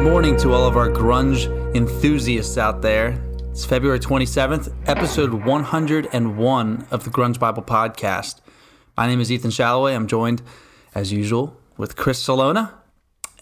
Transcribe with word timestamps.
Good 0.00 0.08
morning 0.08 0.36
to 0.38 0.54
all 0.54 0.66
of 0.66 0.78
our 0.78 0.88
grunge 0.88 1.44
enthusiasts 1.76 2.56
out 2.56 2.80
there. 2.80 3.22
It's 3.50 3.66
February 3.66 4.00
27th, 4.00 4.72
episode 4.88 5.34
101 5.44 6.86
of 6.90 7.04
the 7.04 7.10
Grunge 7.10 7.38
Bible 7.38 7.62
Podcast. 7.62 8.40
My 8.96 9.06
name 9.06 9.20
is 9.20 9.30
Ethan 9.30 9.50
Shalloway. 9.50 9.94
I'm 9.94 10.06
joined, 10.06 10.40
as 10.94 11.12
usual, 11.12 11.54
with 11.76 11.96
Chris 11.96 12.18
Salona. 12.18 12.72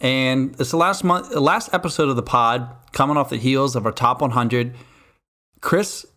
And 0.01 0.57
it's 0.59 0.73
the 0.73 0.77
last 0.77 1.05
month, 1.05 1.31
the 1.31 1.39
last 1.39 1.73
episode 1.73 2.09
of 2.09 2.17
the 2.17 2.25
pod, 2.25 2.69
coming 2.91 3.17
off 3.17 3.31
the 3.31 3.37
heels 3.37 3.77
of 3.77 3.87
our 3.87 3.93
top 3.93 4.21
100. 4.21 4.75
Chris, 5.61 6.08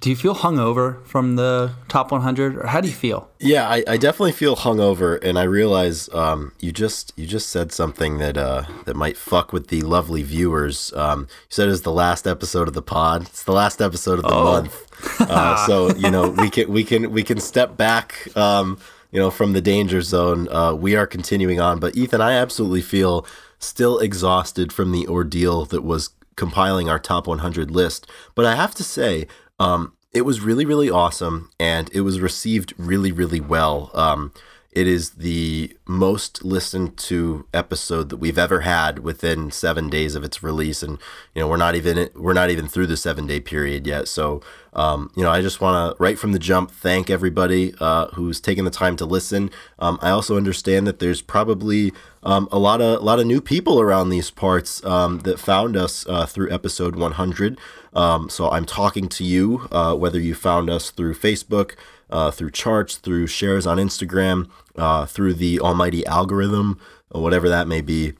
do 0.00 0.10
you 0.10 0.16
feel 0.16 0.34
hungover 0.34 1.02
from 1.06 1.36
the 1.36 1.72
top 1.88 2.10
100, 2.12 2.56
or 2.58 2.66
how 2.66 2.80
do 2.80 2.88
you 2.88 2.94
feel? 2.94 3.30
Yeah, 3.40 3.68
I, 3.68 3.82
I 3.88 3.96
definitely 3.96 4.32
feel 4.32 4.54
hungover, 4.56 5.18
and 5.22 5.38
I 5.38 5.44
realize 5.44 6.08
um, 6.12 6.52
you 6.60 6.70
just 6.72 7.12
you 7.16 7.26
just 7.26 7.48
said 7.48 7.72
something 7.72 8.18
that 8.18 8.36
uh, 8.36 8.64
that 8.84 8.94
might 8.96 9.16
fuck 9.16 9.52
with 9.52 9.68
the 9.68 9.80
lovely 9.82 10.22
viewers. 10.22 10.92
Um, 10.92 11.20
you 11.22 11.26
said 11.48 11.68
it's 11.68 11.80
the 11.80 11.92
last 11.92 12.26
episode 12.26 12.68
of 12.68 12.74
the 12.74 12.82
pod. 12.82 13.22
It's 13.22 13.42
the 13.44 13.52
last 13.52 13.80
episode 13.80 14.18
of 14.18 14.24
the 14.24 14.34
Oh. 14.34 14.44
month, 14.44 15.20
uh, 15.20 15.56
so 15.66 15.94
you 15.96 16.10
know 16.10 16.28
we 16.30 16.50
can 16.50 16.70
we 16.70 16.84
can 16.84 17.10
we 17.10 17.22
can 17.22 17.40
step 17.40 17.76
back. 17.76 18.28
Um, 18.36 18.78
you 19.12 19.20
know, 19.20 19.30
from 19.30 19.54
the 19.54 19.62
danger 19.62 20.02
zone, 20.02 20.46
uh, 20.50 20.74
we 20.74 20.94
are 20.94 21.06
continuing 21.06 21.58
on. 21.60 21.78
But 21.80 21.96
Ethan, 21.96 22.20
I 22.20 22.32
absolutely 22.32 22.82
feel 22.82 23.24
still 23.58 23.98
exhausted 24.00 24.72
from 24.74 24.92
the 24.92 25.06
ordeal 25.06 25.64
that 25.66 25.82
was 25.82 26.10
compiling 26.34 26.90
our 26.90 26.98
top 26.98 27.26
100 27.26 27.70
list. 27.70 28.06
But 28.34 28.44
I 28.44 28.56
have 28.56 28.74
to 28.74 28.84
say, 28.84 29.26
um, 29.58 29.92
it 30.12 30.22
was 30.22 30.40
really, 30.40 30.64
really 30.64 30.90
awesome, 30.90 31.50
and 31.60 31.90
it 31.92 32.00
was 32.00 32.20
received 32.20 32.74
really, 32.78 33.12
really 33.12 33.40
well. 33.40 33.90
Um, 33.94 34.32
it 34.76 34.86
is 34.86 35.12
the 35.12 35.74
most 35.86 36.44
listened 36.44 36.98
to 36.98 37.46
episode 37.54 38.10
that 38.10 38.18
we've 38.18 38.36
ever 38.36 38.60
had 38.60 38.98
within 38.98 39.50
seven 39.50 39.88
days 39.88 40.14
of 40.14 40.22
its 40.22 40.42
release, 40.42 40.82
and 40.82 40.98
you 41.34 41.40
know 41.40 41.48
we're 41.48 41.56
not 41.56 41.74
even 41.74 42.10
we're 42.14 42.34
not 42.34 42.50
even 42.50 42.68
through 42.68 42.86
the 42.86 42.96
seven 42.98 43.26
day 43.26 43.40
period 43.40 43.86
yet. 43.86 44.06
So 44.06 44.42
um, 44.74 45.10
you 45.16 45.22
know 45.22 45.30
I 45.30 45.40
just 45.40 45.62
want 45.62 45.96
to 45.96 46.02
right 46.02 46.18
from 46.18 46.32
the 46.32 46.38
jump 46.38 46.70
thank 46.70 47.08
everybody 47.08 47.72
uh, 47.80 48.08
who's 48.08 48.38
taken 48.38 48.66
the 48.66 48.70
time 48.70 48.96
to 48.96 49.06
listen. 49.06 49.48
Um, 49.78 49.98
I 50.02 50.10
also 50.10 50.36
understand 50.36 50.86
that 50.86 50.98
there's 50.98 51.22
probably 51.22 51.94
um, 52.22 52.46
a 52.52 52.58
lot 52.58 52.82
of 52.82 53.00
a 53.00 53.04
lot 53.04 53.18
of 53.18 53.26
new 53.26 53.40
people 53.40 53.80
around 53.80 54.10
these 54.10 54.30
parts 54.30 54.84
um, 54.84 55.20
that 55.20 55.40
found 55.40 55.74
us 55.74 56.06
uh, 56.06 56.26
through 56.26 56.52
episode 56.52 56.96
100. 56.96 57.58
Um, 57.96 58.28
so 58.28 58.50
I'm 58.50 58.66
talking 58.66 59.08
to 59.08 59.24
you, 59.24 59.66
uh, 59.72 59.94
whether 59.94 60.20
you 60.20 60.34
found 60.34 60.68
us 60.68 60.90
through 60.90 61.14
Facebook, 61.14 61.74
uh, 62.10 62.30
through 62.30 62.50
charts, 62.50 62.96
through 62.96 63.26
shares 63.26 63.66
on 63.66 63.78
Instagram, 63.78 64.50
uh, 64.76 65.06
through 65.06 65.34
the 65.34 65.58
almighty 65.60 66.04
algorithm, 66.06 66.78
or 67.10 67.22
whatever 67.22 67.48
that 67.48 67.66
may 67.66 67.80
be. 67.80 68.12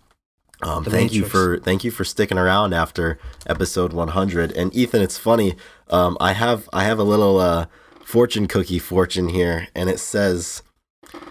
Um, 0.63 0.85
thank 0.85 1.13
you 1.13 1.27
for 1.27 1.59
thank 1.59 1.85
you 1.85 1.91
for 1.91 2.03
sticking 2.03 2.39
around 2.39 2.73
after 2.73 3.19
episode 3.47 3.93
100. 3.93 4.53
And 4.53 4.75
Ethan, 4.75 5.03
it's 5.03 5.19
funny. 5.19 5.55
Um, 5.91 6.17
I 6.19 6.33
have 6.33 6.69
I 6.73 6.85
have 6.85 6.99
a 6.99 7.05
little 7.05 7.39
uh, 7.39 7.67
fortune 8.03 8.49
cookie 8.49 8.79
fortune 8.79 9.29
here, 9.29 9.69
and 9.75 9.91
it 9.91 10.01
says 10.01 10.63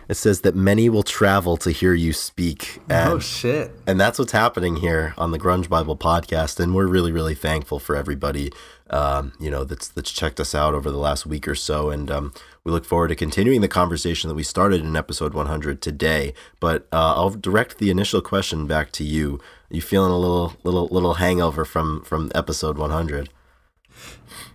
it 0.07 0.15
says 0.15 0.41
that 0.41 0.55
many 0.55 0.89
will 0.89 1.03
travel 1.03 1.57
to 1.57 1.71
hear 1.71 1.93
you 1.93 2.13
speak. 2.13 2.81
And 2.89 3.13
oh, 3.13 3.19
shit. 3.19 3.71
and 3.87 3.99
that's 3.99 4.19
what's 4.19 4.31
happening 4.31 4.77
here 4.77 5.13
on 5.17 5.31
the 5.31 5.39
Grunge 5.39 5.69
Bible 5.69 5.97
podcast, 5.97 6.59
and 6.59 6.75
we're 6.75 6.87
really, 6.87 7.11
really 7.11 7.35
thankful 7.35 7.79
for 7.79 7.95
everybody, 7.95 8.51
um, 8.89 9.33
you 9.39 9.49
know, 9.49 9.63
that's 9.63 9.87
that's 9.87 10.11
checked 10.11 10.39
us 10.39 10.53
out 10.53 10.73
over 10.73 10.91
the 10.91 10.97
last 10.97 11.25
week 11.25 11.47
or 11.47 11.55
so, 11.55 11.89
and 11.89 12.11
um, 12.11 12.33
we 12.63 12.71
look 12.71 12.85
forward 12.85 13.09
to 13.09 13.15
continuing 13.15 13.61
the 13.61 13.67
conversation 13.67 14.27
that 14.27 14.35
we 14.35 14.43
started 14.43 14.81
in 14.81 14.95
episode 14.95 15.33
100 15.33 15.81
today. 15.81 16.33
But 16.59 16.87
uh, 16.91 17.15
I'll 17.15 17.29
direct 17.31 17.77
the 17.77 17.89
initial 17.89 18.21
question 18.21 18.67
back 18.67 18.91
to 18.93 19.03
you. 19.03 19.39
you 19.69 19.81
feeling 19.81 20.11
a 20.11 20.17
little, 20.17 20.55
little, 20.63 20.87
little 20.87 21.15
hangover 21.15 21.65
from 21.65 22.01
from 22.03 22.31
episode 22.35 22.77
100? 22.77 23.29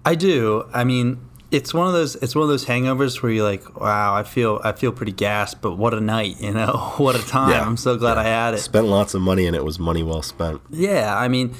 I 0.04 0.14
do. 0.14 0.68
I 0.72 0.84
mean, 0.84 1.20
it's 1.50 1.74
one 1.74 1.86
of 1.86 1.92
those 1.92 2.14
it's 2.16 2.34
one 2.34 2.42
of 2.42 2.48
those 2.48 2.64
hangovers 2.64 3.22
where 3.22 3.32
you're 3.32 3.44
like, 3.44 3.80
wow, 3.80 4.14
I 4.14 4.22
feel 4.22 4.60
I 4.62 4.72
feel 4.72 4.92
pretty 4.92 5.12
gassed, 5.12 5.60
but 5.60 5.76
what 5.76 5.94
a 5.94 6.00
night, 6.00 6.40
you 6.40 6.52
know, 6.52 6.94
what 6.96 7.16
a 7.16 7.26
time. 7.26 7.50
Yeah. 7.50 7.66
I'm 7.66 7.76
so 7.76 7.96
glad 7.96 8.18
I 8.18 8.24
had 8.24 8.54
it. 8.54 8.58
Spent 8.58 8.86
lots 8.86 9.14
of 9.14 9.22
money, 9.22 9.46
and 9.46 9.56
it 9.56 9.64
was 9.64 9.78
money 9.78 10.02
well 10.02 10.22
spent. 10.22 10.60
Yeah, 10.70 11.16
I 11.16 11.28
mean, 11.28 11.54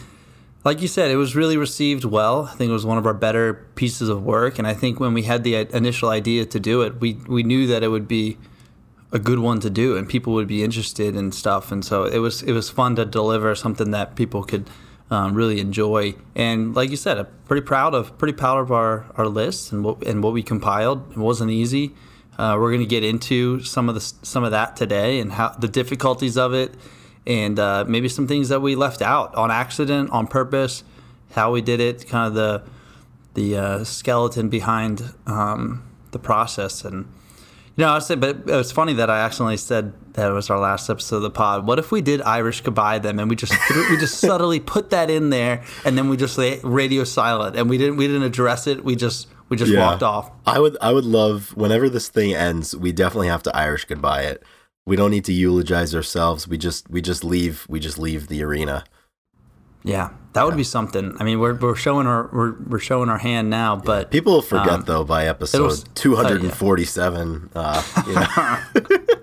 like 0.65 0.81
you 0.81 0.89
said, 0.89 1.11
it 1.11 1.17
was 1.17 1.35
really 1.35 1.57
received 1.57 2.05
well. 2.05 2.45
I 2.45 2.55
think 2.55 2.71
it 2.71 2.73
was 2.73 2.87
one 2.87 2.99
of 2.99 3.07
our 3.07 3.15
better 3.15 3.55
pieces 3.75 4.09
of 4.09 4.23
work, 4.23 4.59
and 4.59 4.67
I 4.67 4.75
think 4.75 5.01
when 5.01 5.15
we 5.15 5.23
had 5.23 5.43
the 5.43 5.55
initial 5.75 6.11
idea 6.11 6.45
to 6.47 6.61
do 6.61 6.83
it, 6.83 7.01
we 7.01 7.15
we 7.27 7.43
knew 7.43 7.67
that 7.67 7.83
it 7.83 7.89
would 7.89 8.07
be 8.07 8.39
a 9.13 9.19
good 9.19 9.41
one 9.41 9.59
to 9.61 9.71
do, 9.71 9.97
and 9.97 10.09
people 10.09 10.35
would 10.35 10.47
be 10.47 10.63
interested 10.63 11.17
in 11.17 11.33
stuff, 11.33 11.73
and 11.73 11.85
so 11.85 12.05
it 12.05 12.19
was 12.19 12.43
it 12.43 12.53
was 12.53 12.71
fun 12.71 12.95
to 12.97 13.05
deliver 13.05 13.55
something 13.55 13.91
that 13.91 14.15
people 14.15 14.45
could. 14.45 14.69
Um, 15.13 15.35
really 15.35 15.59
enjoy, 15.59 16.15
and 16.37 16.73
like 16.73 16.91
you 16.91 16.97
said, 16.97 17.19
I'm 17.19 17.27
pretty 17.45 17.67
proud 17.67 17.95
of 17.95 18.17
pretty 18.17 18.33
proud 18.33 18.59
of 18.59 18.71
our, 18.71 19.07
our 19.17 19.27
list 19.27 19.73
and 19.73 19.83
what 19.83 20.07
and 20.07 20.23
what 20.23 20.33
we 20.33 20.41
compiled. 20.41 21.11
It 21.11 21.17
wasn't 21.17 21.51
easy. 21.51 21.95
Uh, 22.39 22.57
we're 22.57 22.71
going 22.71 22.81
to 22.81 22.87
get 22.87 23.03
into 23.03 23.61
some 23.61 23.89
of 23.89 23.97
the 23.97 24.01
some 24.01 24.45
of 24.45 24.53
that 24.53 24.77
today 24.77 25.19
and 25.19 25.33
how 25.33 25.49
the 25.49 25.67
difficulties 25.67 26.39
of 26.39 26.55
it, 26.55 26.77
and 27.27 27.59
uh, 27.59 27.85
maybe 27.89 28.09
some 28.09 28.29
things 28.29 28.51
that 28.51 28.63
we 28.63 28.77
left 28.77 29.03
out 29.03 29.35
on 29.35 29.51
accident, 29.51 30.11
on 30.11 30.29
purpose, 30.29 30.85
how 31.33 31.51
we 31.51 31.61
did 31.61 31.81
it, 31.81 32.07
kind 32.07 32.29
of 32.29 32.35
the 32.35 32.63
the 33.35 33.57
uh, 33.57 33.85
skeleton 33.85 34.49
behind 34.49 35.13
um, 35.27 35.83
the 36.13 36.21
process. 36.21 36.85
And 36.85 37.13
know, 37.81 37.93
I 37.93 37.99
said, 38.01 38.21
but 38.21 38.37
it 38.37 38.47
was 38.47 38.73
funny 38.73 38.95
that 38.95 39.11
I 39.11 39.21
accidentally 39.21 39.57
said 39.57 39.93
that 40.15 40.31
it 40.31 40.35
was 40.35 40.51
our 40.51 40.59
last 40.59 40.91
episode 40.91 41.17
of 41.17 41.23
the 41.23 41.31
pod. 41.31 41.67
What 41.67 41.79
if 41.79 41.93
we 41.93 42.01
did 42.01 42.21
Irish 42.23 42.61
goodbye 42.61 42.99
them 42.99 43.19
and 43.19 43.29
we 43.31 43.37
just 43.37 43.53
threw, 43.69 43.89
we 43.91 43.97
just 43.97 44.19
subtly 44.19 44.61
put 44.61 44.91
that 44.91 45.11
in 45.11 45.31
there 45.31 45.63
and 45.85 45.97
then 45.97 46.09
we 46.09 46.17
just 46.17 46.37
lay 46.39 46.59
radio 46.63 47.05
silent 47.05 47.57
and 47.57 47.71
we 47.71 47.79
didn't 47.79 47.97
we 47.97 48.07
didn't 48.07 48.23
address 48.23 48.67
it. 48.67 48.85
We 48.85 48.97
just 48.97 49.29
we 49.49 49.57
just 49.57 49.75
walked 49.75 50.03
off. 50.03 50.31
I 50.47 50.59
would 50.59 50.77
I 50.81 50.93
would 50.93 51.05
love 51.05 51.57
whenever 51.57 51.89
this 51.89 52.09
thing 52.09 52.35
ends, 52.35 52.77
we 52.77 52.93
definitely 52.93 53.29
have 53.29 53.43
to 53.45 53.57
Irish 53.57 53.85
goodbye 53.85 54.23
it. 54.23 54.43
We 54.87 54.97
don't 54.97 55.11
need 55.11 55.25
to 55.27 55.33
eulogize 55.33 55.95
ourselves. 55.95 56.49
We 56.49 56.59
just 56.59 56.91
we 56.91 57.01
just 57.01 57.25
leave 57.25 57.67
we 57.69 57.81
just 57.81 57.99
leave 57.99 58.29
the 58.29 58.43
arena. 58.43 58.85
Yeah, 59.83 60.11
that 60.35 60.45
would 60.45 60.57
be 60.57 60.65
something. 60.65 61.17
I 61.19 61.25
mean, 61.25 61.41
we're, 61.41 61.55
we're 61.55 61.75
showing 61.75 62.07
our 62.07 62.29
we're, 62.33 62.53
we're 62.69 62.79
showing 62.79 63.09
our 63.09 63.19
hand 63.19 63.49
now, 63.51 63.77
but 63.77 64.11
People 64.11 64.35
will 64.35 64.43
forget 64.43 64.69
Um, 64.75 64.83
though 64.87 65.05
by 65.05 65.27
episode 65.27 65.85
247. 65.95 67.51
Uh, 67.55 67.83
you 68.07 68.15
know. 68.15 68.27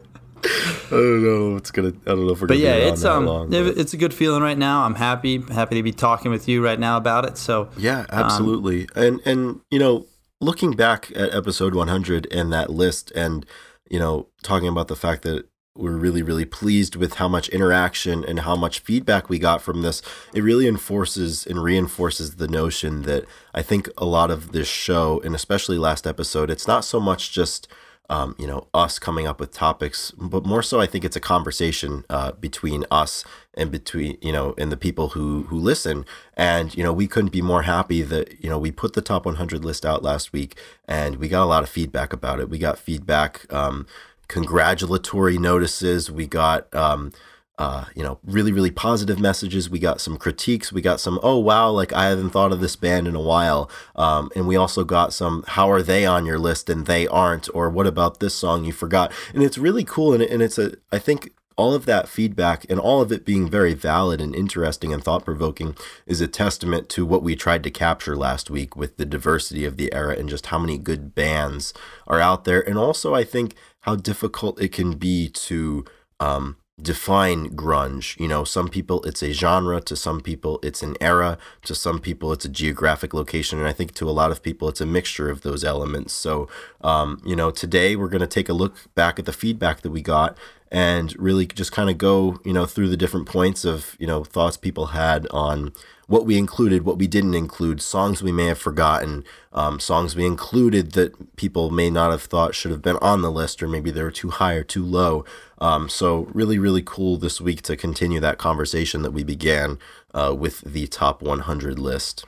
I 0.43 0.89
don't 0.91 1.23
know. 1.23 1.57
It's 1.57 1.71
gonna. 1.71 1.89
I 1.89 2.09
don't 2.11 2.25
know 2.27 2.33
if 2.33 2.41
we're 2.41 2.47
but 2.47 2.53
gonna 2.55 2.65
yeah, 2.65 2.75
it's 2.75 3.01
that 3.01 3.11
um 3.11 3.25
long. 3.25 3.49
but- 3.49 3.77
it's 3.77 3.93
a 3.93 3.97
good 3.97 4.13
feeling 4.13 4.41
right 4.41 4.57
now. 4.57 4.83
I'm 4.83 4.95
happy 4.95 5.41
happy 5.51 5.75
to 5.75 5.83
be 5.83 5.91
talking 5.91 6.31
with 6.31 6.47
you 6.47 6.63
right 6.63 6.79
now 6.79 6.95
about 6.97 7.25
it. 7.25 7.37
So 7.37 7.69
Yeah, 7.77 8.05
absolutely. 8.09 8.87
and 8.95 9.19
and 9.25 9.59
you 9.69 9.79
know, 9.79 10.07
looking 10.39 10.71
back 10.71 11.11
at 11.15 11.33
episode 11.33 11.75
100 11.75 12.27
and 12.31 12.53
that 12.53 12.69
list 12.69 13.11
and 13.15 13.45
you 13.89 13.99
know, 13.99 14.27
talking 14.43 14.69
about 14.69 14.87
the 14.87 14.95
fact 14.95 15.23
that 15.23 15.45
we're 15.77 15.97
really 15.97 16.21
really 16.21 16.45
pleased 16.45 16.95
with 16.95 17.15
how 17.15 17.27
much 17.27 17.49
interaction 17.49 18.23
and 18.23 18.41
how 18.41 18.55
much 18.55 18.79
feedback 18.79 19.29
we 19.29 19.39
got 19.39 19.61
from 19.61 19.81
this, 19.81 20.01
it 20.33 20.41
really 20.41 20.67
enforces 20.67 21.45
and 21.45 21.63
reinforces 21.63 22.35
the 22.35 22.47
notion 22.47 23.03
that 23.03 23.25
I 23.53 23.61
think 23.61 23.89
a 23.97 24.05
lot 24.05 24.31
of 24.31 24.51
this 24.51 24.67
show 24.67 25.21
and 25.21 25.35
especially 25.35 25.77
last 25.77 26.05
episode, 26.05 26.49
it's 26.49 26.67
not 26.67 26.85
so 26.85 26.99
much 26.99 27.31
just 27.31 27.67
um, 28.09 28.35
you 28.37 28.47
know, 28.47 28.67
us 28.73 28.99
coming 28.99 29.27
up 29.27 29.39
with 29.39 29.51
topics, 29.51 30.11
but 30.11 30.45
more 30.45 30.63
so, 30.63 30.79
I 30.79 30.85
think 30.85 31.03
it's 31.03 31.17
a 31.17 31.21
conversation 31.21 32.05
uh, 32.09 32.31
between 32.33 32.85
us 32.89 33.25
and 33.53 33.69
between 33.69 34.17
you 34.21 34.31
know 34.31 34.53
and 34.57 34.71
the 34.71 34.77
people 34.77 35.09
who 35.09 35.43
who 35.43 35.57
listen. 35.57 36.05
And 36.35 36.75
you 36.75 36.83
know, 36.83 36.93
we 36.93 37.07
couldn't 37.07 37.31
be 37.33 37.41
more 37.41 37.63
happy 37.63 38.03
that 38.03 38.41
you 38.41 38.49
know 38.49 38.57
we 38.57 38.71
put 38.71 38.93
the 38.93 39.01
top 39.01 39.25
100 39.25 39.65
list 39.65 39.85
out 39.85 40.03
last 40.03 40.31
week, 40.31 40.57
and 40.87 41.17
we 41.17 41.27
got 41.27 41.43
a 41.43 41.45
lot 41.45 41.63
of 41.63 41.69
feedback 41.69 42.13
about 42.13 42.39
it. 42.39 42.49
We 42.49 42.59
got 42.59 42.79
feedback, 42.79 43.51
um, 43.51 43.85
congratulatory 44.27 45.37
notices. 45.37 46.11
We 46.11 46.27
got 46.27 46.73
um, 46.73 47.11
uh, 47.57 47.85
you 47.95 48.03
know, 48.03 48.19
really, 48.23 48.51
really 48.51 48.69
positive 48.69 49.19
messages. 49.19 49.69
We 49.69 49.79
got 49.79 49.99
some 49.99 50.17
critiques. 50.17 50.71
We 50.71 50.81
got 50.81 50.99
some, 50.99 51.19
oh, 51.23 51.39
wow, 51.39 51.71
like 51.71 51.91
I 51.91 52.05
haven't 52.05 52.29
thought 52.29 52.51
of 52.51 52.59
this 52.59 52.75
band 52.75 53.07
in 53.07 53.15
a 53.15 53.21
while. 53.21 53.69
Um, 53.95 54.29
and 54.35 54.47
we 54.47 54.55
also 54.55 54.83
got 54.83 55.11
some, 55.11 55.43
how 55.47 55.71
are 55.71 55.81
they 55.81 56.05
on 56.05 56.25
your 56.25 56.37
list 56.37 56.69
and 56.69 56.85
they 56.85 57.07
aren't? 57.07 57.49
Or 57.55 57.69
what 57.69 57.87
about 57.87 58.19
this 58.19 58.35
song 58.35 58.63
you 58.63 58.73
forgot? 58.73 59.11
And 59.33 59.41
it's 59.41 59.57
really 59.57 59.83
cool. 59.83 60.13
And, 60.13 60.21
and 60.21 60.43
it's 60.43 60.59
a, 60.59 60.73
I 60.91 60.99
think 60.99 61.31
all 61.57 61.73
of 61.73 61.85
that 61.85 62.07
feedback 62.07 62.65
and 62.69 62.79
all 62.79 63.01
of 63.01 63.11
it 63.11 63.25
being 63.25 63.49
very 63.49 63.73
valid 63.73 64.21
and 64.21 64.35
interesting 64.35 64.93
and 64.93 65.03
thought 65.03 65.25
provoking 65.25 65.75
is 66.05 66.21
a 66.21 66.27
testament 66.27 66.87
to 66.89 67.05
what 67.05 67.23
we 67.23 67.35
tried 67.35 67.63
to 67.63 67.71
capture 67.71 68.15
last 68.15 68.49
week 68.49 68.75
with 68.75 68.97
the 68.97 69.05
diversity 69.05 69.65
of 69.65 69.75
the 69.75 69.91
era 69.93 70.15
and 70.15 70.29
just 70.29 70.47
how 70.47 70.59
many 70.59 70.77
good 70.77 71.15
bands 71.15 71.73
are 72.05 72.21
out 72.21 72.45
there. 72.45 72.61
And 72.61 72.77
also, 72.77 73.15
I 73.15 73.23
think 73.23 73.55
how 73.81 73.95
difficult 73.95 74.61
it 74.61 74.71
can 74.71 74.97
be 74.97 75.29
to, 75.29 75.83
um, 76.19 76.57
define 76.79 77.55
grunge. 77.55 78.19
You 78.19 78.27
know, 78.27 78.43
some 78.43 78.67
people 78.69 79.01
it's 79.03 79.23
a 79.23 79.31
genre, 79.31 79.81
to 79.81 79.95
some 79.95 80.21
people 80.21 80.59
it's 80.61 80.83
an 80.83 80.95
era, 81.01 81.37
to 81.63 81.73
some 81.73 81.99
people 81.99 82.31
it's 82.31 82.45
a 82.45 82.49
geographic 82.49 83.13
location, 83.13 83.57
and 83.57 83.67
I 83.67 83.73
think 83.73 83.93
to 83.95 84.07
a 84.07 84.11
lot 84.11 84.31
of 84.31 84.43
people 84.43 84.69
it's 84.69 84.81
a 84.81 84.85
mixture 84.85 85.29
of 85.29 85.41
those 85.41 85.63
elements. 85.63 86.13
So, 86.13 86.47
um, 86.81 87.21
you 87.25 87.35
know, 87.35 87.49
today 87.49 87.95
we're 87.95 88.09
going 88.09 88.21
to 88.21 88.27
take 88.27 88.47
a 88.47 88.53
look 88.53 88.75
back 88.93 89.17
at 89.17 89.25
the 89.25 89.33
feedback 89.33 89.81
that 89.81 89.89
we 89.89 90.01
got 90.01 90.37
and 90.71 91.17
really 91.17 91.45
just 91.45 91.71
kind 91.71 91.89
of 91.89 91.97
go, 91.97 92.39
you 92.43 92.53
know, 92.53 92.65
through 92.65 92.89
the 92.89 92.97
different 92.97 93.27
points 93.27 93.65
of, 93.65 93.95
you 93.99 94.07
know, 94.07 94.23
thoughts 94.23 94.57
people 94.57 94.87
had 94.87 95.27
on 95.31 95.73
what 96.07 96.25
we 96.25 96.37
included, 96.37 96.85
what 96.85 96.97
we 96.97 97.07
didn't 97.07 97.33
include, 97.33 97.81
songs 97.81 98.23
we 98.23 98.31
may 98.31 98.45
have 98.45 98.57
forgotten, 98.57 99.25
um, 99.51 99.79
songs 99.79 100.15
we 100.15 100.25
included 100.25 100.93
that 100.93 101.35
people 101.35 101.69
may 101.69 101.89
not 101.89 102.11
have 102.11 102.23
thought 102.23 102.55
should 102.55 102.71
have 102.71 102.81
been 102.81 102.95
on 102.97 103.21
the 103.21 103.31
list, 103.31 103.61
or 103.61 103.67
maybe 103.67 103.91
they 103.91 104.01
were 104.01 104.11
too 104.11 104.29
high 104.29 104.53
or 104.53 104.63
too 104.63 104.85
low. 104.85 105.25
Um, 105.59 105.89
so, 105.89 106.29
really, 106.33 106.57
really 106.57 106.81
cool 106.83 107.17
this 107.17 107.41
week 107.41 107.61
to 107.63 107.75
continue 107.75 108.21
that 108.21 108.37
conversation 108.37 109.01
that 109.01 109.11
we 109.11 109.23
began 109.23 109.79
uh, 110.13 110.33
with 110.37 110.61
the 110.61 110.87
top 110.87 111.21
100 111.21 111.77
list. 111.77 112.25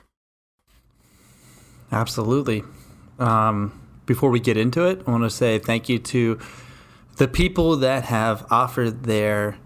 Absolutely. 1.90 2.62
Um, 3.18 3.80
before 4.06 4.30
we 4.30 4.40
get 4.40 4.56
into 4.56 4.84
it, 4.84 5.02
I 5.06 5.10
want 5.10 5.24
to 5.24 5.30
say 5.30 5.58
thank 5.58 5.88
you 5.88 5.98
to 5.98 6.38
the 7.20 7.28
people 7.28 7.76
that 7.76 8.04
have 8.04 8.46
offered 8.50 9.02
their 9.02 9.58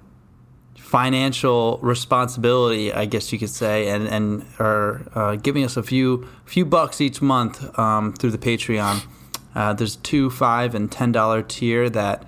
financial 0.74 1.78
responsibility, 1.82 2.92
I 2.92 3.04
guess 3.04 3.32
you 3.32 3.38
could 3.38 3.48
say, 3.50 3.90
and 3.90 4.08
and 4.08 4.44
are 4.58 5.06
uh, 5.14 5.36
giving 5.36 5.62
us 5.62 5.76
a 5.76 5.82
few 5.84 6.26
few 6.46 6.64
bucks 6.64 7.00
each 7.00 7.22
month 7.22 7.56
um, 7.78 8.12
through 8.12 8.32
the 8.32 8.38
Patreon. 8.38 9.06
Uh, 9.54 9.72
there's 9.72 9.94
two, 9.94 10.30
five, 10.30 10.74
and 10.74 10.90
ten 10.90 11.12
dollar 11.12 11.42
tier 11.42 11.88
that 11.90 12.26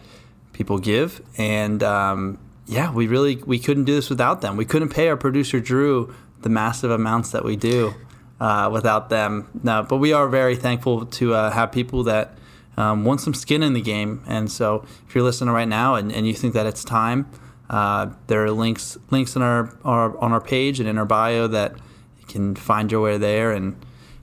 people 0.52 0.78
give, 0.78 1.20
and 1.36 1.82
um, 1.82 2.38
yeah, 2.68 2.92
we 2.92 3.08
really 3.08 3.34
we 3.44 3.58
couldn't 3.58 3.86
do 3.86 3.96
this 3.96 4.08
without 4.08 4.42
them. 4.42 4.56
We 4.56 4.64
couldn't 4.64 4.90
pay 4.90 5.08
our 5.08 5.16
producer 5.16 5.58
Drew 5.58 6.14
the 6.42 6.50
massive 6.50 6.92
amounts 6.92 7.32
that 7.32 7.44
we 7.44 7.56
do 7.56 7.94
uh, 8.38 8.70
without 8.72 9.10
them. 9.10 9.48
No, 9.64 9.82
but 9.82 9.96
we 9.96 10.12
are 10.12 10.28
very 10.28 10.54
thankful 10.54 11.04
to 11.18 11.34
uh, 11.34 11.50
have 11.50 11.72
people 11.72 12.04
that 12.04 12.38
um, 12.76 13.04
want 13.04 13.20
some 13.20 13.34
skin 13.34 13.62
in 13.62 13.72
the 13.72 13.80
game, 13.80 14.22
and 14.26 14.50
so 14.50 14.84
if 15.06 15.14
you're 15.14 15.24
listening 15.24 15.52
right 15.52 15.68
now 15.68 15.94
and, 15.94 16.12
and 16.12 16.26
you 16.26 16.34
think 16.34 16.54
that 16.54 16.66
it's 16.66 16.84
time. 16.84 17.30
Uh, 17.68 18.10
there 18.28 18.44
are 18.44 18.50
links 18.50 18.96
links 19.10 19.34
in 19.34 19.42
our, 19.42 19.76
our 19.84 20.16
on 20.18 20.32
our 20.32 20.40
page 20.40 20.78
and 20.78 20.88
in 20.88 20.98
our 20.98 21.04
bio 21.04 21.48
that 21.48 21.72
you 22.20 22.26
can 22.26 22.54
find 22.54 22.92
your 22.92 23.00
way 23.00 23.18
there. 23.18 23.50
And 23.50 23.74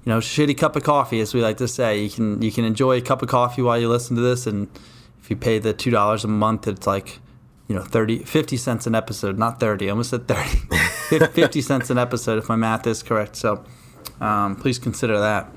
you 0.06 0.12
know 0.12 0.20
shitty 0.20 0.58
cup 0.58 0.76
of 0.76 0.84
coffee 0.84 1.20
as 1.20 1.34
we 1.34 1.42
like 1.42 1.58
to 1.58 1.68
say. 1.68 2.02
You 2.02 2.10
can 2.10 2.42
you 2.42 2.52
can 2.52 2.64
enjoy 2.64 2.98
a 2.98 3.02
cup 3.02 3.22
of 3.22 3.28
coffee 3.28 3.62
while 3.62 3.80
you 3.80 3.90
listen 3.90 4.16
to 4.16 4.22
this. 4.22 4.48
And 4.48 4.70
if 5.20 5.30
you 5.30 5.36
pay 5.36 5.60
the 5.60 5.74
two 5.74 5.92
dollars 5.92 6.24
a 6.24 6.28
month 6.28 6.68
it's 6.68 6.88
like 6.88 7.20
you 7.68 7.76
know 7.76 7.82
30 7.82 8.20
50 8.20 8.56
cents 8.56 8.88
an 8.88 8.96
episode. 8.96 9.38
Not 9.38 9.60
30 9.60 9.88
I 9.88 9.90
almost 9.90 10.12
said 10.12 10.28
30 10.28 11.28
50 11.34 11.62
cents 11.62 11.90
an 11.90 11.98
episode 11.98 12.38
if 12.38 12.48
my 12.48 12.56
math 12.56 12.88
is 12.88 13.04
correct. 13.04 13.36
So 13.36 13.66
um, 14.22 14.56
please 14.56 14.80
consider 14.80 15.20
that 15.20 15.52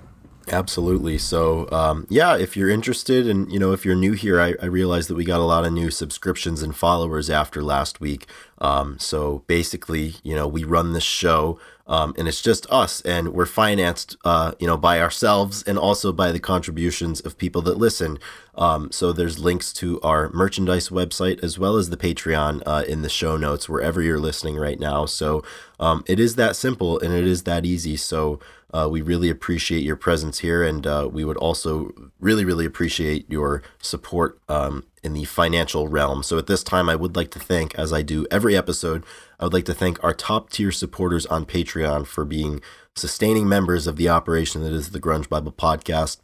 Absolutely. 0.49 1.19
So, 1.19 1.69
um, 1.73 2.07
yeah, 2.09 2.37
if 2.37 2.57
you're 2.57 2.71
interested 2.71 3.27
and, 3.27 3.51
you 3.51 3.59
know, 3.59 3.73
if 3.73 3.85
you're 3.85 3.97
new 3.97 4.13
here, 4.13 4.41
I, 4.41 4.55
I 4.63 4.67
realize 4.67 5.09
that 5.09 5.17
we 5.17 5.25
got 5.25 5.41
a 5.41 5.45
lot 5.45 5.65
of 5.65 5.73
new 5.73 5.91
subscriptions 5.91 6.63
and 6.63 6.77
followers 6.77 7.29
after 7.29 7.63
last 7.65 8.01
week. 8.01 8.27
Um, 8.59 8.97
so 8.99 9.43
basically, 9.49 10.15
you 10.23 10.37
know, 10.37 10.47
we 10.47 10.63
run 10.63 10.93
this 10.93 11.05
show 11.05 11.59
um, 11.89 12.15
and 12.19 12.27
it's 12.27 12.43
just 12.43 12.71
us 12.71 13.01
and 13.03 13.33
we're 13.33 13.47
financed, 13.47 14.17
uh, 14.25 14.53
you 14.59 14.67
know, 14.67 14.77
by 14.77 15.01
ourselves 15.01 15.63
and 15.65 15.79
also 15.79 16.13
by 16.13 16.33
the 16.33 16.41
contributions 16.41 17.21
of 17.21 17.39
people 17.39 17.63
that 17.63 17.77
listen. 17.77 18.19
Um, 18.55 18.91
so 18.91 19.13
there's 19.13 19.39
links 19.39 19.73
to 19.75 20.01
our 20.01 20.31
merchandise 20.31 20.89
website 20.89 21.43
as 21.43 21.59
well 21.59 21.77
as 21.77 21.91
the 21.91 21.97
Patreon 21.97 22.63
uh, 22.67 22.85
in 22.89 23.03
the 23.03 23.09
show 23.09 23.37
notes 23.37 23.69
wherever 23.69 24.01
you're 24.01 24.19
listening 24.19 24.57
right 24.57 24.81
now. 24.81 25.07
So 25.07 25.45
um, 25.79 26.03
it 26.07 26.19
is 26.19 26.37
that 26.37 26.57
simple 26.57 26.99
and 26.99 27.13
it 27.13 27.27
is 27.27 27.45
that 27.45 27.65
easy. 27.65 27.97
So, 27.97 28.41
uh, 28.75 28.89
we 28.91 29.01
really 29.01 29.31
appreciate 29.31 29.85
your 29.85 29.97
presence 29.97 30.41
here, 30.41 30.63
and 30.63 30.87
uh, 30.87 31.09
we 31.11 31.25
would 31.25 31.37
also 31.37 31.93
really, 32.19 32.45
really 32.45 32.67
appreciate 32.67 33.31
your 33.31 33.63
support 33.81 34.41
um, 34.49 34.85
in 35.03 35.13
the 35.13 35.25
financial 35.25 35.89
realm. 35.89 36.23
So, 36.23 36.37
at 36.37 36.47
this 36.47 36.65
time, 36.65 36.89
I 36.89 36.97
would 36.97 37.15
like 37.15 37.31
to 37.33 37.39
thank, 37.39 37.75
as 37.77 37.93
I 37.93 38.03
do 38.03 38.27
every 38.31 38.57
episode, 38.57 39.05
I 39.39 39.45
would 39.45 39.53
like 39.53 39.67
to 39.67 39.75
thank 39.75 40.03
our 40.03 40.15
top 40.15 40.51
tier 40.51 40.73
supporters 40.73 41.27
on 41.27 41.47
Patreon 41.47 42.07
for 42.07 42.25
being 42.25 42.61
sustaining 42.97 43.49
members 43.49 43.87
of 43.87 43.97
the 43.97 44.09
operation 44.09 44.63
that 44.63 44.73
is 44.73 44.91
the 44.91 45.01
Grunge 45.01 45.29
Bible 45.29 45.53
Podcast. 45.53 46.19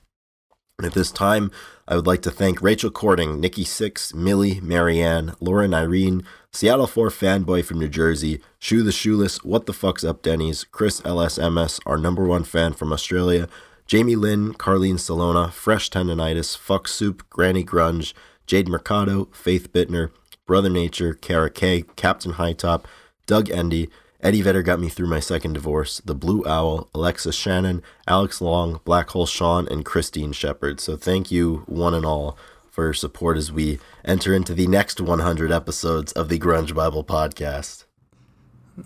And 0.78 0.86
at 0.86 0.94
this 0.94 1.12
time, 1.12 1.50
I 1.86 1.94
would 1.94 2.06
like 2.06 2.22
to 2.22 2.30
thank 2.30 2.60
Rachel 2.60 2.90
Cording, 2.90 3.40
Nikki 3.40 3.62
Six, 3.62 4.14
Millie, 4.14 4.60
Marianne, 4.60 5.34
Lauren 5.38 5.74
Irene, 5.74 6.24
Seattle 6.54 6.86
4 6.86 7.08
fanboy 7.08 7.64
from 7.64 7.78
New 7.78 7.88
Jersey, 7.88 8.38
Shoe 8.58 8.82
the 8.82 8.92
Shoeless, 8.92 9.42
What 9.42 9.64
the 9.64 9.72
Fuck's 9.72 10.04
Up 10.04 10.20
Denny's, 10.20 10.64
Chris 10.64 11.00
LSMS, 11.00 11.80
our 11.86 11.96
number 11.96 12.26
one 12.26 12.44
fan 12.44 12.74
from 12.74 12.92
Australia, 12.92 13.48
Jamie 13.86 14.16
Lynn, 14.16 14.52
Carlene 14.52 15.00
Salona, 15.00 15.50
Fresh 15.50 15.88
Tendonitis, 15.88 16.54
Fuck 16.54 16.88
Soup, 16.88 17.22
Granny 17.30 17.64
Grunge, 17.64 18.12
Jade 18.46 18.68
Mercado, 18.68 19.30
Faith 19.32 19.72
Bittner, 19.72 20.10
Brother 20.46 20.68
Nature, 20.68 21.14
Kara 21.14 21.48
K, 21.48 21.84
Captain 21.96 22.34
Hightop, 22.34 22.84
Doug 23.24 23.48
Endy, 23.50 23.88
Eddie 24.20 24.42
Vedder 24.42 24.62
got 24.62 24.78
me 24.78 24.90
through 24.90 25.08
my 25.08 25.20
second 25.20 25.54
divorce, 25.54 26.02
The 26.04 26.14
Blue 26.14 26.44
Owl, 26.46 26.90
Alexis 26.94 27.34
Shannon, 27.34 27.82
Alex 28.06 28.42
Long, 28.42 28.78
Black 28.84 29.08
Hole 29.08 29.24
Sean, 29.24 29.66
and 29.68 29.86
Christine 29.86 30.32
Shepard. 30.32 30.80
So 30.80 30.98
thank 30.98 31.30
you, 31.30 31.64
one 31.66 31.94
and 31.94 32.04
all, 32.04 32.36
for 32.72 32.84
your 32.84 32.94
support 32.94 33.36
as 33.36 33.52
we 33.52 33.78
enter 34.02 34.32
into 34.32 34.54
the 34.54 34.66
next 34.66 34.98
100 34.98 35.52
episodes 35.52 36.10
of 36.12 36.30
the 36.30 36.38
Grunge 36.38 36.74
Bible 36.74 37.04
podcast. 37.04 37.84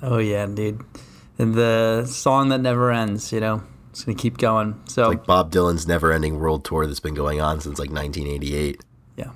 Oh 0.03 0.19
yeah, 0.19 0.45
dude. 0.47 0.85
And 1.39 1.55
the 1.55 2.05
song 2.05 2.49
that 2.49 2.61
never 2.61 2.91
ends, 2.91 3.33
you 3.33 3.39
know. 3.39 3.63
It's 3.91 4.05
going 4.05 4.17
to 4.17 4.21
keep 4.21 4.39
going. 4.39 4.79
So 4.89 5.03
it's 5.05 5.19
like 5.19 5.27
Bob 5.27 5.53
Dylan's 5.53 5.87
never-ending 5.87 6.39
world 6.39 6.65
tour 6.65 6.87
that's 6.87 7.01
been 7.01 7.15
going 7.15 7.41
on 7.41 7.61
since 7.61 7.79
like 7.79 7.91
1988. 7.91 8.83
Yeah. 9.17 9.31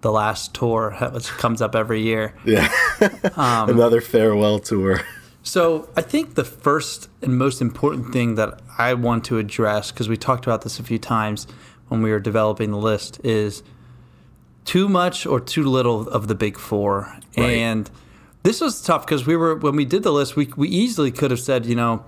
The 0.00 0.10
last 0.10 0.54
tour 0.54 0.96
which 1.12 1.28
comes 1.28 1.60
up 1.60 1.76
every 1.76 2.00
year. 2.00 2.34
Yeah. 2.46 2.72
um, 3.36 3.68
Another 3.68 4.00
farewell 4.00 4.60
tour. 4.60 5.02
So 5.42 5.90
I 5.94 6.00
think 6.00 6.36
the 6.36 6.44
first 6.44 7.10
and 7.20 7.36
most 7.36 7.60
important 7.60 8.12
thing 8.14 8.36
that 8.36 8.60
I 8.78 8.94
want 8.94 9.24
to 9.26 9.36
address, 9.36 9.92
because 9.92 10.08
we 10.08 10.16
talked 10.16 10.46
about 10.46 10.62
this 10.62 10.78
a 10.78 10.82
few 10.82 10.98
times 10.98 11.46
when 11.88 12.02
we 12.02 12.10
were 12.10 12.20
developing 12.20 12.70
the 12.70 12.78
list, 12.78 13.20
is 13.22 13.62
too 14.64 14.88
much 14.88 15.26
or 15.26 15.40
too 15.40 15.64
little 15.64 16.08
of 16.08 16.28
the 16.28 16.34
big 16.34 16.58
four. 16.58 17.16
Right. 17.36 17.50
And 17.50 17.90
this 18.42 18.60
was 18.60 18.80
tough 18.80 19.06
because 19.06 19.26
we 19.26 19.36
were 19.36 19.56
when 19.56 19.76
we 19.76 19.84
did 19.84 20.02
the 20.02 20.12
list, 20.12 20.36
we 20.36 20.46
we 20.56 20.68
easily 20.68 21.10
could 21.10 21.30
have 21.30 21.40
said, 21.40 21.66
you 21.66 21.74
know, 21.74 22.04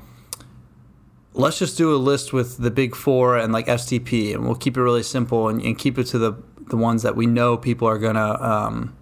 let's 1.34 1.58
just 1.58 1.76
do 1.76 1.94
a 1.94 1.96
list 1.96 2.32
with 2.32 2.58
the 2.58 2.70
big 2.70 2.94
four 2.94 3.36
and 3.36 3.52
like 3.52 3.66
STP, 3.66 4.34
and 4.34 4.44
we'll 4.44 4.54
keep 4.54 4.76
it 4.76 4.82
really 4.82 5.02
simple 5.02 5.48
and, 5.48 5.60
and 5.62 5.78
keep 5.78 5.98
it 5.98 6.04
to 6.04 6.18
the 6.18 6.34
the 6.68 6.76
ones 6.76 7.02
that 7.02 7.16
we 7.16 7.26
know 7.26 7.56
people 7.56 7.88
are 7.88 7.98
gonna. 7.98 8.40
Um, 8.40 8.96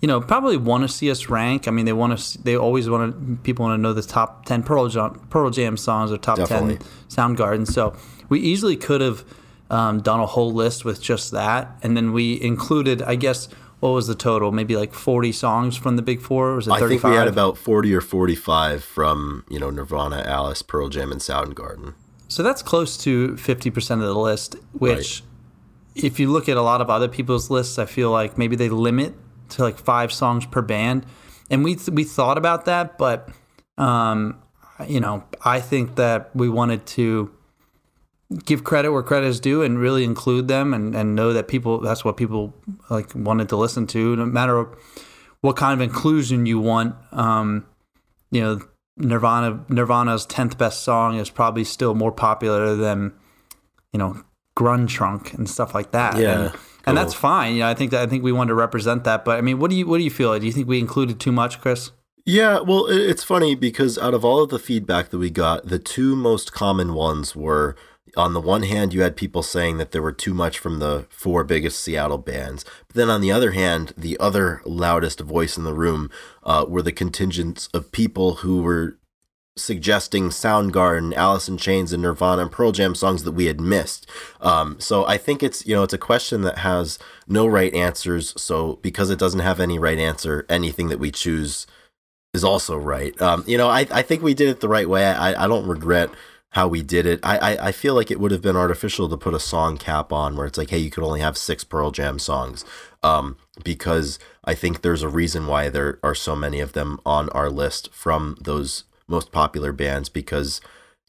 you 0.00 0.06
know, 0.06 0.20
probably 0.20 0.56
want 0.56 0.82
to 0.82 0.88
see 0.88 1.10
us 1.10 1.28
rank. 1.28 1.66
I 1.66 1.72
mean, 1.72 1.84
they 1.84 1.92
want 1.92 2.16
to. 2.16 2.42
They 2.42 2.56
always 2.56 2.88
want 2.88 3.12
to. 3.12 3.36
People 3.42 3.64
want 3.64 3.78
to 3.78 3.82
know 3.82 3.92
the 3.92 4.02
top 4.02 4.46
ten 4.46 4.62
Pearl 4.62 4.88
Jam, 4.88 5.26
Pearl 5.28 5.50
Jam 5.50 5.76
songs 5.76 6.12
or 6.12 6.18
top 6.18 6.36
Definitely. 6.36 6.76
ten 6.76 6.86
Soundgarden. 7.08 7.66
So 7.66 7.96
we 8.28 8.38
easily 8.38 8.76
could 8.76 9.00
have 9.00 9.24
um, 9.70 10.00
done 10.00 10.20
a 10.20 10.26
whole 10.26 10.52
list 10.52 10.84
with 10.84 11.02
just 11.02 11.30
that, 11.32 11.76
and 11.82 11.96
then 11.96 12.12
we 12.12 12.40
included, 12.40 13.02
I 13.02 13.16
guess, 13.16 13.48
what 13.80 13.90
was 13.90 14.06
the 14.06 14.14
total? 14.14 14.50
Maybe 14.50 14.76
like 14.76 14.92
forty 14.92 15.30
songs 15.32 15.76
from 15.76 15.96
the 15.96 16.02
Big 16.02 16.20
Four. 16.20 16.56
was 16.56 16.66
it? 16.66 16.70
35? 16.70 16.84
I 16.84 16.88
think 16.88 17.04
we 17.04 17.16
had 17.16 17.28
about 17.28 17.56
forty 17.56 17.94
or 17.94 18.00
forty-five 18.00 18.82
from 18.82 19.44
you 19.48 19.58
know 19.58 19.70
Nirvana, 19.70 20.22
Alice, 20.26 20.62
Pearl 20.62 20.88
Jam, 20.88 21.12
and 21.12 21.20
Soundgarden. 21.20 21.94
So 22.28 22.42
that's 22.42 22.62
close 22.62 22.96
to 22.98 23.36
fifty 23.36 23.70
percent 23.70 24.00
of 24.00 24.08
the 24.08 24.18
list. 24.18 24.56
Which, 24.72 25.22
right. 25.94 26.04
if 26.04 26.18
you 26.18 26.30
look 26.30 26.48
at 26.48 26.56
a 26.56 26.62
lot 26.62 26.80
of 26.80 26.90
other 26.90 27.08
people's 27.08 27.50
lists, 27.50 27.78
I 27.78 27.86
feel 27.86 28.10
like 28.10 28.36
maybe 28.36 28.56
they 28.56 28.68
limit 28.68 29.14
to 29.50 29.62
like 29.62 29.78
five 29.78 30.12
songs 30.12 30.44
per 30.46 30.62
band, 30.62 31.06
and 31.48 31.62
we 31.62 31.78
we 31.92 32.02
thought 32.02 32.36
about 32.36 32.64
that, 32.64 32.98
but 32.98 33.28
um, 33.76 34.42
you 34.86 35.00
know, 35.00 35.24
I 35.44 35.60
think 35.60 35.96
that 35.96 36.34
we 36.34 36.48
wanted 36.48 36.84
to 36.86 37.32
give 38.44 38.62
credit 38.62 38.92
where 38.92 39.02
credit 39.02 39.26
is 39.26 39.40
due 39.40 39.62
and 39.62 39.78
really 39.78 40.04
include 40.04 40.48
them 40.48 40.74
and, 40.74 40.94
and 40.94 41.14
know 41.14 41.32
that 41.32 41.48
people 41.48 41.80
that's 41.80 42.04
what 42.04 42.16
people 42.16 42.54
like 42.90 43.14
wanted 43.14 43.48
to 43.48 43.56
listen 43.56 43.86
to. 43.88 44.16
No 44.16 44.26
matter 44.26 44.68
what 45.40 45.56
kind 45.56 45.72
of 45.72 45.80
inclusion 45.80 46.44
you 46.46 46.58
want 46.58 46.94
um, 47.12 47.66
you 48.30 48.40
know 48.40 48.60
nirvana 48.96 49.64
nirvana's 49.68 50.26
10th 50.26 50.58
best 50.58 50.82
song 50.82 51.16
is 51.16 51.30
probably 51.30 51.64
still 51.64 51.94
more 51.94 52.12
popular 52.12 52.74
than 52.74 53.12
you 53.92 53.98
know 53.98 54.22
grunge 54.56 54.88
trunk 54.88 55.32
and 55.32 55.48
stuff 55.48 55.74
like 55.74 55.92
that. 55.92 56.18
Yeah 56.18 56.40
and, 56.40 56.52
cool. 56.52 56.60
and 56.86 56.96
that's 56.96 57.14
fine. 57.14 57.54
You 57.54 57.60
know 57.60 57.68
i 57.68 57.74
think 57.74 57.92
that 57.92 58.02
i 58.02 58.06
think 58.06 58.22
we 58.22 58.32
want 58.32 58.48
to 58.48 58.54
represent 58.54 59.04
that. 59.04 59.24
But 59.24 59.38
i 59.38 59.40
mean 59.40 59.58
what 59.58 59.70
do 59.70 59.76
you 59.76 59.86
what 59.86 59.98
do 59.98 60.04
you 60.04 60.10
feel 60.10 60.38
do 60.38 60.44
you 60.44 60.52
think 60.52 60.68
we 60.68 60.78
included 60.78 61.18
too 61.18 61.32
much 61.32 61.60
chris? 61.60 61.92
Yeah, 62.30 62.60
well, 62.60 62.84
it's 62.90 63.24
funny 63.24 63.54
because 63.54 63.96
out 63.96 64.12
of 64.12 64.22
all 64.22 64.42
of 64.42 64.50
the 64.50 64.58
feedback 64.58 65.08
that 65.08 65.16
we 65.16 65.30
got, 65.30 65.68
the 65.68 65.78
two 65.78 66.14
most 66.14 66.52
common 66.52 66.92
ones 66.92 67.34
were 67.34 67.74
on 68.16 68.34
the 68.34 68.40
one 68.40 68.62
hand, 68.62 68.92
you 68.92 69.02
had 69.02 69.16
people 69.16 69.42
saying 69.42 69.78
that 69.78 69.92
there 69.92 70.02
were 70.02 70.12
too 70.12 70.34
much 70.34 70.58
from 70.58 70.78
the 70.78 71.06
four 71.10 71.44
biggest 71.44 71.80
Seattle 71.80 72.18
bands. 72.18 72.64
But 72.86 72.96
then 72.96 73.10
on 73.10 73.20
the 73.20 73.32
other 73.32 73.52
hand, 73.52 73.92
the 73.96 74.18
other 74.18 74.62
loudest 74.64 75.20
voice 75.20 75.56
in 75.56 75.64
the 75.64 75.74
room 75.74 76.10
uh, 76.42 76.64
were 76.68 76.82
the 76.82 76.92
contingents 76.92 77.68
of 77.74 77.92
people 77.92 78.36
who 78.36 78.62
were 78.62 78.98
suggesting 79.56 80.28
Soundgarden, 80.28 81.14
Alice 81.14 81.48
in 81.48 81.56
Chains, 81.58 81.92
and 81.92 82.02
Nirvana 82.02 82.42
and 82.42 82.52
Pearl 82.52 82.72
Jam 82.72 82.94
songs 82.94 83.24
that 83.24 83.32
we 83.32 83.46
had 83.46 83.60
missed. 83.60 84.08
Um, 84.40 84.78
so 84.80 85.06
I 85.06 85.18
think 85.18 85.42
it's 85.42 85.66
you 85.66 85.74
know 85.74 85.82
it's 85.82 85.94
a 85.94 85.98
question 85.98 86.42
that 86.42 86.58
has 86.58 86.98
no 87.26 87.46
right 87.46 87.74
answers. 87.74 88.40
So 88.40 88.78
because 88.82 89.10
it 89.10 89.18
doesn't 89.18 89.40
have 89.40 89.60
any 89.60 89.78
right 89.78 89.98
answer, 89.98 90.46
anything 90.48 90.88
that 90.88 91.00
we 91.00 91.10
choose 91.10 91.66
is 92.34 92.44
also 92.44 92.76
right. 92.76 93.20
Um, 93.20 93.44
you 93.46 93.58
know, 93.58 93.68
I, 93.68 93.86
I 93.90 94.02
think 94.02 94.22
we 94.22 94.34
did 94.34 94.48
it 94.48 94.60
the 94.60 94.68
right 94.68 94.88
way. 94.88 95.04
I, 95.06 95.44
I 95.44 95.48
don't 95.48 95.66
regret 95.66 96.10
how 96.50 96.66
we 96.66 96.82
did 96.82 97.06
it. 97.06 97.20
I, 97.22 97.38
I, 97.38 97.66
I 97.68 97.72
feel 97.72 97.94
like 97.94 98.10
it 98.10 98.18
would 98.18 98.30
have 98.30 98.42
been 98.42 98.56
artificial 98.56 99.08
to 99.08 99.16
put 99.16 99.34
a 99.34 99.40
song 99.40 99.76
cap 99.76 100.12
on 100.12 100.36
where 100.36 100.46
it's 100.46 100.58
like, 100.58 100.70
hey, 100.70 100.78
you 100.78 100.90
could 100.90 101.04
only 101.04 101.20
have 101.20 101.36
six 101.36 101.62
Pearl 101.62 101.90
Jam 101.90 102.18
songs. 102.18 102.64
Um, 103.02 103.36
because 103.62 104.18
I 104.44 104.54
think 104.54 104.80
there's 104.80 105.02
a 105.02 105.08
reason 105.08 105.46
why 105.46 105.68
there 105.68 105.98
are 106.02 106.14
so 106.14 106.34
many 106.34 106.60
of 106.60 106.72
them 106.72 107.00
on 107.04 107.28
our 107.30 107.50
list 107.50 107.92
from 107.92 108.36
those 108.40 108.84
most 109.06 109.30
popular 109.30 109.72
bands 109.72 110.08
because, 110.08 110.60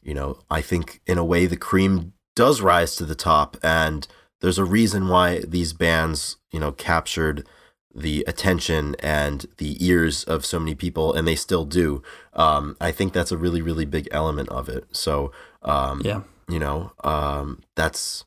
you 0.02 0.14
know, 0.14 0.40
I 0.50 0.60
think 0.60 1.00
in 1.06 1.18
a 1.18 1.24
way 1.24 1.46
the 1.46 1.56
cream 1.56 2.12
does 2.36 2.60
rise 2.60 2.94
to 2.96 3.06
the 3.06 3.14
top 3.14 3.56
and 3.62 4.06
there's 4.40 4.58
a 4.58 4.64
reason 4.64 5.08
why 5.08 5.40
these 5.40 5.72
bands, 5.72 6.36
you 6.50 6.60
know, 6.60 6.72
captured 6.72 7.46
the 7.94 8.24
attention 8.28 8.94
and 9.00 9.46
the 9.56 9.84
ears 9.84 10.24
of 10.24 10.46
so 10.46 10.58
many 10.60 10.74
people, 10.74 11.12
and 11.12 11.26
they 11.26 11.34
still 11.34 11.64
do. 11.64 12.02
Um, 12.34 12.76
I 12.80 12.92
think 12.92 13.12
that's 13.12 13.32
a 13.32 13.36
really, 13.36 13.62
really 13.62 13.84
big 13.84 14.08
element 14.12 14.48
of 14.50 14.68
it. 14.68 14.84
So, 14.92 15.32
um, 15.62 16.00
Yeah. 16.04 16.22
you 16.48 16.58
know, 16.58 16.92
um, 17.02 17.60
that's, 17.74 18.24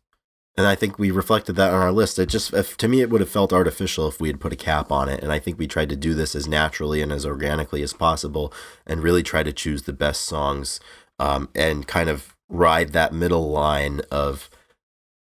and 0.57 0.67
I 0.67 0.75
think 0.75 0.99
we 0.99 1.11
reflected 1.11 1.55
that 1.55 1.73
on 1.73 1.81
our 1.81 1.91
list. 1.91 2.19
It 2.19 2.27
just, 2.27 2.53
if, 2.53 2.75
to 2.77 2.87
me, 2.87 3.01
it 3.01 3.09
would 3.09 3.21
have 3.21 3.29
felt 3.29 3.53
artificial 3.53 4.07
if 4.07 4.19
we 4.19 4.27
had 4.27 4.39
put 4.39 4.53
a 4.53 4.57
cap 4.57 4.91
on 4.91 5.09
it. 5.09 5.23
And 5.23 5.31
I 5.31 5.39
think 5.39 5.57
we 5.57 5.65
tried 5.65 5.89
to 5.89 5.95
do 5.95 6.13
this 6.13 6.35
as 6.35 6.47
naturally 6.47 7.01
and 7.01 7.11
as 7.11 7.25
organically 7.25 7.81
as 7.81 7.93
possible, 7.93 8.53
and 8.85 9.01
really 9.01 9.23
try 9.23 9.43
to 9.43 9.53
choose 9.53 9.83
the 9.83 9.93
best 9.93 10.23
songs, 10.23 10.79
um, 11.19 11.47
and 11.55 11.87
kind 11.87 12.09
of 12.09 12.35
ride 12.49 12.89
that 12.89 13.13
middle 13.13 13.49
line 13.49 14.01
of, 14.11 14.49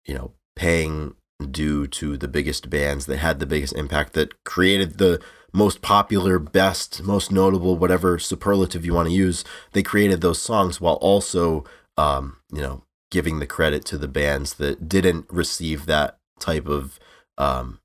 you 0.06 0.14
know, 0.14 0.32
paying 0.56 1.14
due 1.50 1.86
to 1.86 2.16
the 2.16 2.28
biggest 2.28 2.68
bands 2.68 3.06
that 3.06 3.18
had 3.18 3.38
the 3.38 3.46
biggest 3.46 3.74
impact 3.74 4.12
that 4.14 4.44
created 4.44 4.98
the 4.98 5.20
most 5.52 5.80
popular, 5.80 6.38
best, 6.38 7.02
most 7.02 7.32
notable, 7.32 7.76
whatever 7.76 8.18
superlative 8.18 8.84
you 8.84 8.92
want 8.92 9.08
to 9.08 9.14
use. 9.14 9.44
They 9.72 9.82
created 9.82 10.20
those 10.20 10.40
songs 10.40 10.80
while 10.80 10.94
also, 10.94 11.64
um, 11.96 12.38
you 12.52 12.60
know, 12.60 12.82
giving 13.10 13.38
the 13.38 13.46
credit 13.46 13.84
to 13.86 13.98
the 13.98 14.08
bands 14.08 14.54
that 14.54 14.88
didn't 14.88 15.26
receive 15.30 15.86
that 15.86 16.18
type 16.38 16.66
of 16.66 16.98
um, 17.38 17.80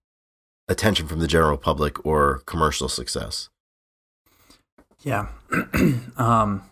attention 0.67 1.07
from 1.07 1.19
the 1.19 1.27
general 1.27 1.57
public 1.57 2.05
or 2.05 2.41
commercial 2.45 2.89
success. 2.89 3.49
Yeah. 5.01 5.27
um, 6.17 6.63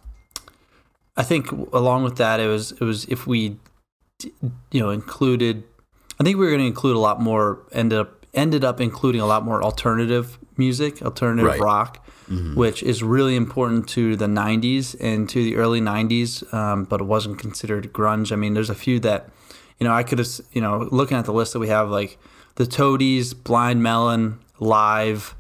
I 1.16 1.24
think 1.24 1.52
along 1.52 2.04
with 2.04 2.18
that, 2.18 2.40
it 2.40 2.48
was 2.48 2.72
it 2.72 2.82
was 2.82 3.06
if 3.06 3.28
we, 3.28 3.58
you 4.24 4.80
know, 4.80 4.90
included. 4.90 5.64
I 6.22 6.24
think 6.24 6.38
we 6.38 6.46
were 6.46 6.52
going 6.52 6.62
to 6.62 6.68
include 6.68 6.96
a 6.96 7.00
lot 7.00 7.20
more. 7.20 7.64
Ended 7.72 7.98
up 7.98 8.26
ended 8.36 8.64
up 8.64 8.80
including 8.80 9.22
a 9.22 9.26
lot 9.26 9.44
more 9.44 9.64
alternative 9.64 10.38
music, 10.56 11.02
alternative 11.02 11.48
Right. 11.48 11.60
rock, 11.60 12.06
which 12.54 12.84
is 12.84 13.02
really 13.02 13.36
important 13.36 13.88
to 13.90 14.16
the 14.16 14.28
'90s 14.28 14.96
and 15.02 15.28
to 15.30 15.44
the 15.44 15.56
early 15.56 15.82
'90s, 15.82 16.44
um, 16.54 16.84
but 16.84 17.02
it 17.02 17.06
wasn't 17.06 17.40
considered 17.40 17.92
grunge. 17.92 18.32
I 18.32 18.36
mean, 18.36 18.54
there's 18.54 18.70
a 18.70 18.76
few 18.76 19.00
that, 19.00 19.30
you 19.80 19.88
know, 19.88 19.94
I 19.94 20.04
could 20.04 20.20
have, 20.20 20.30
you 20.54 20.62
know, 20.62 20.88
looking 20.92 21.18
at 21.18 21.26
the 21.26 21.34
list 21.34 21.54
that 21.54 21.60
we 21.60 21.70
have, 21.70 21.90
like 21.90 22.20
the 22.56 22.68
Toadies, 22.68 23.34
Blind 23.34 23.82
Melon, 23.82 24.38
Live, 24.60 25.34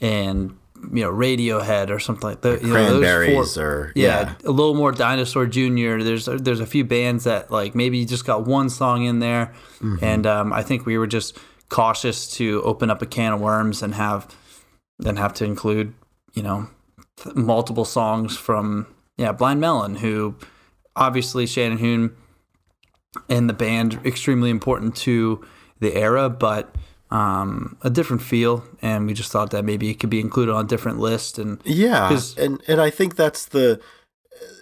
and 0.00 0.57
you 0.92 1.02
know 1.02 1.10
Radiohead 1.12 1.90
or 1.90 1.98
something 1.98 2.28
like 2.28 2.40
that. 2.42 2.62
You 2.62 2.68
know, 2.68 2.72
Cranberries 2.74 3.54
four- 3.54 3.64
or 3.64 3.92
yeah, 3.94 4.34
yeah, 4.42 4.48
a 4.48 4.50
little 4.52 4.74
more 4.74 4.92
Dinosaur 4.92 5.46
Jr. 5.46 5.98
There's 6.02 6.26
there's 6.26 6.60
a 6.60 6.66
few 6.66 6.84
bands 6.84 7.24
that 7.24 7.50
like 7.50 7.74
maybe 7.74 7.98
you 7.98 8.06
just 8.06 8.24
got 8.26 8.46
one 8.46 8.68
song 8.70 9.04
in 9.04 9.18
there, 9.18 9.52
Mm-hmm. 9.80 10.04
and 10.04 10.26
um, 10.26 10.52
I 10.52 10.62
think 10.62 10.86
we 10.86 10.98
were 10.98 11.06
just 11.06 11.38
cautious 11.68 12.30
to 12.36 12.62
open 12.62 12.90
up 12.90 13.02
a 13.02 13.06
can 13.06 13.32
of 13.34 13.40
worms 13.40 13.82
and 13.82 13.94
have 13.94 14.34
then 14.98 15.16
have 15.16 15.34
to 15.34 15.44
include 15.44 15.92
you 16.34 16.42
know 16.42 16.68
th- 17.22 17.36
multiple 17.36 17.84
songs 17.84 18.36
from 18.36 18.86
yeah 19.16 19.32
Blind 19.32 19.60
Melon, 19.60 19.96
who 19.96 20.34
obviously 20.96 21.46
Shannon 21.46 21.78
Hoon 21.78 22.16
and 23.28 23.48
the 23.48 23.52
band 23.54 24.00
extremely 24.04 24.50
important 24.50 24.94
to 24.96 25.44
the 25.80 25.94
era, 25.94 26.28
but 26.28 26.74
um, 27.10 27.76
a 27.82 27.90
different 27.90 28.22
feel, 28.22 28.64
and 28.82 29.06
we 29.06 29.14
just 29.14 29.32
thought 29.32 29.50
that 29.50 29.64
maybe 29.64 29.90
it 29.90 29.98
could 30.00 30.10
be 30.10 30.20
included 30.20 30.52
on 30.52 30.64
a 30.64 30.68
different 30.68 30.98
list 30.98 31.38
and 31.38 31.60
yeah, 31.64 32.18
and 32.36 32.62
and 32.68 32.80
I 32.80 32.90
think 32.90 33.16
that's 33.16 33.46
the 33.46 33.80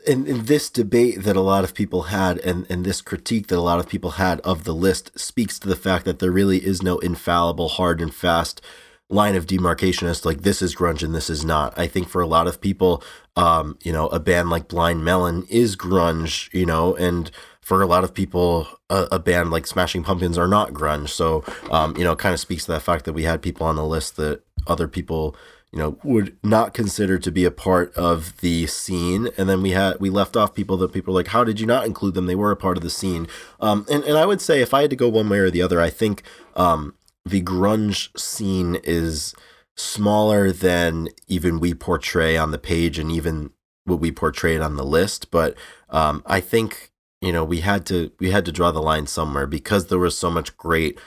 in, 0.07 0.27
in 0.27 0.45
this 0.45 0.71
debate 0.71 1.23
that 1.25 1.37
a 1.37 1.41
lot 1.41 1.65
of 1.65 1.75
people 1.75 2.05
had 2.05 2.39
and, 2.39 2.67
and 2.71 2.85
this 2.85 3.01
critique 3.01 3.49
that 3.49 3.59
a 3.59 3.61
lot 3.61 3.81
of 3.81 3.89
people 3.89 4.13
had 4.13 4.41
of 4.41 4.65
the 4.65 4.75
list 4.75 5.19
speaks 5.19 5.59
to 5.59 5.69
the 5.69 5.77
fact 5.77 6.05
that 6.05 6.19
there 6.19 6.31
really 6.31 6.65
is 6.65 6.83
no 6.83 6.99
infallible 6.99 7.69
hard 7.69 8.01
and 8.01 8.15
fast 8.15 8.63
line 9.09 9.37
of 9.37 9.47
demarcation 9.47 10.09
as 10.09 10.21
to 10.21 10.29
like 10.29 10.43
this 10.43 10.63
is 10.63 10.75
grunge 10.75 11.03
and 11.03 11.15
this 11.15 11.31
is 11.31 11.45
not. 11.45 11.77
I 11.79 11.87
think 11.87 12.09
for 12.09 12.21
a 12.21 12.27
lot 12.27 12.47
of 12.47 12.61
people, 12.61 13.03
um, 13.37 13.79
you 13.83 13.93
know, 13.93 14.07
a 14.09 14.19
band 14.19 14.51
like 14.51 14.69
Blind 14.69 15.05
Melon 15.05 15.47
is 15.49 15.77
grunge, 15.77 16.53
you 16.53 16.67
know, 16.67 16.95
and 16.97 17.31
for 17.67 17.83
a 17.83 17.87
lot 17.87 18.05
of 18.05 18.15
people, 18.15 18.69
a, 18.89 19.09
a 19.11 19.19
band 19.19 19.51
like 19.51 19.67
Smashing 19.67 20.05
Pumpkins 20.05 20.39
are 20.39 20.47
not 20.47 20.73
grunge. 20.73 21.09
So, 21.09 21.43
um, 21.69 21.97
you 21.97 22.05
know, 22.05 22.15
kind 22.15 22.33
of 22.33 22.39
speaks 22.39 22.65
to 22.67 22.71
that 22.71 22.83
fact 22.83 23.05
that 23.07 23.13
we 23.13 23.25
had 23.25 23.43
people 23.43 23.67
on 23.67 23.75
the 23.75 23.85
list 23.85 24.15
that 24.19 24.43
other 24.69 24.87
people, 24.87 25.35
you 25.73 25.81
know, 25.81 25.99
would 26.05 26.37
not 26.45 26.75
consider 26.75 27.19
to 27.19 27.33
be 27.33 27.45
a 27.45 27.51
part 27.51 27.93
of 27.97 28.41
the 28.41 28.69
scene. 28.69 29.31
And 29.37 29.49
then 29.49 29.63
we 29.63 29.73
had 29.73 29.99
we 29.99 30.11
left 30.11 30.37
off 30.37 30.55
people 30.55 30.77
that 30.77 30.93
people 30.93 31.13
were 31.13 31.19
like, 31.19 31.33
how 31.33 31.43
did 31.43 31.59
you 31.59 31.67
not 31.67 31.87
include 31.87 32.15
them? 32.15 32.27
They 32.27 32.37
were 32.37 32.53
a 32.53 32.57
part 32.57 32.77
of 32.77 32.85
the 32.85 32.89
scene. 32.89 33.27
Um, 33.59 33.85
and 33.91 34.05
and 34.05 34.17
I 34.17 34.27
would 34.27 34.41
say 34.41 34.61
if 34.61 34.73
I 34.73 34.83
had 34.83 34.91
to 34.91 34.97
go 34.97 35.09
one 35.09 35.29
way 35.29 35.39
or 35.39 35.51
the 35.51 35.63
other, 35.63 35.81
I 35.81 35.91
think 35.91 36.23
um, 36.55 36.95
the 37.25 37.43
grunge 37.43 38.17
scene 38.17 38.77
is 38.85 39.35
smaller 39.75 40.53
than 40.53 41.09
even 41.27 41.59
we 41.59 41.75
portray 41.75 42.37
on 42.37 42.53
the 42.53 42.59
page 42.59 42.97
and 42.97 43.11
even 43.11 43.51
what 43.83 43.99
we 43.99 44.13
portrayed 44.13 44.61
on 44.61 44.77
the 44.77 44.85
list. 44.85 45.33
But 45.33 45.57
um, 45.91 46.23
I 46.27 46.39
think 46.39 46.93
you 47.21 47.33
know 47.33 47.45
we 47.45 47.61
had 47.61 47.87
to 47.87 48.11
we 48.21 48.31
had 48.31 48.45
to 48.45 48.53
draw 48.53 48.71
the 48.71 48.83
line 48.83 49.07
somewhere 49.07 49.47
because 49.47 49.87
there 49.87 49.99
was 49.99 50.17
so 50.17 50.31
much 50.31 50.57
great 50.57 50.99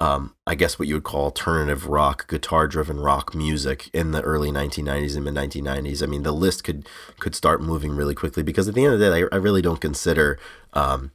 um, 0.00 0.36
I 0.46 0.54
guess 0.54 0.78
what 0.78 0.86
you 0.86 0.94
would 0.94 1.04
call 1.04 1.24
alternative 1.24 1.88
rock, 1.88 2.28
guitar-driven 2.28 3.00
rock 3.00 3.34
music 3.34 3.90
in 3.92 4.12
the 4.12 4.22
early 4.22 4.52
1990s 4.52 5.16
and 5.16 5.24
mid 5.24 5.34
1990s. 5.34 6.02
I 6.02 6.06
mean, 6.06 6.22
the 6.22 6.32
list 6.32 6.62
could 6.62 6.88
could 7.18 7.34
start 7.34 7.60
moving 7.60 7.96
really 7.96 8.14
quickly 8.14 8.44
because 8.44 8.68
at 8.68 8.74
the 8.74 8.84
end 8.84 8.94
of 8.94 9.00
the 9.00 9.10
day, 9.10 9.24
I, 9.24 9.36
I 9.36 9.38
really 9.40 9.60
don't 9.60 9.80
consider 9.80 10.38
um, 10.72 11.10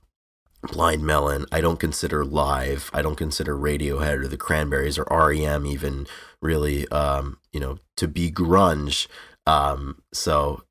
Blind 0.63 1.03
Melon. 1.03 1.45
I 1.49 1.61
don't 1.61 1.79
consider 1.79 2.25
Live. 2.25 2.89
I 2.93 3.01
don't 3.01 3.15
consider 3.15 3.55
Radiohead 3.55 4.23
or 4.23 4.27
the 4.27 4.37
Cranberries 4.37 4.97
or 4.97 5.07
REM 5.09 5.65
even 5.65 6.05
really, 6.41 6.85
um, 6.89 7.37
you 7.53 7.61
know, 7.61 7.79
to 7.95 8.07
be 8.07 8.31
grunge. 8.31 9.07
Um, 9.47 10.01
so, 10.13 10.63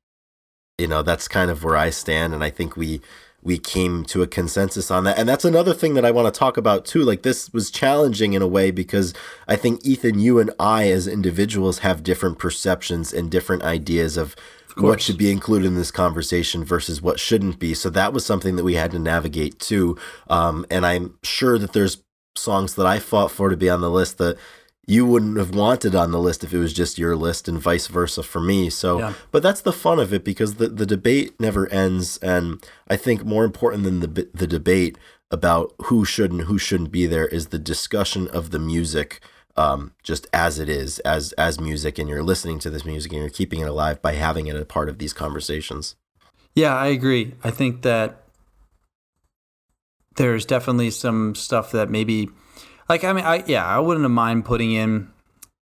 you 0.77 0.87
know, 0.87 1.01
that's 1.01 1.27
kind 1.27 1.49
of 1.49 1.63
where 1.63 1.77
I 1.77 1.89
stand, 1.89 2.33
and 2.33 2.43
I 2.43 2.51
think 2.51 2.77
we 2.77 3.01
we 3.43 3.57
came 3.57 4.05
to 4.05 4.21
a 4.21 4.27
consensus 4.27 4.89
on 4.89 5.03
that. 5.03 5.17
And 5.17 5.27
that's 5.27 5.45
another 5.45 5.73
thing 5.73 5.93
that 5.95 6.05
I 6.05 6.11
want 6.11 6.33
to 6.33 6.37
talk 6.37 6.57
about 6.57 6.85
too. 6.85 7.03
Like 7.03 7.23
this 7.23 7.51
was 7.53 7.69
challenging 7.69 8.33
in 8.33 8.41
a 8.41 8.47
way 8.47 8.71
because 8.71 9.13
I 9.47 9.55
think 9.55 9.85
Ethan, 9.85 10.19
you 10.19 10.39
and 10.39 10.51
I 10.59 10.89
as 10.89 11.07
individuals 11.07 11.79
have 11.79 12.03
different 12.03 12.39
perceptions 12.39 13.13
and 13.13 13.29
different 13.29 13.63
ideas 13.63 14.17
of, 14.17 14.35
what 14.75 15.01
should 15.01 15.17
be 15.19 15.31
included 15.31 15.67
in 15.67 15.75
this 15.75 15.91
conversation 15.91 16.63
versus 16.63 16.99
what 16.99 17.19
shouldn't 17.19 17.59
be. 17.59 17.75
So 17.75 17.91
that 17.91 18.11
was 18.11 18.25
something 18.25 18.55
that 18.55 18.63
we 18.63 18.73
had 18.73 18.89
to 18.91 18.97
navigate 18.97 19.59
too. 19.59 19.97
Um, 20.31 20.65
and 20.71 20.83
I'm 20.83 21.17
sure 21.21 21.59
that 21.59 21.73
there's 21.73 22.01
songs 22.35 22.73
that 22.75 22.85
I 22.85 22.99
fought 22.99 23.31
for 23.31 23.49
to 23.49 23.57
be 23.57 23.69
on 23.69 23.81
the 23.81 23.91
list 23.91 24.17
that 24.17 24.37
you 24.85 25.05
wouldn't 25.05 25.37
have 25.37 25.55
wanted 25.55 25.95
on 25.95 26.11
the 26.11 26.19
list 26.19 26.43
if 26.43 26.53
it 26.53 26.59
was 26.59 26.73
just 26.73 26.97
your 26.97 27.15
list 27.15 27.47
and 27.47 27.59
vice 27.59 27.87
versa 27.87 28.21
for 28.21 28.41
me. 28.41 28.69
So, 28.69 28.99
Yeah. 28.99 29.13
but 29.31 29.41
that's 29.41 29.61
the 29.61 29.71
fun 29.71 29.99
of 29.99 30.13
it 30.13 30.23
because 30.25 30.55
the, 30.55 30.67
the 30.67 30.85
debate 30.85 31.39
never 31.39 31.67
ends. 31.71 32.17
And 32.17 32.63
I 32.89 32.97
think 32.97 33.23
more 33.23 33.45
important 33.45 33.83
than 33.83 34.01
the, 34.01 34.29
the 34.33 34.47
debate 34.47 34.97
about 35.31 35.73
who 35.83 36.03
should 36.03 36.31
and 36.31 36.41
who 36.41 36.57
shouldn't 36.57 36.91
be 36.91 37.05
there 37.07 37.27
is 37.27 37.47
the 37.47 37.59
discussion 37.59 38.27
of 38.27 38.51
the 38.51 38.59
music 38.59 39.21
um, 39.55 39.93
just 40.03 40.27
as 40.33 40.57
it 40.59 40.67
is, 40.67 40.97
as 40.99 41.31
as 41.33 41.59
music, 41.59 41.99
and 41.99 42.09
you're 42.09 42.23
listening 42.23 42.57
to 42.59 42.71
this 42.71 42.83
music 42.85 43.11
and 43.11 43.21
you're 43.21 43.29
keeping 43.29 43.59
it 43.59 43.67
alive 43.67 44.01
by 44.01 44.13
having 44.13 44.47
it 44.47 44.55
a 44.55 44.65
part 44.65 44.89
of 44.89 44.97
these 44.97 45.13
conversations. 45.13 45.95
Yeah, 46.55 46.75
I 46.75 46.87
agree. 46.87 47.35
I 47.43 47.51
think 47.51 47.83
that 47.83 48.23
there's 50.15 50.45
definitely 50.45 50.89
some 50.91 51.35
stuff 51.35 51.71
that 51.71 51.89
maybe 51.89 52.29
like 52.89 53.03
I 53.03 53.13
mean 53.13 53.25
I 53.25 53.43
yeah, 53.47 53.65
I 53.65 53.79
wouldn't 53.79 54.03
have 54.03 54.11
mind 54.11 54.45
putting 54.45 54.71
in 54.73 55.09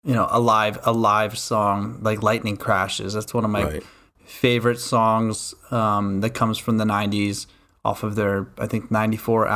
you 0.03 0.13
know 0.13 0.27
a 0.29 0.39
live 0.39 0.79
a 0.83 0.91
live 0.91 1.37
song 1.37 1.99
like 2.01 2.21
Lightning 2.23 2.57
Crashes. 2.57 3.13
That's 3.13 3.33
one 3.33 3.45
of 3.45 3.51
my 3.51 3.63
Right. 3.63 3.83
favorite 4.25 4.79
songs 4.79 5.53
um, 5.71 6.21
that 6.21 6.31
comes 6.31 6.57
from 6.57 6.77
the 6.77 6.83
90s 6.85 7.47
off 7.85 8.03
of 8.03 8.15
their 8.15 8.47
I 8.57 8.67
think 8.67 8.91
'94 8.91 9.47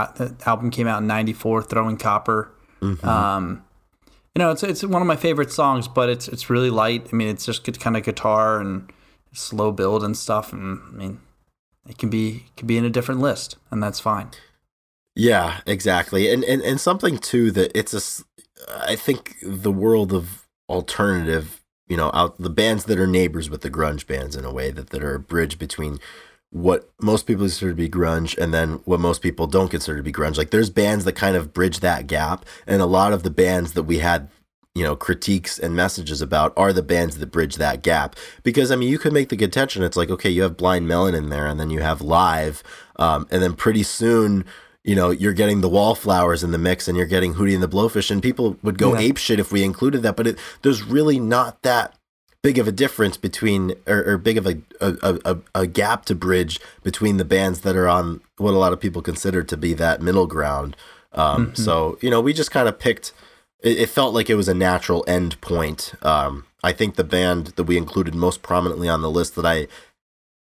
album 0.45 0.71
came 0.71 0.87
out 0.87 1.01
in 1.01 1.07
'94, 1.07 1.63
Throwing 1.63 1.97
Copper. 1.97 2.51
Mm-hmm. 2.81 3.07
Um, 3.07 3.63
you 4.33 4.39
know, 4.39 4.51
it's 4.51 4.63
it's 4.63 4.83
one 4.83 5.01
of 5.01 5.07
my 5.07 5.17
favorite 5.17 5.51
songs, 5.51 5.87
but 5.89 6.09
it's 6.09 6.27
it's 6.29 6.49
really 6.49 6.69
light. 6.69 7.07
I 7.11 7.15
mean, 7.15 7.27
it's 7.27 7.45
just 7.45 7.79
kind 7.79 7.97
of 7.97 8.03
guitar 8.03 8.61
and 8.61 8.89
slow 9.33 9.71
build 9.73 10.03
and 10.03 10.15
stuff, 10.15 10.53
and 10.53 10.79
I 10.87 10.91
mean, 10.95 11.19
it 11.89 11.97
can 11.97 12.09
be 12.09 12.45
it 12.47 12.55
can 12.55 12.67
be 12.67 12.77
in 12.77 12.85
a 12.85 12.89
different 12.89 13.19
list, 13.19 13.57
and 13.69 13.83
that's 13.83 13.99
fine. 13.99 14.29
Yeah, 15.15 15.59
exactly, 15.65 16.31
and 16.31 16.43
and 16.43 16.61
and 16.61 16.79
something 16.79 17.17
too 17.17 17.51
that 17.51 17.77
it's 17.77 17.93
a. 17.93 18.23
I 18.69 18.95
think 18.95 19.35
the 19.41 19.71
world 19.71 20.13
of 20.13 20.47
alternative, 20.69 21.61
you 21.87 21.97
know, 21.97 22.11
out 22.13 22.37
the 22.37 22.49
bands 22.49 22.85
that 22.85 22.99
are 22.99 23.07
neighbors 23.07 23.49
with 23.49 23.61
the 23.61 23.69
grunge 23.71 24.07
bands 24.07 24.35
in 24.35 24.45
a 24.45 24.53
way 24.53 24.71
that 24.71 24.91
that 24.91 25.03
are 25.03 25.15
a 25.15 25.19
bridge 25.19 25.59
between 25.59 25.99
what 26.51 26.89
most 27.01 27.25
people 27.27 27.43
consider 27.43 27.71
to 27.71 27.75
be 27.75 27.89
grunge 27.89 28.37
and 28.37 28.53
then 28.53 28.75
what 28.85 28.99
most 28.99 29.21
people 29.21 29.47
don't 29.47 29.69
consider 29.69 29.97
to 29.97 30.03
be 30.03 30.11
grunge. 30.13 30.37
Like 30.37 30.51
there's 30.51 30.69
bands 30.69 31.05
that 31.05 31.13
kind 31.13 31.35
of 31.35 31.53
bridge 31.53 31.79
that 31.81 32.07
gap, 32.07 32.45
and 32.65 32.81
a 32.81 32.85
lot 32.85 33.11
of 33.11 33.23
the 33.23 33.29
bands 33.29 33.73
that 33.73 33.83
we 33.83 33.99
had 33.99 34.29
you 34.73 34.83
know 34.83 34.95
critiques 34.95 35.59
and 35.59 35.75
messages 35.75 36.21
about 36.21 36.53
are 36.55 36.71
the 36.71 36.81
bands 36.81 37.17
that 37.17 37.25
bridge 37.31 37.55
that 37.55 37.83
gap 37.83 38.15
because 38.41 38.71
i 38.71 38.75
mean 38.77 38.87
you 38.87 38.97
could 38.97 39.11
make 39.11 39.27
the 39.27 39.35
contention 39.35 39.83
it's 39.83 39.97
like 39.97 40.09
okay 40.09 40.29
you 40.29 40.43
have 40.43 40.55
blind 40.55 40.87
melon 40.87 41.13
in 41.13 41.27
there 41.29 41.45
and 41.45 41.59
then 41.59 41.69
you 41.69 41.81
have 41.81 41.99
live 42.01 42.63
um, 42.95 43.27
and 43.29 43.43
then 43.43 43.53
pretty 43.53 43.83
soon 43.83 44.45
you 44.83 44.95
know 44.95 45.09
you're 45.09 45.33
getting 45.33 45.61
the 45.61 45.69
wallflowers 45.69 46.43
in 46.43 46.51
the 46.51 46.57
mix 46.57 46.87
and 46.87 46.97
you're 46.97 47.05
getting 47.05 47.35
hootie 47.35 47.53
and 47.53 47.63
the 47.63 47.67
blowfish 47.67 48.09
and 48.09 48.23
people 48.23 48.57
would 48.63 48.77
go 48.77 48.93
yeah. 48.93 48.99
ape 48.99 49.17
shit 49.17 49.39
if 49.39 49.51
we 49.51 49.63
included 49.63 50.01
that 50.01 50.15
but 50.15 50.27
it, 50.27 50.37
there's 50.61 50.83
really 50.83 51.19
not 51.19 51.61
that 51.61 51.95
big 52.41 52.57
of 52.57 52.67
a 52.67 52.71
difference 52.71 53.17
between 53.17 53.73
or, 53.87 54.03
or 54.03 54.17
big 54.17 54.37
of 54.37 54.47
a, 54.47 54.57
a, 54.79 55.19
a, 55.25 55.37
a, 55.53 55.67
gap 55.67 56.05
to 56.05 56.15
bridge 56.15 56.59
between 56.81 57.17
the 57.17 57.25
bands 57.25 57.61
that 57.61 57.75
are 57.75 57.87
on 57.87 58.19
what 58.37 58.53
a 58.53 58.57
lot 58.57 58.73
of 58.73 58.79
people 58.79 59.01
consider 59.01 59.43
to 59.43 59.55
be 59.55 59.73
that 59.75 60.01
middle 60.01 60.25
ground 60.25 60.75
um, 61.13 61.47
mm-hmm. 61.47 61.55
so 61.55 61.97
you 62.01 62.09
know 62.09 62.21
we 62.21 62.33
just 62.33 62.51
kind 62.51 62.67
of 62.67 62.79
picked 62.79 63.13
it, 63.61 63.81
it, 63.81 63.89
felt 63.89 64.13
like 64.13 64.29
it 64.29 64.35
was 64.35 64.47
a 64.47 64.55
natural 64.55 65.03
end 65.07 65.39
point 65.41 65.93
um, 66.01 66.45
i 66.63 66.71
think 66.71 66.95
the 66.95 67.03
band 67.03 67.47
that 67.47 67.65
we 67.65 67.77
included 67.77 68.15
most 68.15 68.41
prominently 68.41 68.89
on 68.89 69.01
the 69.01 69.11
list 69.11 69.35
that 69.35 69.45
i 69.45 69.67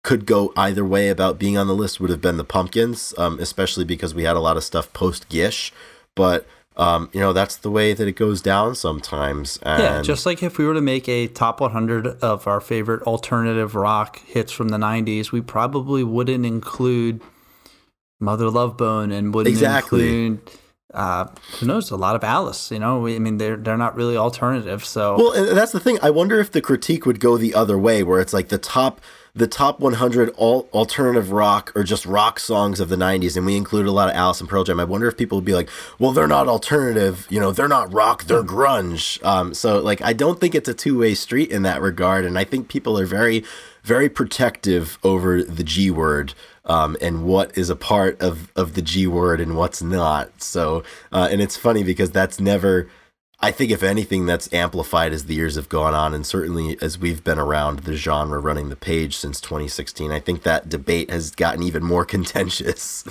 could 0.03 0.25
go 0.27 0.53
either 0.57 0.85
way 0.85 1.09
about 1.09 1.39
being 1.39 1.59
on 1.59 1.67
the 1.67 1.75
list 1.75 2.01
would 2.01 2.11
have 2.11 2.21
been 2.21 2.37
the 2.37 2.45
pumpkins 2.45 3.15
um, 3.19 3.39
especially 3.39 3.85
because 3.85 4.15
we 4.15 4.25
had 4.25 4.37
a 4.37 4.41
lot 4.41 4.57
of 4.57 4.65
stuff 4.65 4.93
post 4.93 5.29
gish 5.29 5.73
but 6.15 6.47
um, 6.77 7.11
you 7.13 7.21
know 7.21 7.33
that's 7.33 7.57
the 7.57 7.71
way 7.71 7.93
that 7.93 8.09
it 8.09 8.13
goes 8.13 8.41
down 8.41 8.75
sometimes. 8.75 9.59
And 9.63 9.83
yeah, 9.83 10.03
just 10.03 10.25
like 10.25 10.43
if 10.43 10.57
we 10.57 10.65
were 10.65 10.75
to 10.75 10.81
make 10.81 11.09
a 11.09 11.27
top 11.27 11.61
100 11.61 12.07
of 12.23 12.47
our 12.47 12.61
favorite 12.61 13.03
alternative 13.03 13.75
rock 13.75 14.21
hits 14.21 14.51
from 14.51 14.69
the 14.69 14.79
90s, 14.79 15.31
we 15.31 15.41
probably 15.41 16.03
wouldn't 16.05 16.47
include 16.47 17.21
Mother 18.19 18.49
Love 18.49 18.77
Bone 18.77 19.13
and 19.13 19.35
wouldn't 19.35 19.53
exactly. 19.53 20.27
include 20.27 20.51
uh, 20.95 21.27
who 21.59 21.67
knows 21.67 21.91
a 21.91 21.97
lot 21.97 22.17
of 22.17 22.25
Alice. 22.25 22.71
You 22.71 22.79
know, 22.79 23.07
I 23.07 23.19
mean 23.19 23.37
they're 23.37 23.57
they're 23.57 23.77
not 23.77 23.95
really 23.95 24.17
alternative. 24.17 24.85
So 24.85 25.17
well, 25.17 25.33
and 25.33 25.59
that's 25.59 25.73
the 25.73 25.81
thing. 25.81 25.99
I 26.03 26.11
wonder 26.11 26.41
if 26.41 26.51
the 26.51 26.63
critique 26.63 27.05
would 27.05 27.21
go 27.21 27.37
the 27.37 27.55
other 27.55 27.79
way, 27.79 28.03
where 28.03 28.21
it's 28.21 28.33
like 28.33 28.49
the 28.49 28.59
top 28.59 29.01
the 29.35 29.47
top 29.47 29.81
100 29.81 30.31
all 30.31 30.69
alternative 30.73 31.33
rock 31.33 31.73
or 31.75 31.83
just 31.83 32.05
rock 32.05 32.39
songs 32.39 32.81
of 32.81 32.89
the 32.89 32.97
90s 32.97 33.37
and 33.37 33.47
we 33.47 33.57
included 33.57 33.89
a 33.89 33.93
lot 33.93 34.09
of 34.09 34.17
alice 34.17 34.41
and 34.41 34.49
pearl 34.49 34.65
jam 34.65 34.81
i 34.81 34.85
wonder 34.85 35.07
if 35.07 35.17
people 35.17 35.39
would 35.39 35.45
be 35.45 35.55
like 35.55 35.69
well 35.99 36.13
they're 36.13 36.27
not 36.27 36.49
alternative 36.49 37.27
you 37.31 37.39
know 37.39 37.53
they're 37.53 37.69
not 37.69 37.93
rock 37.93 38.25
they're 38.25 38.43
grunge 38.43 39.23
um, 39.25 39.55
so 39.55 39.81
like 39.81 40.03
i 40.03 40.13
don't 40.13 40.41
think 40.41 40.55
it's 40.55 40.69
a 40.69 40.75
two-way 40.75 41.15
street 41.15 41.51
in 41.51 41.63
that 41.63 41.81
regard 41.81 42.25
and 42.25 42.39
i 42.39 42.45
think 42.45 42.69
people 42.69 42.99
are 42.99 43.07
very 43.07 43.45
very 43.83 44.09
protective 44.09 44.99
over 45.03 45.43
the 45.43 45.65
g 45.65 45.91
word 45.91 46.35
um, 46.71 46.97
and 47.01 47.25
what 47.25 47.57
is 47.59 47.69
a 47.69 47.77
part 47.77 48.21
of, 48.23 48.53
of 48.55 48.75
the 48.75 48.83
G 48.83 49.07
word 49.07 49.41
and 49.41 49.57
what's 49.57 49.83
not. 49.83 50.41
So, 50.41 50.85
uh, 51.11 51.29
and 51.31 51.41
it's 51.41 51.57
funny 51.57 51.83
because 51.83 52.13
that's 52.13 52.39
never 52.39 52.89
I 53.43 53.53
think 53.53 53.71
if 53.71 53.83
anything, 53.83 54.27
that's 54.27 54.53
amplified 54.53 55.15
as 55.15 55.25
the 55.25 55.35
years 55.35 55.55
have 55.55 55.71
gone 55.71 55.95
on, 55.95 56.13
and 56.13 56.27
certainly 56.27 56.77
as 56.83 56.99
we've 56.99 57.25
been 57.25 57.39
around 57.39 57.81
the 57.81 57.97
genre 57.97 58.39
running 58.39 58.69
the 58.69 58.77
page 58.77 59.17
since 59.17 59.41
2016. 59.41 60.11
I 60.11 60.21
think 60.21 60.43
that 60.43 60.69
debate 60.69 61.09
has 61.11 61.31
gotten 61.31 61.63
even 61.63 61.83
more 61.83 62.05
contentious. 62.15 63.03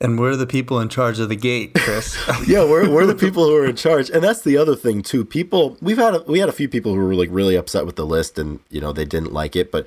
and 0.00 0.18
we're 0.18 0.34
the 0.34 0.48
people 0.48 0.80
in 0.80 0.88
charge 0.88 1.20
of 1.20 1.28
the 1.28 1.36
gate, 1.36 1.74
Chris. 1.74 2.18
yeah, 2.48 2.64
we're 2.64 2.90
we're 2.90 3.06
the 3.06 3.14
people 3.14 3.44
who 3.44 3.54
are 3.54 3.66
in 3.66 3.76
charge, 3.76 4.10
and 4.10 4.24
that's 4.24 4.42
the 4.42 4.56
other 4.56 4.74
thing 4.74 5.02
too. 5.02 5.24
People, 5.24 5.76
we've 5.80 5.98
had 5.98 6.16
a, 6.16 6.22
we 6.22 6.40
had 6.40 6.48
a 6.48 6.52
few 6.52 6.68
people 6.68 6.92
who 6.92 6.98
were 6.98 7.14
like 7.14 7.30
really 7.30 7.54
upset 7.54 7.86
with 7.86 7.94
the 7.94 8.06
list, 8.06 8.36
and 8.36 8.58
you 8.68 8.80
know 8.80 8.92
they 8.92 9.04
didn't 9.04 9.32
like 9.32 9.54
it. 9.54 9.70
But 9.70 9.86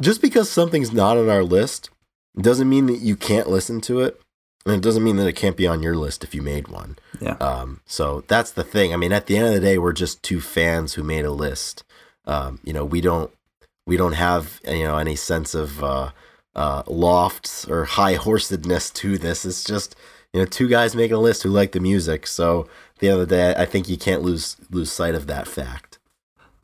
just 0.00 0.20
because 0.20 0.50
something's 0.50 0.92
not 0.92 1.16
on 1.16 1.30
our 1.30 1.44
list 1.44 1.90
doesn't 2.36 2.68
mean 2.68 2.86
that 2.86 2.98
you 2.98 3.14
can't 3.14 3.48
listen 3.48 3.80
to 3.82 4.00
it 4.00 4.20
and 4.66 4.74
it 4.74 4.82
doesn't 4.82 5.04
mean 5.04 5.14
that 5.16 5.28
it 5.28 5.36
can't 5.36 5.56
be 5.56 5.68
on 5.68 5.80
your 5.80 5.96
list 5.96 6.24
if 6.24 6.34
you 6.34 6.42
made 6.42 6.66
one. 6.66 6.96
Yeah. 7.20 7.34
Um, 7.34 7.80
so 7.86 8.24
that's 8.26 8.50
the 8.50 8.64
thing. 8.64 8.92
I 8.92 8.96
mean, 8.96 9.12
at 9.12 9.26
the 9.26 9.36
end 9.36 9.46
of 9.46 9.54
the 9.54 9.60
day, 9.60 9.78
we're 9.78 9.92
just 9.92 10.24
two 10.24 10.40
fans 10.40 10.94
who 10.94 11.04
made 11.04 11.24
a 11.24 11.30
list. 11.30 11.84
Um, 12.24 12.58
you 12.64 12.72
know, 12.72 12.84
we 12.84 13.00
don't 13.00 13.30
we 13.86 13.96
don't 13.96 14.14
have 14.14 14.60
you 14.66 14.82
know 14.82 14.98
any 14.98 15.14
sense 15.14 15.54
of 15.54 15.84
uh, 15.84 16.10
uh, 16.56 16.82
lofts 16.88 17.66
or 17.68 17.84
high 17.84 18.14
horsedness 18.14 18.90
to 18.90 19.16
this. 19.16 19.44
It's 19.44 19.62
just 19.62 19.94
you 20.32 20.40
know 20.40 20.46
two 20.46 20.66
guys 20.66 20.96
making 20.96 21.16
a 21.16 21.20
list 21.20 21.44
who 21.44 21.48
like 21.50 21.70
the 21.70 21.80
music. 21.80 22.26
So 22.26 22.62
at 22.62 22.98
the 22.98 23.08
end 23.08 23.20
of 23.20 23.28
the 23.28 23.36
day, 23.36 23.54
I 23.56 23.66
think 23.66 23.88
you 23.88 23.96
can't 23.96 24.22
lose 24.22 24.56
lose 24.68 24.90
sight 24.90 25.14
of 25.14 25.28
that 25.28 25.46
fact. 25.46 26.00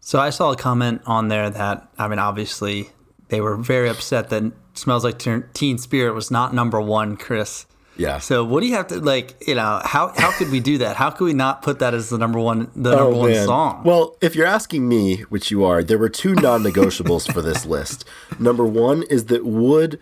So 0.01 0.19
I 0.19 0.31
saw 0.31 0.51
a 0.51 0.57
comment 0.57 1.03
on 1.07 1.29
there 1.29 1.49
that 1.51 1.89
I 1.99 2.09
mean, 2.09 2.19
obviously 2.19 2.91
they 3.29 3.41
were 3.41 3.57
very 3.57 3.89
upset 3.89 4.29
that 4.31 4.53
"Smells 4.75 5.05
Like 5.05 5.23
Teen 5.55 5.79
Spirit" 5.79 6.15
was 6.17 6.33
not 6.33 6.53
number 6.53 6.81
one, 6.81 7.17
Chris. 7.17 7.67
Yeah. 7.97 8.19
So 8.19 8.45
what 8.45 8.61
do 8.61 8.67
you 8.67 8.75
have 8.75 8.87
to 8.89 9.01
like? 9.01 9.47
You 9.47 9.55
know, 9.55 9.81
how 9.85 10.13
how 10.17 10.33
could 10.33 10.51
we 10.51 10.61
do 10.61 10.79
that? 10.79 10.97
How 10.97 11.11
could 11.11 11.25
we 11.25 11.33
not 11.33 11.63
put 11.63 11.79
that 11.81 11.95
as 11.95 12.11
the 12.11 12.19
number 12.19 12.39
one 12.39 12.71
the 12.75 12.95
oh, 12.95 13.05
number 13.05 13.19
one 13.19 13.35
song? 13.35 13.83
Well, 13.85 14.17
if 14.21 14.35
you're 14.35 14.47
asking 14.47 14.89
me, 14.89 15.19
which 15.29 15.51
you 15.51 15.65
are, 15.65 15.83
there 15.83 15.99
were 15.99 16.09
two 16.09 16.35
non-negotiables 16.35 17.33
for 17.33 17.43
this 17.43 17.67
list. 17.67 18.05
Number 18.39 18.65
one 18.65 19.03
is 19.05 19.27
that 19.27 19.45
Would 19.45 19.99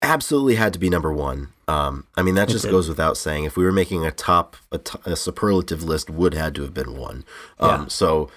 absolutely 0.00 0.54
had 0.54 0.72
to 0.72 0.78
be 0.78 0.88
number 0.88 1.12
one. 1.12 1.48
Um, 1.66 2.06
I 2.16 2.22
mean, 2.22 2.34
that 2.36 2.48
just 2.48 2.64
goes 2.64 2.88
without 2.88 3.16
saying. 3.16 3.44
If 3.44 3.56
we 3.56 3.64
were 3.64 3.72
making 3.72 4.06
a 4.06 4.10
top 4.10 4.56
a, 4.72 4.78
t- 4.78 4.98
a 5.04 5.16
superlative 5.16 5.82
list, 5.82 6.08
Would 6.08 6.34
had 6.34 6.54
to 6.54 6.62
have 6.62 6.72
been 6.72 6.96
one. 6.96 7.24
Um, 7.58 7.82
yeah. 7.82 7.86
So 7.88 8.30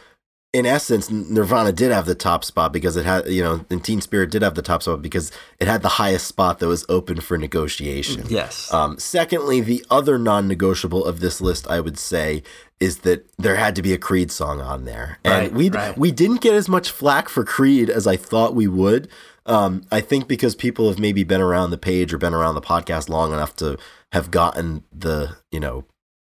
in 0.54 0.66
essence, 0.66 1.10
Nirvana 1.10 1.72
did 1.72 1.92
have 1.92 2.06
the 2.06 2.16
top 2.16 2.44
spot 2.44 2.74
because 2.74 2.98
it 2.98 3.06
had, 3.06 3.28
you 3.28 3.42
know, 3.42 3.66
and 3.70 3.84
Teen 3.84 4.02
Spirit 4.02 4.32
did 4.32 4.42
have 4.42 4.56
the 4.56 4.62
top 4.62 4.84
spot 4.84 5.02
because 5.02 5.32
it 5.60 5.68
had 5.68 5.82
the 5.82 5.88
highest 5.90 6.28
spot 6.28 6.60
that 6.60 6.68
was 6.68 6.86
open 6.90 7.22
for 7.22 7.38
negotiation. 7.38 8.26
Yes. 8.28 8.72
Um, 8.74 9.00
secondly, 9.00 9.62
the 9.62 9.86
other 9.90 10.18
non 10.18 10.50
negotiable 10.50 11.06
of 11.06 11.22
this 11.22 11.40
list, 11.40 11.68
I 11.70 11.80
would 11.80 11.98
say, 11.98 12.44
is 12.82 13.00
that 13.00 13.30
there 13.38 13.56
had 13.56 13.76
to 13.78 13.82
be 13.82 13.94
a 13.94 13.98
Creed 13.98 14.30
song 14.30 14.60
on 14.60 14.84
there. 14.84 15.20
And 15.24 15.34
right, 15.34 15.54
we 15.54 15.70
right. 15.70 15.98
we 15.98 16.12
didn't 16.12 16.42
get 16.42 16.54
as 16.54 16.68
much 16.68 16.92
flack 16.92 17.30
for 17.30 17.46
Creed 17.46 17.90
as 17.90 18.06
I 18.06 18.18
thought 18.18 18.54
we 18.54 18.68
would. 18.68 19.08
Um, 19.46 19.84
I 19.90 20.02
think 20.02 20.28
because 20.28 20.54
people 20.54 20.90
have 20.90 21.00
maybe 21.00 21.24
been 21.24 21.42
around 21.42 21.72
the 21.72 21.78
page 21.78 22.14
or 22.14 22.18
been 22.18 22.34
around 22.34 22.56
the 22.56 22.62
podcast 22.62 23.08
long 23.08 23.32
enough 23.32 23.56
to 23.58 23.78
have 24.12 24.32
gotten 24.32 24.84
the, 24.92 25.38
you 25.50 25.60
know, 25.60 25.86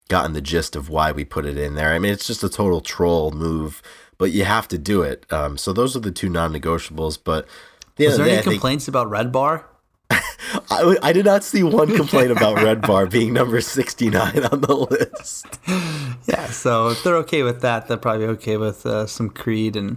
gotten 0.08 0.32
the 0.32 0.40
gist 0.40 0.76
of 0.76 0.88
why 0.88 1.10
we 1.10 1.24
put 1.24 1.44
it 1.44 1.58
in 1.58 1.74
there. 1.74 1.92
I 1.92 1.98
mean, 1.98 2.12
it's 2.12 2.26
just 2.26 2.44
a 2.44 2.48
total 2.48 2.80
troll 2.80 3.32
move 3.32 3.82
but 4.22 4.30
you 4.30 4.44
have 4.44 4.68
to 4.68 4.78
do 4.78 5.02
it. 5.02 5.26
Um, 5.32 5.58
so 5.58 5.72
those 5.72 5.96
are 5.96 5.98
the 5.98 6.12
two 6.12 6.28
non-negotiables. 6.28 7.18
But 7.24 7.44
the 7.96 8.06
was 8.06 8.18
there 8.18 8.28
any 8.28 8.40
complaints 8.40 8.84
think, 8.84 8.92
about 8.92 9.10
Red 9.10 9.32
Bar? 9.32 9.66
I, 10.10 10.96
I, 11.02 11.12
did 11.12 11.24
not 11.24 11.42
see 11.42 11.64
one 11.64 11.92
complaint 11.96 12.30
about 12.30 12.62
Red 12.62 12.82
Bar 12.82 13.06
being 13.06 13.32
number 13.32 13.60
69 13.60 14.44
on 14.44 14.60
the 14.60 14.76
list. 14.76 15.58
Yeah, 16.28 16.46
so 16.46 16.90
if 16.90 17.02
they're 17.02 17.16
okay 17.16 17.42
with 17.42 17.62
that, 17.62 17.88
they're 17.88 17.96
probably 17.96 18.26
okay 18.26 18.56
with 18.56 18.86
uh, 18.86 19.06
some 19.08 19.28
Creed, 19.28 19.74
and 19.74 19.96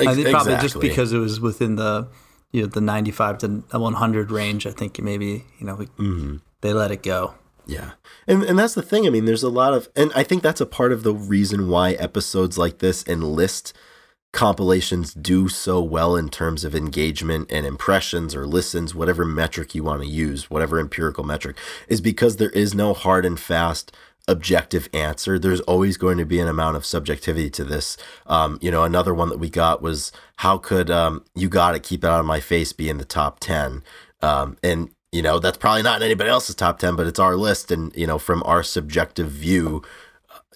I 0.00 0.14
think 0.14 0.30
probably 0.30 0.54
exactly. 0.54 0.58
just 0.62 0.80
because 0.80 1.12
it 1.12 1.18
was 1.18 1.38
within 1.38 1.76
the 1.76 2.08
you 2.52 2.62
know 2.62 2.68
the 2.68 2.80
95 2.80 3.38
to 3.38 3.48
100 3.78 4.30
range. 4.30 4.66
I 4.66 4.70
think 4.70 4.98
maybe 5.02 5.44
you 5.58 5.66
know 5.66 5.74
we, 5.74 5.86
mm-hmm. 5.86 6.36
they 6.62 6.72
let 6.72 6.92
it 6.92 7.02
go. 7.02 7.34
Yeah. 7.66 7.92
And 8.26 8.42
and 8.44 8.58
that's 8.58 8.74
the 8.74 8.82
thing. 8.82 9.06
I 9.06 9.10
mean, 9.10 9.24
there's 9.24 9.42
a 9.42 9.50
lot 9.50 9.74
of 9.74 9.88
and 9.96 10.12
I 10.14 10.22
think 10.22 10.42
that's 10.42 10.60
a 10.60 10.66
part 10.66 10.92
of 10.92 11.02
the 11.02 11.14
reason 11.14 11.68
why 11.68 11.92
episodes 11.92 12.56
like 12.56 12.78
this 12.78 13.02
and 13.02 13.24
list 13.24 13.72
compilations 14.32 15.14
do 15.14 15.48
so 15.48 15.80
well 15.80 16.14
in 16.14 16.28
terms 16.28 16.62
of 16.62 16.74
engagement 16.74 17.50
and 17.50 17.64
impressions 17.64 18.34
or 18.34 18.46
listens, 18.46 18.94
whatever 18.94 19.24
metric 19.24 19.74
you 19.74 19.82
want 19.82 20.02
to 20.02 20.08
use, 20.08 20.50
whatever 20.50 20.78
empirical 20.78 21.24
metric, 21.24 21.56
is 21.88 22.00
because 22.00 22.36
there 22.36 22.50
is 22.50 22.74
no 22.74 22.92
hard 22.92 23.24
and 23.24 23.40
fast 23.40 23.96
objective 24.28 24.88
answer. 24.92 25.38
There's 25.38 25.60
always 25.62 25.96
going 25.96 26.18
to 26.18 26.26
be 26.26 26.38
an 26.38 26.48
amount 26.48 26.76
of 26.76 26.84
subjectivity 26.84 27.48
to 27.50 27.64
this. 27.64 27.96
Um, 28.26 28.58
you 28.60 28.70
know, 28.70 28.84
another 28.84 29.14
one 29.14 29.30
that 29.30 29.38
we 29.38 29.48
got 29.48 29.80
was 29.80 30.12
how 30.36 30.58
could 30.58 30.90
um, 30.90 31.24
you 31.34 31.48
got 31.48 31.72
to 31.72 31.80
keep 31.80 32.04
it 32.04 32.08
out 32.08 32.20
of 32.20 32.26
my 32.26 32.40
face 32.40 32.72
be 32.72 32.90
in 32.90 32.98
the 32.98 33.04
top 33.04 33.40
ten? 33.40 33.82
Um, 34.20 34.58
and 34.62 34.90
you 35.12 35.22
know 35.22 35.38
that's 35.38 35.58
probably 35.58 35.82
not 35.82 36.00
in 36.00 36.06
anybody 36.06 36.30
else's 36.30 36.54
top 36.54 36.78
10 36.78 36.96
but 36.96 37.06
it's 37.06 37.18
our 37.18 37.36
list 37.36 37.70
and 37.70 37.94
you 37.96 38.06
know 38.06 38.18
from 38.18 38.42
our 38.44 38.62
subjective 38.62 39.30
view 39.30 39.82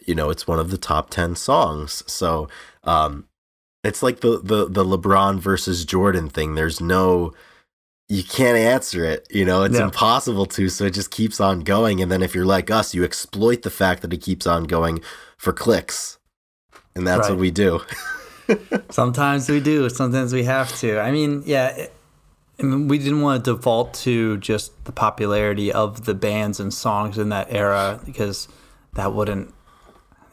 you 0.06 0.14
know 0.14 0.30
it's 0.30 0.46
one 0.46 0.58
of 0.58 0.70
the 0.70 0.78
top 0.78 1.10
10 1.10 1.36
songs 1.36 2.02
so 2.06 2.48
um 2.84 3.26
it's 3.84 4.02
like 4.02 4.20
the 4.20 4.40
the 4.42 4.68
the 4.68 4.84
lebron 4.84 5.38
versus 5.38 5.84
jordan 5.84 6.28
thing 6.28 6.54
there's 6.54 6.80
no 6.80 7.32
you 8.12 8.24
can't 8.24 8.58
answer 8.58 9.04
it. 9.04 9.24
You 9.30 9.44
know, 9.44 9.62
it's 9.62 9.78
impossible 9.78 10.44
to. 10.46 10.68
So 10.68 10.84
it 10.86 10.94
just 10.94 11.12
keeps 11.12 11.40
on 11.40 11.60
going. 11.60 12.02
And 12.02 12.10
then 12.10 12.22
if 12.24 12.34
you're 12.34 12.44
like 12.44 12.68
us, 12.68 12.92
you 12.92 13.04
exploit 13.04 13.62
the 13.62 13.70
fact 13.70 14.02
that 14.02 14.12
it 14.12 14.20
keeps 14.20 14.48
on 14.48 14.64
going 14.64 15.00
for 15.38 15.52
clicks. 15.52 16.18
And 16.96 17.06
that's 17.06 17.28
Right. 17.28 17.30
what 17.30 17.38
we 17.38 17.52
do. 17.52 17.82
Sometimes 18.90 19.48
we 19.48 19.60
do. 19.60 19.88
Sometimes 19.88 20.32
we 20.32 20.42
have 20.42 20.76
to. 20.80 20.98
I 20.98 21.12
mean, 21.12 21.44
yeah. 21.46 21.68
It, 21.68 21.94
Mean, 22.62 22.88
we 22.88 22.98
didn't 22.98 23.20
want 23.20 23.44
to 23.44 23.54
default 23.54 23.94
to 23.94 24.36
just 24.38 24.84
the 24.84 24.92
popularity 24.92 25.72
of 25.72 26.04
the 26.04 26.14
bands 26.14 26.60
and 26.60 26.72
songs 26.72 27.18
in 27.18 27.28
that 27.30 27.48
era 27.50 28.00
because 28.04 28.48
that 28.94 29.14
wouldn't, 29.14 29.54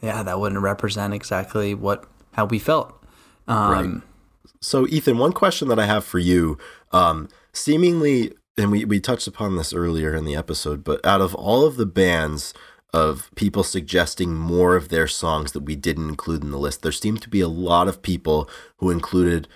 yeah, 0.02 0.22
that 0.22 0.38
wouldn't 0.40 0.60
represent 0.60 1.14
exactly 1.14 1.74
what 1.74 2.04
how 2.32 2.44
we 2.44 2.58
felt. 2.58 2.94
Um, 3.46 3.70
Right. 3.70 4.02
So, 4.60 4.86
Ethan, 4.88 5.18
one 5.18 5.32
question 5.32 5.68
that 5.68 5.78
I 5.78 5.86
have 5.86 6.04
for 6.04 6.18
you, 6.18 6.58
um, 6.92 7.28
seemingly, 7.52 8.32
and 8.56 8.72
we, 8.72 8.84
we 8.84 8.98
touched 8.98 9.28
upon 9.28 9.56
this 9.56 9.72
earlier 9.72 10.14
in 10.14 10.24
the 10.24 10.34
episode, 10.34 10.82
but 10.82 11.04
out 11.06 11.20
of 11.20 11.34
all 11.34 11.64
of 11.64 11.76
the 11.76 11.86
bands 11.86 12.54
of 12.92 13.30
people 13.36 13.62
suggesting 13.62 14.34
more 14.34 14.74
of 14.74 14.88
their 14.88 15.06
songs 15.06 15.52
that 15.52 15.62
we 15.62 15.76
didn't 15.76 16.08
include 16.08 16.42
in 16.42 16.50
the 16.50 16.58
list, 16.58 16.82
there 16.82 16.92
seemed 16.92 17.22
to 17.22 17.28
be 17.28 17.40
a 17.40 17.48
lot 17.48 17.86
of 17.86 18.02
people 18.02 18.48
who 18.78 18.90
included 18.90 19.36
and 19.36 19.48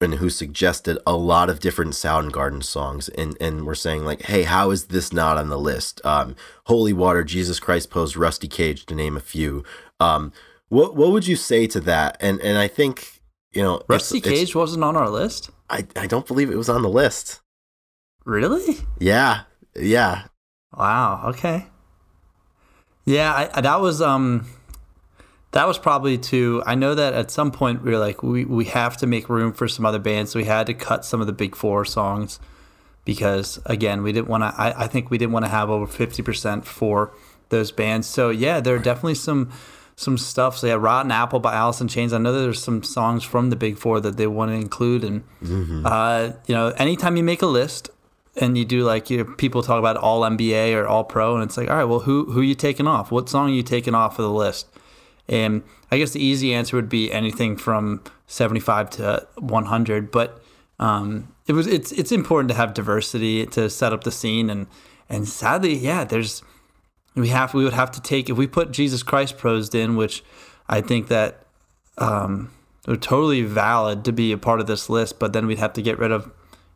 who 0.00 0.30
suggested 0.30 0.98
a 1.06 1.14
lot 1.14 1.50
of 1.50 1.60
different 1.60 1.92
Soundgarden 1.92 2.64
songs, 2.64 3.10
and 3.10 3.36
and 3.38 3.66
were 3.66 3.74
saying 3.74 4.04
like, 4.06 4.22
"Hey, 4.22 4.44
how 4.44 4.70
is 4.70 4.86
this 4.86 5.12
not 5.12 5.36
on 5.36 5.50
the 5.50 5.58
list?" 5.58 6.00
Um, 6.06 6.34
Holy 6.64 6.94
Water, 6.94 7.22
Jesus 7.22 7.60
Christ 7.60 7.90
Pose, 7.90 8.16
Rusty 8.16 8.48
Cage, 8.48 8.86
to 8.86 8.94
name 8.94 9.14
a 9.16 9.20
few. 9.20 9.62
Um, 10.00 10.32
what 10.70 10.96
what 10.96 11.10
would 11.12 11.26
you 11.26 11.36
say 11.36 11.66
to 11.66 11.80
that? 11.80 12.16
And 12.18 12.40
and 12.40 12.56
I 12.56 12.66
think 12.66 13.20
you 13.52 13.62
know, 13.62 13.82
Rusty 13.88 14.18
it's- 14.18 14.32
Cage 14.32 14.54
wasn't 14.54 14.84
on 14.84 14.96
our 14.96 15.10
list. 15.10 15.50
I 15.68 15.86
I 15.94 16.06
don't 16.06 16.26
believe 16.26 16.50
it 16.50 16.56
was 16.56 16.70
on 16.70 16.80
the 16.82 16.88
list. 16.88 17.40
Really? 18.24 18.78
Yeah, 18.98 19.42
yeah, 19.76 20.24
Wow. 20.76 21.24
Okay. 21.26 21.66
Yeah, 23.04 23.50
I- 23.54 23.60
that 23.60 23.80
was 23.82 24.00
um, 24.00 24.46
that 25.52 25.66
was 25.66 25.78
probably 25.78 26.16
too. 26.18 26.62
I 26.66 26.74
know 26.74 26.94
that 26.94 27.14
at 27.14 27.30
some 27.30 27.50
point 27.50 27.82
we 27.82 27.90
were 27.90 27.98
like, 27.98 28.22
we 28.22 28.44
we 28.44 28.66
have 28.66 28.96
to 28.98 29.06
make 29.06 29.28
room 29.28 29.52
for 29.52 29.68
some 29.68 29.84
other 29.84 29.98
bands, 29.98 30.32
so 30.32 30.38
we 30.38 30.44
had 30.44 30.66
to 30.66 30.74
cut 30.74 31.04
some 31.04 31.20
of 31.20 31.26
the 31.26 31.32
big 31.32 31.56
four 31.56 31.84
songs 31.84 32.38
because 33.04 33.58
again, 33.66 34.02
we 34.02 34.12
didn't 34.12 34.28
want 34.28 34.42
to. 34.42 34.60
I, 34.60 34.84
I 34.84 34.86
think 34.86 35.10
we 35.10 35.18
didn't 35.18 35.32
want 35.32 35.44
to 35.44 35.50
have 35.50 35.70
over 35.70 35.86
fifty 35.86 36.22
percent 36.22 36.64
for 36.64 37.12
those 37.48 37.72
bands. 37.72 38.06
So 38.06 38.30
yeah, 38.30 38.60
there 38.60 38.76
are 38.76 38.78
definitely 38.78 39.16
some 39.16 39.50
some 39.96 40.16
stuff. 40.16 40.56
So 40.58 40.66
yeah, 40.68 40.74
Rotten 40.74 41.10
Apple 41.10 41.40
by 41.40 41.54
Alice 41.54 41.80
in 41.80 41.88
Chains. 41.88 42.12
I 42.12 42.18
know 42.18 42.32
there's 42.32 42.62
some 42.62 42.82
songs 42.82 43.24
from 43.24 43.50
the 43.50 43.56
big 43.56 43.76
four 43.76 44.00
that 44.00 44.16
they 44.16 44.26
want 44.26 44.50
to 44.50 44.54
include, 44.54 45.04
and 45.04 45.24
uh, 45.84 46.32
you 46.46 46.54
know, 46.54 46.68
anytime 46.76 47.16
you 47.16 47.24
make 47.24 47.42
a 47.42 47.46
list 47.46 47.90
and 48.36 48.56
you 48.56 48.64
do 48.64 48.84
like 48.84 49.10
you 49.10 49.18
know, 49.18 49.24
people 49.24 49.62
talk 49.62 49.78
about 49.78 49.96
all 49.96 50.22
NBA 50.22 50.74
or 50.74 50.86
all 50.86 51.04
pro, 51.04 51.34
and 51.34 51.44
it's 51.44 51.56
like, 51.56 51.68
all 51.68 51.76
right, 51.76 51.84
well, 51.84 52.00
who 52.00 52.26
who 52.30 52.40
you 52.40 52.54
taking 52.54 52.86
off? 52.86 53.10
What 53.10 53.28
song 53.28 53.50
are 53.50 53.52
you 53.52 53.62
taking 53.62 53.94
off 53.94 54.18
of 54.18 54.22
the 54.22 54.30
list? 54.30 54.68
And 55.28 55.62
I 55.90 55.98
guess 55.98 56.12
the 56.12 56.24
easy 56.24 56.52
answer 56.54 56.76
would 56.76 56.88
be 56.88 57.12
anything 57.12 57.56
from 57.56 58.02
75 58.26 58.90
to 58.90 59.26
100. 59.36 60.10
But 60.10 60.42
um, 60.78 61.34
it 61.46 61.52
was 61.52 61.66
it's 61.66 61.92
it's 61.92 62.10
important 62.10 62.48
to 62.48 62.54
have 62.54 62.74
diversity 62.74 63.44
to 63.46 63.68
set 63.68 63.92
up 63.92 64.04
the 64.04 64.10
scene, 64.10 64.48
and 64.48 64.66
and 65.08 65.28
sadly, 65.28 65.74
yeah, 65.76 66.04
there's 66.04 66.42
we 67.14 67.28
have 67.28 67.54
we 67.54 67.64
would 67.64 67.74
have 67.74 67.90
to 67.92 68.00
take 68.00 68.30
if 68.30 68.36
we 68.36 68.46
put 68.46 68.72
Jesus 68.72 69.02
Christ 69.02 69.36
Pose 69.36 69.74
in, 69.74 69.96
which 69.96 70.24
I 70.68 70.80
think 70.80 71.08
that 71.08 71.46
um, 71.98 72.50
are 72.88 72.96
totally 72.96 73.42
valid 73.42 74.04
to 74.06 74.12
be 74.12 74.32
a 74.32 74.38
part 74.38 74.60
of 74.60 74.66
this 74.66 74.88
list, 74.88 75.18
but 75.18 75.32
then 75.32 75.46
we'd 75.46 75.58
have 75.58 75.74
to 75.74 75.82
get 75.82 75.98
rid 75.98 76.12
of 76.12 76.30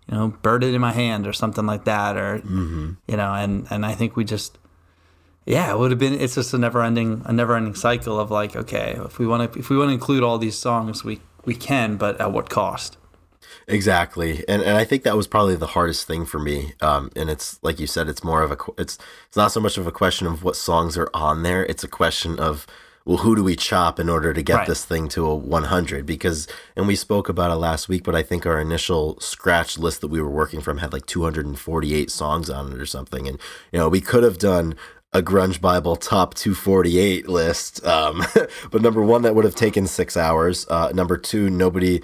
you 0.06 0.16
know 0.16 0.28
"Bird 0.42 0.64
It 0.64 0.74
in 0.74 0.80
My 0.80 0.92
Hand" 0.92 1.26
or 1.26 1.32
something 1.32 1.64
like 1.64 1.84
that, 1.84 2.16
or 2.16 2.42
you 2.44 3.16
know, 3.16 3.32
and 3.32 3.66
and 3.70 3.86
I 3.86 3.94
think 3.94 4.16
we 4.16 4.24
just 4.24 4.58
yeah, 5.46 5.70
it 5.72 5.78
would 5.78 5.90
have 5.90 6.00
been. 6.00 6.14
It's 6.14 6.34
just 6.34 6.54
a 6.54 6.58
never 6.58 6.82
ending 6.82 7.22
a 7.24 7.32
never 7.32 7.56
ending 7.56 7.74
cycle 7.74 8.18
of 8.18 8.30
like, 8.30 8.56
okay, 8.56 8.96
if 9.04 9.18
we 9.18 9.26
want 9.26 9.52
to 9.52 9.58
if 9.58 9.70
we 9.70 9.76
want 9.76 9.88
to 9.90 9.94
include 9.94 10.22
all 10.22 10.38
these 10.38 10.56
songs, 10.56 11.04
we 11.04 11.20
we 11.44 11.54
can, 11.54 11.96
but 11.96 12.20
at 12.20 12.32
what 12.32 12.48
cost? 12.50 12.96
exactly. 13.66 14.44
And 14.48 14.62
and 14.62 14.76
I 14.76 14.84
think 14.84 15.02
that 15.04 15.16
was 15.16 15.26
probably 15.26 15.56
the 15.56 15.68
hardest 15.68 16.06
thing 16.06 16.24
for 16.26 16.38
me. 16.38 16.72
Um, 16.80 17.10
and 17.16 17.30
it's 17.30 17.58
like 17.62 17.78
you 17.78 17.86
said, 17.86 18.08
it's 18.08 18.24
more 18.24 18.42
of 18.42 18.50
a 18.50 18.56
it's 18.78 18.98
it's 19.28 19.36
not 19.36 19.52
so 19.52 19.60
much 19.60 19.78
of 19.78 19.86
a 19.86 19.92
question 19.92 20.26
of 20.26 20.42
what 20.42 20.56
songs 20.56 20.96
are 20.96 21.10
on 21.14 21.42
there. 21.42 21.64
It's 21.66 21.84
a 21.84 21.88
question 21.88 22.38
of 22.38 22.66
well, 23.06 23.18
who 23.18 23.36
do 23.36 23.44
we 23.44 23.54
chop 23.54 24.00
in 24.00 24.08
order 24.08 24.32
to 24.32 24.42
get 24.42 24.56
Right. 24.56 24.66
this 24.66 24.84
thing 24.84 25.08
to 25.08 25.26
a 25.26 25.34
100? 25.34 26.06
Because, 26.06 26.48
and 26.74 26.86
we 26.86 26.96
spoke 26.96 27.28
about 27.28 27.50
it 27.50 27.56
last 27.56 27.86
week, 27.86 28.02
but 28.02 28.14
I 28.14 28.22
think 28.22 28.46
our 28.46 28.58
initial 28.58 29.20
scratch 29.20 29.76
list 29.76 30.00
that 30.00 30.08
we 30.08 30.22
were 30.22 30.30
working 30.30 30.62
from 30.62 30.78
had 30.78 30.90
like 30.94 31.04
248 31.04 32.10
songs 32.10 32.48
on 32.48 32.72
it 32.72 32.80
or 32.80 32.86
something. 32.86 33.28
And, 33.28 33.38
you 33.72 33.78
know, 33.78 33.90
we 33.90 34.00
could 34.00 34.22
have 34.22 34.38
done 34.38 34.74
a 35.14 35.22
Grunge 35.22 35.60
Bible 35.60 35.96
top 35.96 36.34
248 36.34 37.28
list. 37.28 37.84
Um, 37.86 38.22
but 38.70 38.82
number 38.82 39.00
one, 39.00 39.22
that 39.22 39.34
would 39.34 39.44
have 39.44 39.54
taken 39.54 39.86
six 39.86 40.16
hours. 40.16 40.66
Uh, 40.68 40.90
number 40.92 41.16
two, 41.16 41.48
nobody. 41.48 42.02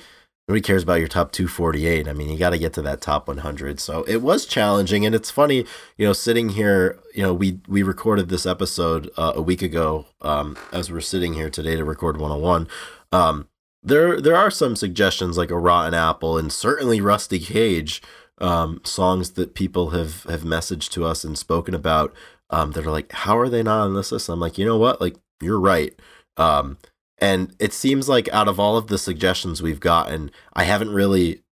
Nobody 0.49 0.63
cares 0.63 0.83
about 0.83 0.95
your 0.95 1.07
top 1.07 1.31
248. 1.31 2.09
I 2.09 2.13
mean, 2.13 2.29
you 2.29 2.37
got 2.37 2.51
to 2.51 2.59
get 2.59 2.73
to 2.73 2.83
that 2.83 3.01
top 3.01 3.29
100. 3.29 3.79
So 3.79 4.03
it 4.09 4.17
was 4.17 4.47
challenging, 4.47 5.07
and 5.07 5.15
it's 5.15 5.31
funny, 5.31 5.65
you 5.97 6.05
know, 6.05 6.13
sitting 6.13 6.49
here. 6.49 6.99
You 7.15 7.23
know, 7.23 7.33
we 7.33 7.61
we 7.69 7.85
recorded 7.85 8.31
this 8.31 8.47
episode 8.47 9.11
uh, 9.17 9.33
a 9.37 9.43
week 9.43 9.63
ago. 9.63 10.07
Um, 10.23 10.57
as 10.73 10.91
we're 10.91 11.03
sitting 11.03 11.35
here 11.35 11.51
today 11.51 11.77
to 11.77 11.85
record 11.85 12.17
101. 12.17 12.67
Um, 13.13 13.47
there 13.83 14.21
there 14.21 14.37
are 14.37 14.51
some 14.51 14.75
suggestions 14.75 15.39
like 15.39 15.51
a 15.51 15.59
Rotten 15.59 15.95
Apple 15.95 16.37
and 16.37 16.53
certainly 16.53 17.01
Rusty 17.01 17.39
Cage 17.39 18.03
um, 18.39 18.81
songs 18.85 19.33
that 19.33 19.55
people 19.55 19.91
have 19.91 20.25
have 20.25 20.43
messaged 20.43 20.91
to 20.91 21.05
us 21.05 21.25
and 21.25 21.39
spoken 21.39 21.75
about 21.75 22.13
um, 22.51 22.73
that 22.73 22.87
are 22.87 22.91
like, 22.91 23.13
how 23.13 23.39
are 23.39 23.49
they 23.49 23.63
not 23.63 23.85
on 23.85 23.95
this 23.95 24.13
list? 24.13 24.29
I'm 24.29 24.41
like, 24.41 24.59
you 24.59 24.65
know 24.65 24.79
what? 24.79 25.01
Like, 25.01 25.17
you're 25.41 25.61
right. 25.61 25.99
Um, 26.37 26.79
and 27.19 27.55
it 27.59 27.73
seems 27.73 28.09
like 28.09 28.29
out 28.33 28.49
of 28.49 28.59
all 28.59 28.77
of 28.77 28.87
the 28.87 28.99
suggestions 28.99 29.63
we've 29.63 29.81
gotten, 29.81 30.31
I 30.55 30.65
haven't 30.65 30.91
really 30.91 31.43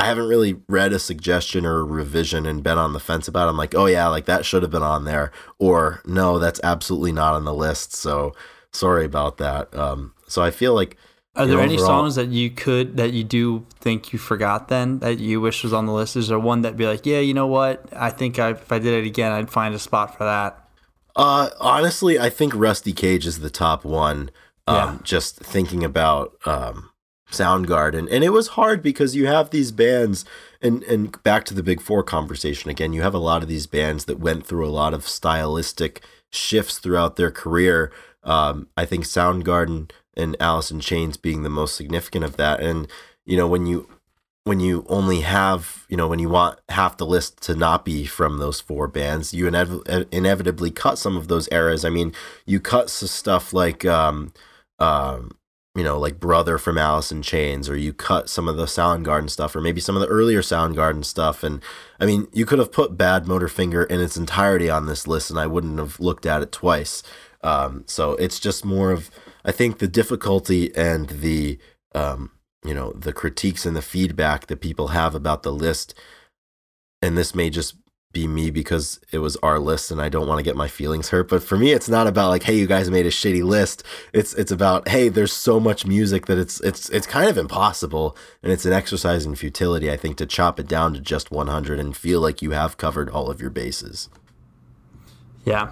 I 0.00 0.06
haven't 0.06 0.28
really 0.28 0.60
read 0.68 0.92
a 0.92 0.98
suggestion 1.00 1.66
or 1.66 1.80
a 1.80 1.84
revision 1.84 2.46
and 2.46 2.62
been 2.62 2.78
on 2.78 2.92
the 2.92 3.00
fence 3.00 3.26
about 3.26 3.46
it. 3.46 3.50
I'm 3.50 3.56
like, 3.56 3.74
oh 3.74 3.86
yeah, 3.86 4.06
like 4.06 4.26
that 4.26 4.44
should 4.44 4.62
have 4.62 4.70
been 4.70 4.82
on 4.82 5.04
there. 5.04 5.32
Or 5.58 6.02
no, 6.06 6.38
that's 6.38 6.60
absolutely 6.62 7.10
not 7.10 7.34
on 7.34 7.44
the 7.44 7.54
list. 7.54 7.96
So 7.96 8.32
sorry 8.72 9.04
about 9.04 9.38
that. 9.38 9.74
Um, 9.74 10.14
so 10.28 10.40
I 10.40 10.52
feel 10.52 10.72
like 10.72 10.96
Are 11.38 11.46
there 11.46 11.60
any 11.60 11.78
songs 11.78 12.16
that 12.16 12.28
you 12.28 12.50
could 12.50 12.96
that 12.96 13.12
you 13.12 13.24
do 13.24 13.64
think 13.80 14.12
you 14.12 14.18
forgot 14.18 14.68
then 14.68 14.98
that 14.98 15.18
you 15.18 15.40
wish 15.40 15.62
was 15.62 15.72
on 15.72 15.86
the 15.86 15.92
list? 15.92 16.16
Is 16.16 16.28
there 16.28 16.38
one 16.38 16.62
that'd 16.62 16.76
be 16.76 16.86
like, 16.86 17.06
yeah, 17.06 17.20
you 17.20 17.32
know 17.32 17.46
what? 17.46 17.86
I 17.92 18.10
think 18.10 18.38
I, 18.38 18.50
if 18.50 18.70
I 18.72 18.78
did 18.78 18.92
it 19.04 19.06
again, 19.06 19.32
I'd 19.32 19.48
find 19.50 19.74
a 19.74 19.78
spot 19.78 20.16
for 20.18 20.24
that. 20.24 20.68
Uh, 21.16 21.50
honestly, 21.60 22.18
I 22.18 22.28
think 22.30 22.52
Rusty 22.54 22.92
Cage 22.92 23.26
is 23.26 23.38
the 23.40 23.50
top 23.50 23.84
one. 23.84 24.30
Um, 24.66 24.76
Yeah. 24.76 24.98
just 25.02 25.36
thinking 25.38 25.82
about 25.82 26.34
um, 26.44 26.90
Soundgarden, 27.30 28.08
and 28.10 28.22
it 28.24 28.30
was 28.30 28.48
hard 28.48 28.82
because 28.82 29.14
you 29.16 29.26
have 29.26 29.50
these 29.50 29.70
bands, 29.72 30.24
and 30.60 30.82
and 30.84 31.22
back 31.22 31.44
to 31.46 31.54
the 31.54 31.62
Big 31.62 31.80
Four 31.80 32.02
conversation 32.02 32.70
again. 32.70 32.92
You 32.92 33.02
have 33.02 33.14
a 33.14 33.18
lot 33.18 33.42
of 33.42 33.48
these 33.48 33.66
bands 33.66 34.04
that 34.06 34.18
went 34.18 34.46
through 34.46 34.66
a 34.66 34.70
lot 34.70 34.92
of 34.92 35.06
stylistic 35.08 36.02
shifts 36.30 36.78
throughout 36.78 37.16
their 37.16 37.30
career. 37.30 37.92
Um, 38.24 38.66
I 38.76 38.84
think 38.84 39.04
Soundgarden 39.04 39.90
and 40.18 40.36
Alice 40.40 40.70
in 40.70 40.80
Chains 40.80 41.16
being 41.16 41.42
the 41.42 41.50
most 41.50 41.76
significant 41.76 42.24
of 42.24 42.36
that, 42.36 42.60
and 42.60 42.88
you 43.24 43.36
know 43.36 43.48
when 43.48 43.66
you 43.66 43.88
when 44.48 44.60
you 44.60 44.86
only 44.88 45.20
have, 45.20 45.84
you 45.90 45.96
know, 45.96 46.08
when 46.08 46.18
you 46.18 46.30
want 46.30 46.58
half 46.70 46.96
the 46.96 47.04
list 47.04 47.42
to 47.42 47.54
not 47.54 47.84
be 47.84 48.06
from 48.06 48.38
those 48.38 48.62
four 48.62 48.88
bands, 48.88 49.34
you 49.34 49.44
inev- 49.44 50.06
inevitably 50.10 50.70
cut 50.70 50.96
some 50.96 51.18
of 51.18 51.28
those 51.28 51.50
eras. 51.52 51.84
I 51.84 51.90
mean, 51.90 52.14
you 52.46 52.58
cut 52.58 52.88
stuff 52.88 53.52
like, 53.52 53.84
um, 53.84 54.32
um, 54.78 55.32
you 55.74 55.84
know, 55.84 55.98
like 55.98 56.18
Brother 56.18 56.56
from 56.56 56.78
Alice 56.78 57.12
in 57.12 57.20
Chains, 57.20 57.68
or 57.68 57.76
you 57.76 57.92
cut 57.92 58.30
some 58.30 58.48
of 58.48 58.56
the 58.56 58.64
Soundgarden 58.64 59.28
stuff, 59.28 59.54
or 59.54 59.60
maybe 59.60 59.82
some 59.82 59.96
of 59.96 60.00
the 60.00 60.08
earlier 60.08 60.40
Soundgarden 60.40 61.04
stuff. 61.04 61.44
And 61.44 61.62
I 62.00 62.06
mean, 62.06 62.26
you 62.32 62.46
could 62.46 62.58
have 62.58 62.72
put 62.72 62.96
Badmotorfinger 62.96 63.86
in 63.90 64.00
its 64.00 64.16
entirety 64.16 64.70
on 64.70 64.86
this 64.86 65.06
list, 65.06 65.28
and 65.28 65.38
I 65.38 65.46
wouldn't 65.46 65.78
have 65.78 66.00
looked 66.00 66.24
at 66.24 66.40
it 66.40 66.52
twice. 66.52 67.02
Um, 67.42 67.84
so 67.86 68.12
it's 68.12 68.40
just 68.40 68.64
more 68.64 68.92
of, 68.92 69.10
I 69.48 69.52
think, 69.52 69.78
the 69.78 69.88
difficulty 69.88 70.74
and 70.76 71.08
the, 71.08 71.58
um, 71.94 72.30
you 72.64 72.74
know 72.74 72.92
the 72.92 73.12
critiques 73.12 73.64
and 73.64 73.76
the 73.76 73.82
feedback 73.82 74.46
that 74.46 74.60
people 74.60 74.88
have 74.88 75.14
about 75.14 75.42
the 75.42 75.52
list 75.52 75.94
and 77.00 77.16
this 77.16 77.34
may 77.34 77.50
just 77.50 77.76
be 78.10 78.26
me 78.26 78.50
because 78.50 79.00
it 79.12 79.18
was 79.18 79.36
our 79.36 79.58
list 79.58 79.90
and 79.90 80.00
I 80.00 80.08
don't 80.08 80.26
want 80.26 80.38
to 80.38 80.42
get 80.42 80.56
my 80.56 80.66
feelings 80.66 81.10
hurt 81.10 81.28
but 81.28 81.42
for 81.42 81.56
me 81.56 81.72
it's 81.72 81.88
not 81.88 82.06
about 82.06 82.30
like 82.30 82.42
hey 82.42 82.56
you 82.56 82.66
guys 82.66 82.90
made 82.90 83.06
a 83.06 83.10
shitty 83.10 83.44
list. 83.44 83.84
It's 84.12 84.34
it's 84.34 84.50
about 84.50 84.88
hey 84.88 85.08
there's 85.08 85.32
so 85.32 85.60
much 85.60 85.86
music 85.86 86.26
that 86.26 86.38
it's 86.38 86.60
it's 86.60 86.88
it's 86.88 87.06
kind 87.06 87.28
of 87.28 87.38
impossible 87.38 88.16
and 88.42 88.50
it's 88.52 88.64
an 88.64 88.72
exercise 88.72 89.24
in 89.24 89.34
futility 89.34 89.90
I 89.90 89.96
think 89.96 90.16
to 90.16 90.26
chop 90.26 90.58
it 90.58 90.66
down 90.66 90.94
to 90.94 91.00
just 91.00 91.30
100 91.30 91.78
and 91.78 91.96
feel 91.96 92.20
like 92.20 92.42
you 92.42 92.52
have 92.52 92.76
covered 92.76 93.10
all 93.10 93.30
of 93.30 93.40
your 93.40 93.50
bases. 93.50 94.08
Yeah, 95.44 95.70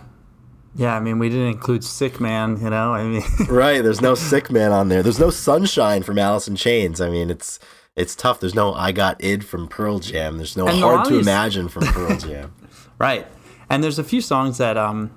yeah. 0.76 0.94
I 0.96 1.00
mean, 1.00 1.18
we 1.18 1.28
didn't 1.28 1.48
include 1.48 1.82
Sick 1.84 2.20
Man. 2.20 2.60
You 2.60 2.70
know, 2.70 2.94
I 2.94 3.04
mean, 3.04 3.22
right 3.48 3.82
there's 3.82 4.00
no 4.00 4.14
sick 4.14 4.50
man 4.50 4.72
on 4.72 4.88
there 4.88 5.02
there's 5.02 5.18
no 5.18 5.30
sunshine 5.30 6.02
from 6.02 6.18
Alice 6.18 6.48
in 6.48 6.56
Chains 6.56 7.00
I 7.00 7.08
mean 7.10 7.30
it's 7.30 7.58
it's 7.96 8.14
tough. 8.14 8.40
There's 8.40 8.54
no 8.54 8.74
I 8.74 8.92
got 8.92 9.22
id 9.24 9.44
from 9.44 9.68
Pearl 9.68 9.98
Jam. 9.98 10.36
There's 10.36 10.56
no 10.56 10.68
And 10.68 10.78
hard 10.78 11.08
to 11.08 11.18
imagine 11.18 11.68
from 11.68 11.84
Pearl 11.86 12.16
Jam. 12.18 12.54
Right. 12.98 13.26
And 13.70 13.82
there's 13.82 13.98
a 13.98 14.04
few 14.04 14.20
songs 14.20 14.58
that 14.58 14.76
um 14.76 15.10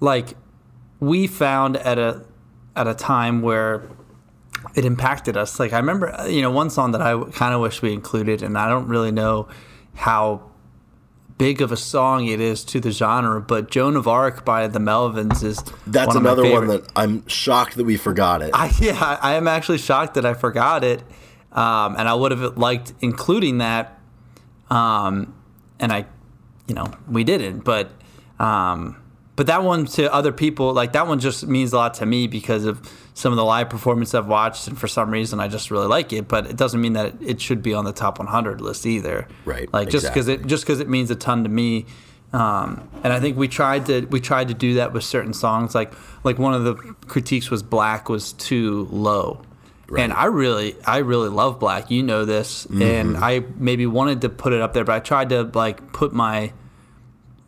like 0.00 0.36
we 0.98 1.26
found 1.26 1.76
at 1.76 1.98
a 1.98 2.24
at 2.74 2.88
a 2.88 2.94
time 2.94 3.40
where 3.40 3.88
it 4.74 4.84
impacted 4.84 5.36
us. 5.36 5.60
Like 5.60 5.72
I 5.72 5.78
remember 5.78 6.26
you 6.28 6.42
know 6.42 6.50
one 6.50 6.70
song 6.70 6.90
that 6.92 7.00
I 7.00 7.22
kind 7.30 7.54
of 7.54 7.60
wish 7.60 7.82
we 7.82 7.92
included 7.92 8.42
and 8.42 8.58
I 8.58 8.68
don't 8.68 8.88
really 8.88 9.12
know 9.12 9.48
how 9.94 10.49
big 11.40 11.62
of 11.62 11.72
a 11.72 11.76
song 11.76 12.26
it 12.26 12.38
is 12.38 12.62
to 12.64 12.80
the 12.80 12.90
genre, 12.90 13.40
but 13.40 13.70
Joan 13.70 13.96
of 13.96 14.06
Arc 14.06 14.44
by 14.44 14.66
the 14.66 14.78
Melvins 14.78 15.42
is 15.42 15.64
That's 15.86 16.08
one 16.08 16.18
another 16.18 16.48
one 16.48 16.66
that 16.66 16.86
I'm 16.94 17.26
shocked 17.28 17.76
that 17.76 17.84
we 17.84 17.96
forgot 17.96 18.42
it. 18.42 18.50
I, 18.52 18.70
yeah, 18.78 19.18
I 19.22 19.34
am 19.34 19.48
actually 19.48 19.78
shocked 19.78 20.14
that 20.14 20.26
I 20.26 20.34
forgot 20.34 20.84
it, 20.84 21.02
um, 21.52 21.96
and 21.96 22.06
I 22.06 22.12
would 22.12 22.32
have 22.32 22.58
liked 22.58 22.92
including 23.00 23.56
that, 23.58 23.98
um, 24.68 25.34
and 25.78 25.90
I, 25.90 26.04
you 26.66 26.74
know, 26.74 26.92
we 27.10 27.24
didn't. 27.24 27.60
But, 27.60 27.90
um, 28.38 28.96
but 29.34 29.46
that 29.46 29.62
one 29.62 29.86
to 29.86 30.12
other 30.12 30.32
people, 30.32 30.74
like 30.74 30.92
that 30.92 31.06
one, 31.06 31.20
just 31.20 31.46
means 31.46 31.72
a 31.72 31.76
lot 31.76 31.94
to 31.94 32.06
me 32.06 32.26
because 32.26 32.66
of 32.66 32.86
some 33.14 33.32
of 33.32 33.36
the 33.36 33.44
live 33.44 33.68
performance 33.68 34.14
I've 34.14 34.26
watched, 34.26 34.68
and 34.68 34.78
for 34.78 34.88
some 34.88 35.10
reason 35.10 35.40
I 35.40 35.48
just 35.48 35.70
really 35.70 35.86
like 35.86 36.12
it. 36.12 36.28
But 36.28 36.46
it 36.46 36.56
doesn't 36.56 36.80
mean 36.80 36.94
that 36.94 37.14
it, 37.20 37.40
should 37.40 37.62
be 37.62 37.74
on 37.74 37.84
the 37.84 37.92
top 37.92 38.18
100 38.18 38.60
list 38.60 38.86
either. 38.86 39.26
Right, 39.44 39.72
Like 39.72 39.88
just 39.88 40.06
because 40.06 40.28
it 40.28 40.46
just 40.46 40.64
because 40.64 40.80
it 40.80 40.88
means 40.88 41.10
a 41.10 41.16
ton 41.16 41.44
to 41.44 41.50
me. 41.50 41.86
Um, 42.32 42.88
and 43.02 43.12
I 43.12 43.18
think 43.18 43.36
we 43.36 43.48
tried 43.48 43.86
to 43.86 44.06
we 44.06 44.20
tried 44.20 44.48
to 44.48 44.54
do 44.54 44.74
that 44.74 44.92
with 44.92 45.02
certain 45.02 45.32
songs. 45.32 45.74
Like 45.74 45.92
like 46.22 46.38
one 46.38 46.54
of 46.54 46.64
the 46.64 46.74
critiques 47.06 47.50
was 47.50 47.62
Black 47.62 48.08
was 48.08 48.32
too 48.34 48.86
low, 48.90 49.42
and 49.98 50.12
I 50.12 50.26
really 50.26 50.76
I 50.86 50.98
really 50.98 51.28
love 51.28 51.58
Black. 51.58 51.90
You 51.90 52.04
know 52.04 52.24
this, 52.24 52.66
and 52.66 53.16
I 53.16 53.40
maybe 53.56 53.86
wanted 53.86 54.20
to 54.20 54.28
put 54.28 54.52
it 54.52 54.60
up 54.60 54.74
there, 54.74 54.84
but 54.84 54.94
I 54.94 55.00
tried 55.00 55.30
to 55.30 55.50
like 55.54 55.92
put 55.92 56.12
my 56.12 56.52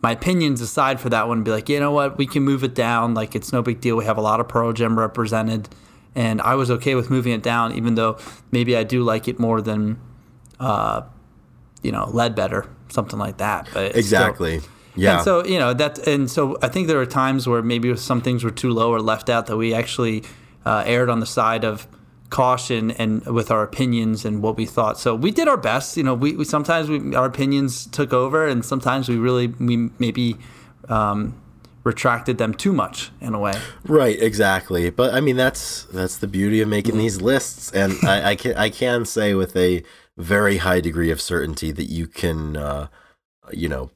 my 0.03 0.11
opinions 0.11 0.59
aside 0.59 0.99
for 0.99 1.09
that 1.09 1.27
one 1.29 1.37
and 1.39 1.45
be 1.45 1.51
like, 1.51 1.69
you 1.69 1.79
know 1.79 1.91
what, 1.91 2.17
we 2.17 2.27
can 2.27 2.43
move 2.43 2.63
it 2.63 2.75
down. 2.75 3.13
Like 3.13 3.33
it's 3.35 3.53
no 3.53 3.61
big 3.61 3.79
deal. 3.79 3.95
We 3.95 4.03
have 4.05 4.17
a 4.17 4.21
lot 4.21 4.39
of 4.41 4.47
Pearl 4.49 4.73
Jam 4.73 4.99
represented, 4.99 5.69
and 6.13 6.41
I 6.41 6.55
was 6.55 6.69
okay 6.69 6.93
with 6.93 7.09
moving 7.09 7.31
it 7.31 7.41
down, 7.41 7.73
even 7.73 7.95
though 7.95 8.17
maybe 8.51 8.75
I 8.75 8.83
do 8.83 9.01
like 9.01 9.27
it 9.29 9.39
more 9.39 9.61
than, 9.61 9.99
uh, 10.59 11.03
you 11.81 11.91
know, 11.93 12.09
Ledbetter, 12.11 12.69
something 12.89 13.17
like 13.17 13.37
that. 13.37 13.69
But 13.73 13.95
it's 13.95 14.07
still- 14.07 14.19
exactly. 14.19 14.61
yeah. 14.95 15.15
and 15.15 15.23
so 15.23 15.45
you 15.45 15.57
know 15.57 15.73
that, 15.73 15.97
and 16.05 16.29
so 16.29 16.57
I 16.61 16.67
think 16.67 16.87
there 16.87 16.99
are 16.99 17.05
times 17.05 17.47
where 17.47 17.61
maybe 17.61 17.95
some 17.95 18.21
things 18.21 18.43
were 18.43 18.51
too 18.51 18.71
low 18.71 18.91
or 18.91 18.99
left 19.01 19.29
out 19.29 19.45
that 19.47 19.55
we 19.57 19.73
actually 19.73 20.23
uh, 20.65 20.83
erred 20.85 21.09
on 21.09 21.19
the 21.21 21.25
side 21.25 21.63
of 21.63 21.87
caution 22.33 22.89
and 22.91 23.23
with 23.27 23.51
our 23.51 23.61
opinions 23.61 24.25
and 24.25 24.41
what 24.41 24.57
we 24.57 24.65
thought. 24.65 24.99
So 24.99 25.15
we 25.15 25.29
did 25.29 25.47
our 25.47 25.55
best. 25.55 25.95
You 25.95 26.03
know, 26.03 26.15
we, 26.15 26.35
we 26.35 26.43
sometimes 26.43 26.89
we, 26.89 27.15
our 27.15 27.25
opinions 27.25 27.85
took 27.85 28.11
over, 28.11 28.47
and 28.47 28.65
sometimes 28.65 29.07
we 29.07 29.17
really 29.17 29.47
we 29.47 29.91
maybe 29.99 30.35
um, 30.89 31.39
retracted 31.83 32.39
them 32.39 32.55
too 32.55 32.73
much 32.73 33.11
in 33.21 33.35
a 33.35 33.39
way. 33.39 33.53
Right, 33.85 34.19
exactly. 34.19 34.89
But 34.89 35.13
I 35.13 35.21
mean, 35.21 35.37
that's 35.37 35.83
that's 35.85 36.17
the 36.17 36.27
beauty 36.27 36.59
of 36.59 36.67
making 36.67 36.97
these 36.97 37.21
lists, 37.21 37.71
and 37.71 37.93
I, 38.03 38.31
I 38.31 38.35
can 38.35 38.55
I 38.57 38.69
can 38.69 39.05
say 39.05 39.35
with 39.35 39.55
a 39.55 39.83
very 40.17 40.57
high 40.57 40.79
degree 40.79 41.11
of 41.11 41.21
certainty 41.21 41.71
that 41.71 41.85
you 41.85 42.07
can, 42.07 42.57
uh, 42.57 42.87
you 43.51 43.69
know, 43.69 43.91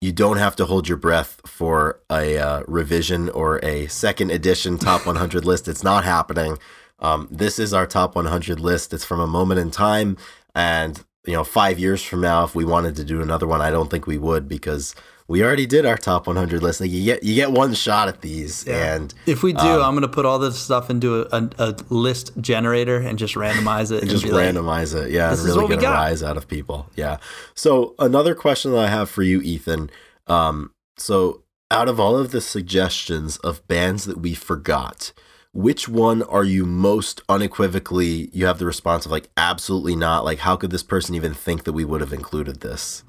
you 0.00 0.12
don't 0.12 0.38
have 0.38 0.56
to 0.56 0.64
hold 0.64 0.88
your 0.88 0.96
breath 0.96 1.40
for 1.44 2.00
a 2.10 2.38
uh, 2.38 2.62
revision 2.66 3.28
or 3.30 3.58
a 3.64 3.86
second 3.88 4.30
edition 4.30 4.78
top 4.78 5.06
100 5.06 5.44
list. 5.44 5.68
It's 5.68 5.84
not 5.84 6.04
happening. 6.04 6.56
Um, 7.00 7.28
this 7.30 7.58
is 7.58 7.72
our 7.72 7.86
top 7.86 8.14
100 8.14 8.60
list. 8.60 8.92
It's 8.92 9.04
from 9.04 9.20
a 9.20 9.26
moment 9.26 9.60
in 9.60 9.70
time, 9.70 10.16
and 10.54 11.02
you 11.26 11.34
know, 11.34 11.44
five 11.44 11.78
years 11.78 12.02
from 12.02 12.20
now, 12.20 12.44
if 12.44 12.54
we 12.54 12.64
wanted 12.64 12.96
to 12.96 13.04
do 13.04 13.20
another 13.20 13.46
one, 13.46 13.60
I 13.60 13.70
don't 13.70 13.90
think 13.90 14.06
we 14.06 14.18
would 14.18 14.48
because 14.48 14.94
we 15.28 15.44
already 15.44 15.66
did 15.66 15.86
our 15.86 15.96
top 15.96 16.26
100 16.26 16.62
list. 16.62 16.80
Like 16.80 16.90
you 16.90 17.04
get 17.04 17.22
you 17.22 17.34
get 17.34 17.52
one 17.52 17.72
shot 17.74 18.08
at 18.08 18.20
these, 18.20 18.66
and 18.66 19.14
If 19.26 19.42
we 19.42 19.52
do, 19.52 19.60
Um, 19.60 19.82
I'm 19.82 19.92
going 19.92 20.02
to 20.02 20.08
put 20.08 20.26
all 20.26 20.38
this 20.38 20.58
stuff 20.58 20.90
into 20.90 21.22
a, 21.22 21.26
a, 21.30 21.50
a 21.58 21.76
list 21.88 22.32
generator 22.40 22.96
and 22.96 23.18
just 23.18 23.34
randomize 23.34 23.92
it 23.92 24.02
and, 24.02 24.10
just 24.10 24.24
be 24.24 24.30
like, 24.32 24.54
randomize 24.54 24.94
it. 24.94 25.12
Yeah, 25.12 25.30
"This 25.30 25.40
and 25.40 25.48
is 25.48 25.54
really 25.54 25.68
what 25.68 25.76
we 25.76 25.82
got." 25.82 25.92
rise 25.92 26.22
out 26.22 26.36
of 26.36 26.48
people. 26.48 26.90
Yeah. 26.96 27.18
So 27.54 27.94
another 27.98 28.34
question 28.34 28.72
that 28.72 28.78
I 28.78 28.88
have 28.88 29.08
for 29.08 29.22
you, 29.22 29.40
Ethan. 29.40 29.90
Um, 30.26 30.72
so 30.96 31.44
out 31.70 31.88
of 31.88 32.00
all 32.00 32.16
of 32.16 32.32
the 32.32 32.40
suggestions 32.40 33.36
of 33.38 33.66
bands 33.68 34.06
that 34.06 34.18
we 34.18 34.34
forgot, 34.34 35.12
which 35.52 35.88
one 35.88 36.22
are 36.22 36.44
you 36.44 36.64
most 36.64 37.22
unequivocally 37.28 38.30
you 38.32 38.46
have 38.46 38.58
the 38.58 38.66
response 38.66 39.04
of 39.04 39.12
like 39.12 39.28
absolutely 39.36 39.96
not? 39.96 40.24
Like 40.24 40.38
how 40.40 40.56
could 40.56 40.70
this 40.70 40.82
person 40.82 41.14
even 41.14 41.34
think 41.34 41.64
that 41.64 41.72
we 41.72 41.84
would 41.84 42.00
have 42.00 42.12
included 42.12 42.60
this? 42.60 43.04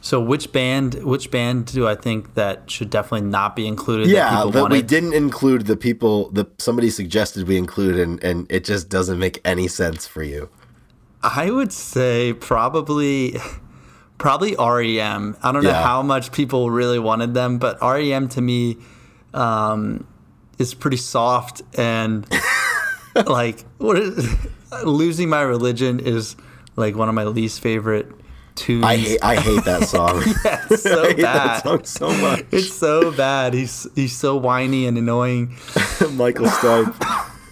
So 0.00 0.20
which 0.20 0.52
band? 0.52 1.04
Which 1.04 1.30
band 1.30 1.66
do 1.66 1.86
I 1.86 1.94
think 1.94 2.34
that 2.34 2.70
should 2.70 2.88
definitely 2.88 3.28
not 3.28 3.54
be 3.54 3.66
included? 3.66 4.08
Yeah, 4.08 4.30
people 4.30 4.50
that 4.52 4.70
we 4.70 4.80
didn't 4.80 5.12
include 5.12 5.66
the 5.66 5.76
people 5.76 6.30
that 6.30 6.60
somebody 6.60 6.88
suggested 6.88 7.46
we 7.46 7.58
include 7.58 7.98
and 7.98 8.22
and 8.24 8.50
it 8.50 8.64
just 8.64 8.88
doesn't 8.88 9.18
make 9.18 9.40
any 9.44 9.68
sense 9.68 10.06
for 10.06 10.22
you. 10.22 10.48
I 11.22 11.50
would 11.50 11.72
say 11.72 12.32
probably, 12.32 13.36
probably 14.16 14.56
REM. 14.56 15.36
I 15.42 15.52
don't 15.52 15.62
know 15.62 15.72
how 15.72 16.02
much 16.02 16.32
people 16.32 16.70
really 16.70 16.98
wanted 16.98 17.34
them, 17.34 17.58
but 17.58 17.78
REM 17.82 18.28
to 18.30 18.40
me 18.40 18.78
um, 19.34 20.06
is 20.60 20.74
pretty 20.74 20.98
soft 20.98 21.62
and 21.74 22.26
like 23.26 23.64
what 23.78 23.98
is, 23.98 24.28
losing 24.84 25.28
my 25.28 25.40
religion 25.40 25.98
is 25.98 26.36
like 26.76 26.94
one 26.94 27.08
of 27.08 27.14
my 27.14 27.24
least 27.24 27.60
favorite 27.60 28.06
tunes. 28.54 28.84
I 28.84 28.96
hate 28.96 29.18
I 29.22 29.36
hate 29.36 29.64
that 29.64 29.88
song. 29.88 30.22
Yeah, 30.44 30.66
it's 30.70 30.82
so 30.84 31.02
I 31.02 31.06
hate 31.08 31.16
bad. 31.22 31.62
that 31.62 31.62
song 31.64 31.84
so 31.84 32.08
much. 32.18 32.44
It's 32.52 32.72
so 32.72 33.10
bad. 33.10 33.54
He's 33.54 33.88
he's 33.96 34.14
so 34.16 34.36
whiny 34.36 34.86
and 34.86 34.98
annoying. 34.98 35.56
Michael 36.12 36.46
Stipe. 36.46 36.94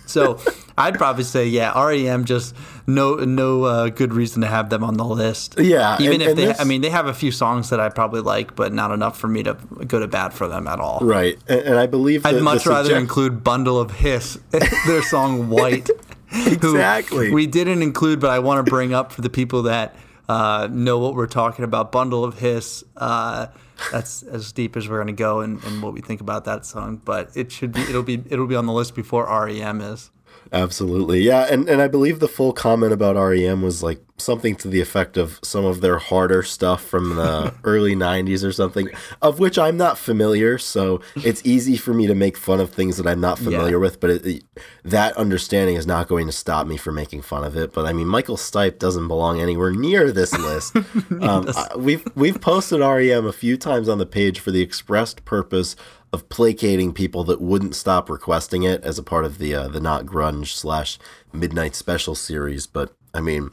So 0.06 0.38
I'd 0.78 0.94
probably 0.94 1.24
say 1.24 1.46
yeah, 1.46 1.72
REM. 1.78 2.24
Just 2.24 2.54
no 2.86 3.16
no 3.16 3.64
uh, 3.64 3.88
good 3.88 4.14
reason 4.14 4.42
to 4.42 4.48
have 4.48 4.70
them 4.70 4.82
on 4.84 4.96
the 4.96 5.04
list. 5.04 5.56
Yeah, 5.58 5.96
even 6.00 6.14
and- 6.14 6.22
if 6.22 6.28
and 6.30 6.38
they, 6.38 6.44
this- 6.46 6.60
I 6.60 6.64
mean, 6.64 6.80
they 6.80 6.90
have 6.90 7.06
a 7.06 7.14
few 7.14 7.30
songs 7.30 7.70
that 7.70 7.80
I 7.80 7.88
probably 7.88 8.20
like, 8.20 8.54
but 8.56 8.72
not 8.72 8.92
enough 8.92 9.18
for 9.18 9.28
me 9.28 9.42
to 9.42 9.54
go 9.86 9.98
to 10.00 10.08
bat 10.08 10.32
for 10.32 10.48
them 10.48 10.66
at 10.66 10.80
all. 10.80 11.00
Right, 11.02 11.36
and, 11.48 11.60
and 11.60 11.78
I 11.78 11.86
believe 11.86 12.24
I'd 12.24 12.40
much 12.42 12.64
the 12.64 12.70
rather 12.70 12.96
include 12.96 13.44
"Bundle 13.44 13.78
of 13.80 13.90
Hiss," 13.90 14.38
their 14.86 15.02
song 15.02 15.48
"White." 15.50 15.90
Exactly. 16.30 17.30
We 17.32 17.46
didn't 17.46 17.82
include, 17.82 18.20
but 18.20 18.30
I 18.30 18.38
want 18.38 18.64
to 18.64 18.70
bring 18.70 18.92
up 18.92 19.12
for 19.12 19.22
the 19.22 19.30
people 19.30 19.62
that 19.62 19.96
uh, 20.28 20.68
know 20.70 20.98
what 20.98 21.14
we're 21.14 21.26
talking 21.26 21.64
about. 21.64 21.90
"Bundle 21.92 22.22
of 22.24 22.38
Hiss." 22.38 22.84
Uh, 22.96 23.46
that's 23.92 24.22
as 24.24 24.52
deep 24.52 24.76
as 24.76 24.88
we're 24.88 24.96
going 24.96 25.06
to 25.06 25.12
go 25.14 25.40
and, 25.40 25.62
and 25.64 25.82
what 25.82 25.92
we 25.92 26.00
think 26.00 26.20
about 26.20 26.44
that 26.44 26.66
song. 26.66 27.00
But 27.04 27.30
it 27.36 27.50
should 27.52 27.72
be. 27.72 27.80
It'll 27.82 28.02
be. 28.02 28.22
It'll 28.28 28.46
be 28.46 28.56
on 28.56 28.66
the 28.66 28.72
list 28.72 28.94
before 28.94 29.24
REM 29.26 29.80
is. 29.80 30.10
Absolutely, 30.52 31.20
yeah, 31.20 31.46
and 31.50 31.68
and 31.68 31.80
I 31.82 31.88
believe 31.88 32.20
the 32.20 32.28
full 32.28 32.52
comment 32.52 32.92
about 32.92 33.16
REM 33.16 33.62
was 33.62 33.82
like 33.82 34.00
something 34.20 34.56
to 34.56 34.66
the 34.66 34.80
effect 34.80 35.16
of 35.16 35.38
some 35.44 35.64
of 35.64 35.80
their 35.80 35.98
harder 35.98 36.42
stuff 36.42 36.82
from 36.82 37.14
the 37.16 37.54
early 37.64 37.94
'90s 37.94 38.44
or 38.44 38.52
something, 38.52 38.88
of 39.22 39.38
which 39.38 39.58
I'm 39.58 39.76
not 39.76 39.98
familiar. 39.98 40.58
So 40.58 41.00
it's 41.16 41.42
easy 41.44 41.76
for 41.76 41.92
me 41.94 42.06
to 42.06 42.14
make 42.14 42.36
fun 42.36 42.60
of 42.60 42.70
things 42.70 42.96
that 42.96 43.06
I'm 43.06 43.20
not 43.20 43.38
familiar 43.38 43.72
Yeah. 43.72 43.76
with, 43.76 44.00
but 44.00 44.10
it, 44.10 44.26
it- 44.26 44.44
that 44.84 45.14
understanding 45.18 45.76
is 45.76 45.86
not 45.86 46.08
going 46.08 46.26
to 46.26 46.32
stop 46.32 46.66
me 46.66 46.78
from 46.78 46.94
making 46.94 47.20
fun 47.20 47.44
of 47.44 47.56
it. 47.56 47.72
But 47.74 47.84
I 47.84 47.92
mean, 47.92 48.08
Michael 48.08 48.38
Stipe 48.38 48.78
doesn't 48.78 49.06
belong 49.06 49.38
anywhere 49.38 49.70
near 49.70 50.10
this 50.12 50.32
list. 50.36 50.74
um, 51.20 51.46
I- 51.54 51.76
we've 51.76 52.06
we've 52.14 52.40
posted 52.40 52.80
REM 52.80 53.26
a 53.26 53.32
few 53.32 53.56
times 53.58 53.88
on 53.88 53.98
the 53.98 54.06
page 54.06 54.40
for 54.40 54.50
the 54.50 54.62
expressed 54.62 55.24
purpose 55.26 55.76
of 56.12 56.28
placating 56.28 56.92
people 56.92 57.22
that 57.24 57.40
wouldn't 57.40 57.74
stop 57.74 58.08
requesting 58.08 58.62
it 58.62 58.82
as 58.82 58.98
a 58.98 59.02
part 59.02 59.24
of 59.24 59.38
the 59.38 59.54
uh, 59.54 59.68
the 59.68 59.80
not 59.80 60.06
grunge 60.06 60.48
slash 60.54 60.98
midnight 61.32 61.74
special 61.74 62.14
series. 62.14 62.66
But 62.66 62.92
I 63.12 63.20
mean, 63.20 63.50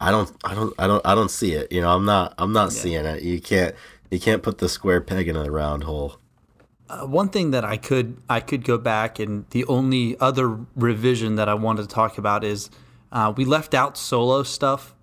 I 0.00 0.10
don't 0.10 0.30
I 0.44 0.54
don't 0.54 0.74
I 0.78 0.86
don't 0.86 1.04
I 1.06 1.14
don't 1.14 1.30
see 1.30 1.52
it. 1.52 1.70
You 1.70 1.80
know, 1.82 1.94
I'm 1.94 2.04
not 2.04 2.34
I'm 2.38 2.52
not 2.52 2.72
seeing 2.72 3.04
it. 3.04 3.22
You 3.22 3.40
can't 3.40 3.74
you 4.10 4.18
can't 4.18 4.42
put 4.42 4.58
the 4.58 4.68
square 4.68 5.00
peg 5.00 5.28
in 5.28 5.36
a 5.36 5.50
round 5.50 5.84
hole. 5.84 6.16
Uh, 6.88 7.06
one 7.06 7.28
thing 7.28 7.50
that 7.52 7.64
I 7.64 7.76
could 7.76 8.16
I 8.28 8.40
could 8.40 8.64
go 8.64 8.76
back 8.78 9.18
and 9.18 9.44
the 9.50 9.64
only 9.66 10.18
other 10.18 10.58
revision 10.74 11.36
that 11.36 11.48
I 11.48 11.54
wanted 11.54 11.82
to 11.82 11.88
talk 11.88 12.18
about 12.18 12.42
is 12.44 12.70
uh, 13.12 13.32
we 13.36 13.44
left 13.44 13.74
out 13.74 13.96
solo 13.98 14.42
stuff, 14.42 14.94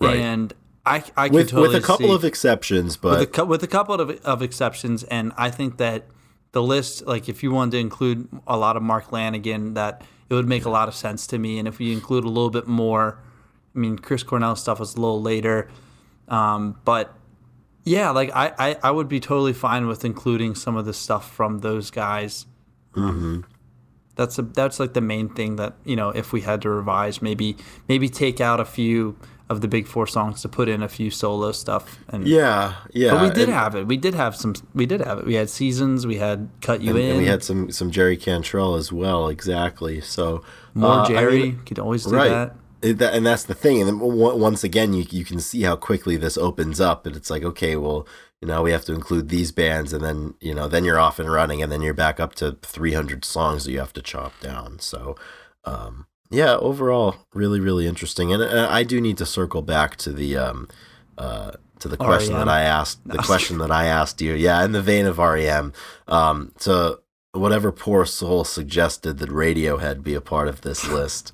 Right. 0.00 0.16
and 0.16 0.52
I 0.84 1.04
I 1.16 1.28
could 1.28 1.34
With 1.34 1.50
totally 1.50 1.68
with 1.68 1.76
a 1.84 1.86
couple 1.86 2.08
see- 2.08 2.14
of 2.14 2.24
exceptions, 2.24 2.96
but 2.96 3.18
with 3.20 3.38
a, 3.38 3.44
with 3.44 3.62
a 3.62 3.66
couple 3.68 3.94
of, 4.00 4.10
of 4.24 4.42
exceptions, 4.42 5.04
and 5.04 5.32
I 5.38 5.48
think 5.50 5.76
that 5.78 6.04
the 6.52 6.62
list, 6.62 7.06
like 7.06 7.28
if 7.28 7.42
you 7.42 7.50
wanted 7.50 7.72
to 7.72 7.78
include 7.78 8.28
a 8.46 8.56
lot 8.56 8.76
of 8.76 8.82
Mark 8.82 9.10
Lanegan, 9.10 9.74
that 9.74 10.02
it 10.28 10.34
would 10.34 10.48
make 10.48 10.64
a 10.64 10.70
lot 10.70 10.88
of 10.88 10.94
sense 10.94 11.26
to 11.28 11.38
me. 11.38 11.58
And 11.58 11.66
if 11.66 11.78
we 11.78 11.92
include 11.92 12.24
a 12.24 12.28
little 12.28 12.50
bit 12.50 12.66
more, 12.66 13.18
I 13.74 13.78
mean, 13.78 13.98
Chris 13.98 14.22
Cornell 14.22 14.56
stuff 14.56 14.78
was 14.80 14.94
a 14.94 15.00
little 15.00 15.22
later, 15.22 15.68
um, 16.28 16.78
but 16.84 17.14
yeah, 17.84 18.10
like 18.10 18.30
I, 18.34 18.52
I, 18.58 18.76
I 18.82 18.90
would 18.90 19.08
be 19.08 19.18
totally 19.18 19.52
fine 19.52 19.86
with 19.88 20.04
including 20.04 20.54
some 20.54 20.76
of 20.76 20.84
the 20.84 20.92
stuff 20.94 21.30
from 21.30 21.60
those 21.60 21.90
guys. 21.90 22.46
That's 24.14 24.38
a, 24.38 24.42
that's 24.42 24.78
like 24.78 24.92
the 24.92 25.00
main 25.00 25.30
thing 25.30 25.56
that 25.56 25.74
you 25.84 25.96
know 25.96 26.10
if 26.10 26.32
we 26.32 26.42
had 26.42 26.60
to 26.62 26.70
revise, 26.70 27.22
maybe 27.22 27.56
maybe 27.88 28.08
take 28.10 28.40
out 28.40 28.60
a 28.60 28.64
few 28.66 29.16
of 29.48 29.60
the 29.60 29.68
big 29.68 29.86
four 29.86 30.06
songs 30.06 30.40
to 30.42 30.48
put 30.48 30.68
in 30.68 30.82
a 30.82 30.88
few 30.88 31.10
solo 31.10 31.52
stuff. 31.52 31.98
And 32.08 32.26
yeah, 32.26 32.74
yeah. 32.92 33.12
but 33.12 33.22
we 33.22 33.28
did 33.30 33.48
and- 33.48 33.52
have 33.52 33.74
it. 33.74 33.86
We 33.86 33.96
did 33.96 34.14
have 34.14 34.34
some. 34.36 34.54
We 34.74 34.86
did 34.86 35.00
have 35.02 35.18
it. 35.18 35.26
We 35.26 35.34
had 35.34 35.50
seasons. 35.50 36.06
We 36.06 36.16
had 36.16 36.48
cut 36.60 36.80
you 36.80 36.90
and, 36.90 36.98
in. 36.98 37.10
and 37.10 37.18
we 37.18 37.26
had 37.26 37.42
some 37.42 37.70
some 37.70 37.90
Jerry 37.90 38.16
Cantrell 38.16 38.74
as 38.74 38.92
well. 38.92 39.28
Exactly. 39.28 40.00
So 40.00 40.42
more 40.74 40.90
uh, 40.90 41.04
I 41.04 41.08
Jerry. 41.08 41.42
mean, 41.42 41.60
Could 41.66 41.78
always 41.78 42.04
do 42.04 42.14
right. 42.16 42.28
that. 42.28 42.56
It- 42.82 42.98
that- 42.98 43.14
and 43.14 43.24
that's 43.26 43.44
the 43.44 43.54
thing. 43.54 43.80
And 43.80 43.88
then 43.88 43.98
once 44.00 44.64
again, 44.64 44.92
you 44.94 45.04
you 45.10 45.24
can 45.24 45.38
see 45.40 45.62
how 45.62 45.76
quickly 45.76 46.16
this 46.16 46.36
opens 46.38 46.80
up. 46.80 47.06
And 47.06 47.14
it's 47.14 47.30
like, 47.30 47.42
okay, 47.44 47.76
well, 47.76 48.06
you 48.40 48.48
know, 48.48 48.62
we 48.62 48.72
have 48.72 48.84
to 48.86 48.92
include 48.94 49.28
these 49.28 49.52
bands, 49.52 49.92
and 49.92 50.02
then 50.04 50.34
you 50.40 50.52
know, 50.54 50.66
then 50.66 50.84
you're 50.84 50.98
off 50.98 51.20
and 51.20 51.30
running, 51.30 51.62
and 51.62 51.70
then 51.70 51.80
you're 51.82 51.94
back 51.94 52.18
up 52.18 52.34
to 52.36 52.56
300 52.62 53.24
songs 53.24 53.64
that 53.64 53.70
you 53.70 53.78
have 53.78 53.92
to 53.92 54.02
chop 54.02 54.32
down. 54.40 54.80
So, 54.80 55.14
um, 55.64 56.06
yeah, 56.32 56.56
overall, 56.56 57.16
really, 57.34 57.60
really 57.60 57.86
interesting. 57.86 58.32
And 58.32 58.42
uh, 58.42 58.66
I 58.70 58.82
do 58.82 59.00
need 59.00 59.18
to 59.18 59.26
circle 59.26 59.62
back 59.62 59.96
to 59.98 60.12
the 60.12 60.36
um, 60.36 60.68
uh, 61.18 61.52
to 61.80 61.88
the 61.88 61.96
question 61.96 62.34
REM. 62.34 62.46
that 62.46 62.52
I 62.52 62.62
asked. 62.62 63.06
The 63.06 63.18
question 63.30 63.58
that 63.58 63.70
I 63.70 63.86
asked 63.86 64.20
you. 64.20 64.32
Yeah, 64.34 64.64
in 64.64 64.72
the 64.72 64.82
vein 64.82 65.06
of 65.06 65.18
REM. 65.18 65.72
Um, 66.08 66.52
to 66.60 66.98
whatever 67.32 67.72
poor 67.72 68.04
soul 68.04 68.44
suggested 68.44 69.18
that 69.18 69.30
Radiohead 69.30 70.02
be 70.02 70.14
a 70.14 70.20
part 70.20 70.48
of 70.48 70.60
this 70.62 70.86
list. 70.88 71.32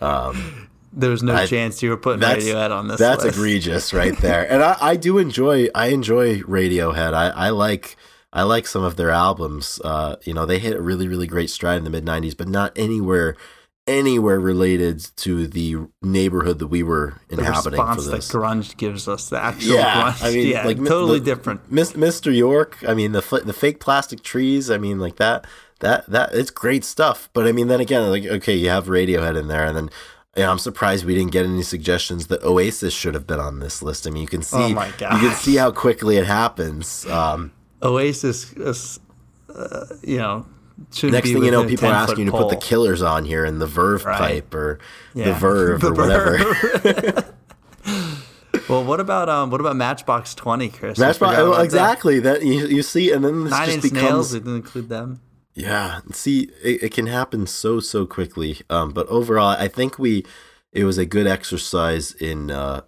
Um, 0.00 0.68
There 0.96 1.10
was 1.10 1.24
no 1.24 1.34
I- 1.34 1.46
chance 1.46 1.82
you 1.82 1.90
were 1.90 1.96
putting 1.96 2.22
Radiohead 2.22 2.70
on 2.70 2.86
this. 2.86 3.00
that's 3.00 3.24
list. 3.24 3.36
egregious 3.36 3.92
right 4.00 4.16
there. 4.18 4.48
And 4.48 4.62
I, 4.62 4.76
I 4.80 4.96
do 4.96 5.18
enjoy 5.18 5.66
I 5.74 5.88
enjoy 5.88 6.38
Radiohead. 6.42 7.14
I, 7.14 7.30
I 7.30 7.48
like 7.50 7.96
I 8.32 8.44
like 8.44 8.64
some 8.68 8.84
of 8.84 8.94
their 8.94 9.10
albums. 9.10 9.80
Uh, 9.84 10.14
you 10.22 10.32
know, 10.32 10.46
they 10.46 10.60
hit 10.60 10.76
a 10.76 10.80
really, 10.80 11.08
really 11.08 11.26
great 11.26 11.50
stride 11.50 11.78
in 11.78 11.84
the 11.84 11.90
mid 11.90 12.04
nineties, 12.04 12.36
but 12.36 12.46
not 12.46 12.70
anywhere 12.76 13.36
anywhere 13.86 14.40
related 14.40 15.00
to 15.16 15.46
the 15.46 15.76
neighborhood 16.02 16.58
that 16.58 16.68
we 16.68 16.82
were 16.82 17.14
The 17.28 17.38
inhabiting 17.38 17.78
for 17.78 17.86
response 17.86 18.06
that 18.06 18.20
grunge 18.38 18.76
gives 18.76 19.06
us. 19.08 19.28
The 19.28 19.38
actual 19.42 19.74
Yeah, 19.76 20.10
grunge. 20.12 20.22
I 20.24 20.30
mean, 20.34 20.46
yeah, 20.48 20.66
like, 20.66 20.78
totally 20.78 21.18
the- 21.18 21.24
different. 21.24 21.70
Mr. 21.70 22.34
Yorke, 22.34 22.78
I 22.86 22.94
mean 22.94 23.12
the 23.12 23.42
the 23.44 23.52
fake 23.52 23.80
plastic 23.80 24.22
trees, 24.22 24.70
I 24.70 24.78
mean 24.78 24.98
like 24.98 25.16
that 25.16 25.46
that 25.80 26.06
that 26.10 26.34
it's 26.34 26.50
great 26.50 26.84
stuff. 26.84 27.28
But 27.34 27.46
I 27.46 27.52
mean 27.52 27.68
then 27.68 27.80
again 27.80 28.08
like 28.10 28.24
okay, 28.24 28.54
you 28.54 28.70
have 28.70 28.86
Radiohead 28.86 29.38
in 29.38 29.48
there 29.48 29.64
and 29.66 29.76
then 29.76 29.90
you 30.36 30.42
know, 30.42 30.50
I'm 30.50 30.58
surprised 30.58 31.04
we 31.04 31.14
didn't 31.14 31.30
get 31.30 31.46
any 31.46 31.62
suggestions 31.62 32.26
that 32.26 32.42
Oasis 32.42 32.92
should 32.92 33.14
have 33.14 33.24
been 33.26 33.38
on 33.38 33.60
this 33.60 33.82
list. 33.82 34.04
I 34.04 34.10
mean, 34.10 34.22
you 34.22 34.28
can 34.28 34.42
see 34.42 34.56
Oh 34.56 34.68
my 34.70 34.86
you 34.86 34.92
can 34.98 35.34
see 35.34 35.56
how 35.56 35.70
quickly 35.70 36.16
it 36.16 36.26
happens. 36.26 37.06
Um, 37.06 37.52
Oasis, 37.82 38.52
is, 38.54 38.98
uh, 39.54 39.84
you 40.02 40.16
know, 40.16 40.46
shouldn't 40.92 41.12
next 41.14 41.32
thing 41.32 41.44
you 41.44 41.50
know, 41.50 41.66
people 41.66 41.88
are 41.88 41.92
asking 41.92 42.26
you 42.26 42.30
to 42.32 42.36
put 42.36 42.48
the. 42.50 42.56
Killers 42.56 43.02
on 43.02 43.24
here 43.24 43.44
and 43.44 43.60
the 43.60 43.66
Verve 43.66 44.04
Right. 44.04 44.18
pipe 44.18 44.54
or 44.54 44.78
the 45.14 45.32
Verve 45.34 45.80
The 45.82 45.88
or 45.88 45.94
whatever. 45.94 47.34
Well, 48.68 48.84
what 48.84 48.98
about 49.00 49.28
um, 49.28 49.50
what 49.50 49.60
about 49.60 49.76
Matchbox 49.76 50.34
Twenty, 50.34 50.70
Chris? 50.70 50.98
Matchbox, 50.98 51.36
oh, 51.38 51.48
about 51.48 51.56
that. 51.58 51.64
exactly. 51.64 52.18
That 52.20 52.42
you, 52.42 52.66
you 52.66 52.82
see, 52.82 53.12
and 53.12 53.24
then 53.24 53.44
this 53.44 53.50
Nine 53.50 53.66
just 53.68 53.82
becomes 53.82 54.02
Nails. 54.02 54.32
Didn't 54.32 54.54
include 54.56 54.88
them. 54.88 55.20
Yeah, 55.54 56.00
see, 56.12 56.50
it, 56.62 56.84
it 56.84 56.92
can 56.92 57.06
happen 57.06 57.46
so 57.46 57.78
so 57.80 58.06
quickly. 58.06 58.60
Um, 58.70 58.92
but 58.92 59.06
overall, 59.08 59.48
I 59.58 59.68
think 59.68 59.98
we 59.98 60.24
it 60.72 60.84
was 60.84 60.96
a 60.98 61.04
good 61.04 61.26
exercise 61.26 62.12
in 62.12 62.50
uh, 62.50 62.82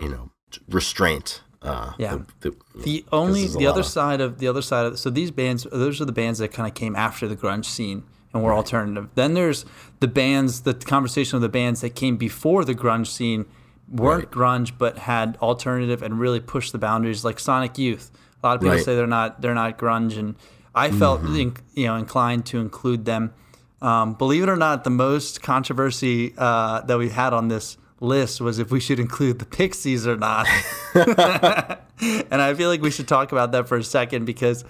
you 0.00 0.08
know 0.10 0.32
restraint. 0.68 1.40
Uh, 1.64 1.92
Yeah. 1.98 2.18
the, 2.40 2.50
the- 2.50 2.82
The 2.82 3.04
only 3.12 3.46
the 3.46 3.66
other 3.66 3.80
of- 3.80 3.86
side 3.86 4.20
of 4.20 4.38
the 4.38 4.48
other 4.48 4.62
side 4.62 4.86
of 4.86 4.98
so 4.98 5.10
these 5.10 5.30
bands 5.30 5.66
those 5.72 6.00
are 6.00 6.04
the 6.04 6.12
bands 6.12 6.38
that 6.40 6.48
kind 6.52 6.68
of 6.68 6.74
came 6.74 6.94
after 6.96 7.26
the 7.26 7.36
grunge 7.36 7.64
scene 7.66 8.02
and 8.32 8.42
were 8.42 8.52
alternative. 8.52 9.08
Then 9.14 9.34
there's 9.34 9.64
the 10.00 10.08
bands 10.08 10.62
the 10.62 10.74
conversation 10.74 11.36
of 11.36 11.42
the 11.42 11.48
bands 11.48 11.80
that 11.80 11.94
came 11.94 12.16
before 12.16 12.64
the 12.64 12.74
grunge 12.74 13.06
scene 13.06 13.46
weren't 13.90 14.30
grunge 14.30 14.72
but 14.76 14.98
had 14.98 15.36
alternative 15.40 16.02
and 16.02 16.18
really 16.18 16.40
pushed 16.40 16.72
the 16.72 16.78
boundaries 16.78 17.24
like 17.24 17.38
Sonic 17.38 17.78
Youth. 17.78 18.10
A 18.42 18.46
lot 18.46 18.54
of 18.56 18.60
people 18.60 18.70
Right. 18.72 18.80
Mm-hmm. 18.80 18.84
say 18.84 18.94
they're 18.96 19.06
not 19.06 19.40
they're 19.40 19.54
not 19.54 19.78
grunge 19.78 20.18
and 20.18 20.34
I 20.74 20.90
felt 20.90 21.22
in, 21.22 21.54
you 21.74 21.86
know 21.86 21.94
inclined 21.96 22.44
to 22.46 22.58
include 22.60 23.04
them. 23.04 23.32
Um, 23.80 24.14
believe 24.14 24.42
it 24.42 24.48
or 24.48 24.56
not, 24.56 24.82
the 24.84 24.90
most 24.90 25.40
controversy 25.42 26.34
uh, 26.36 26.80
that 26.82 26.98
we 26.98 27.10
had 27.10 27.32
on 27.32 27.48
this 27.48 27.76
list 28.00 28.40
was 28.40 28.58
if 28.58 28.70
we 28.70 28.80
should 28.80 29.00
include 29.00 29.38
the 29.38 29.46
Pixies 29.46 30.06
or 30.06 30.16
not. 30.16 30.46
and 30.94 32.42
I 32.42 32.54
feel 32.54 32.68
like 32.68 32.82
we 32.82 32.90
should 32.90 33.08
talk 33.08 33.32
about 33.32 33.52
that 33.52 33.68
for 33.68 33.76
a 33.76 33.84
second 33.84 34.24
because 34.24 34.64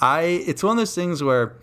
I 0.00 0.22
it's 0.46 0.62
one 0.62 0.72
of 0.72 0.78
those 0.78 0.94
things 0.94 1.22
where 1.22 1.56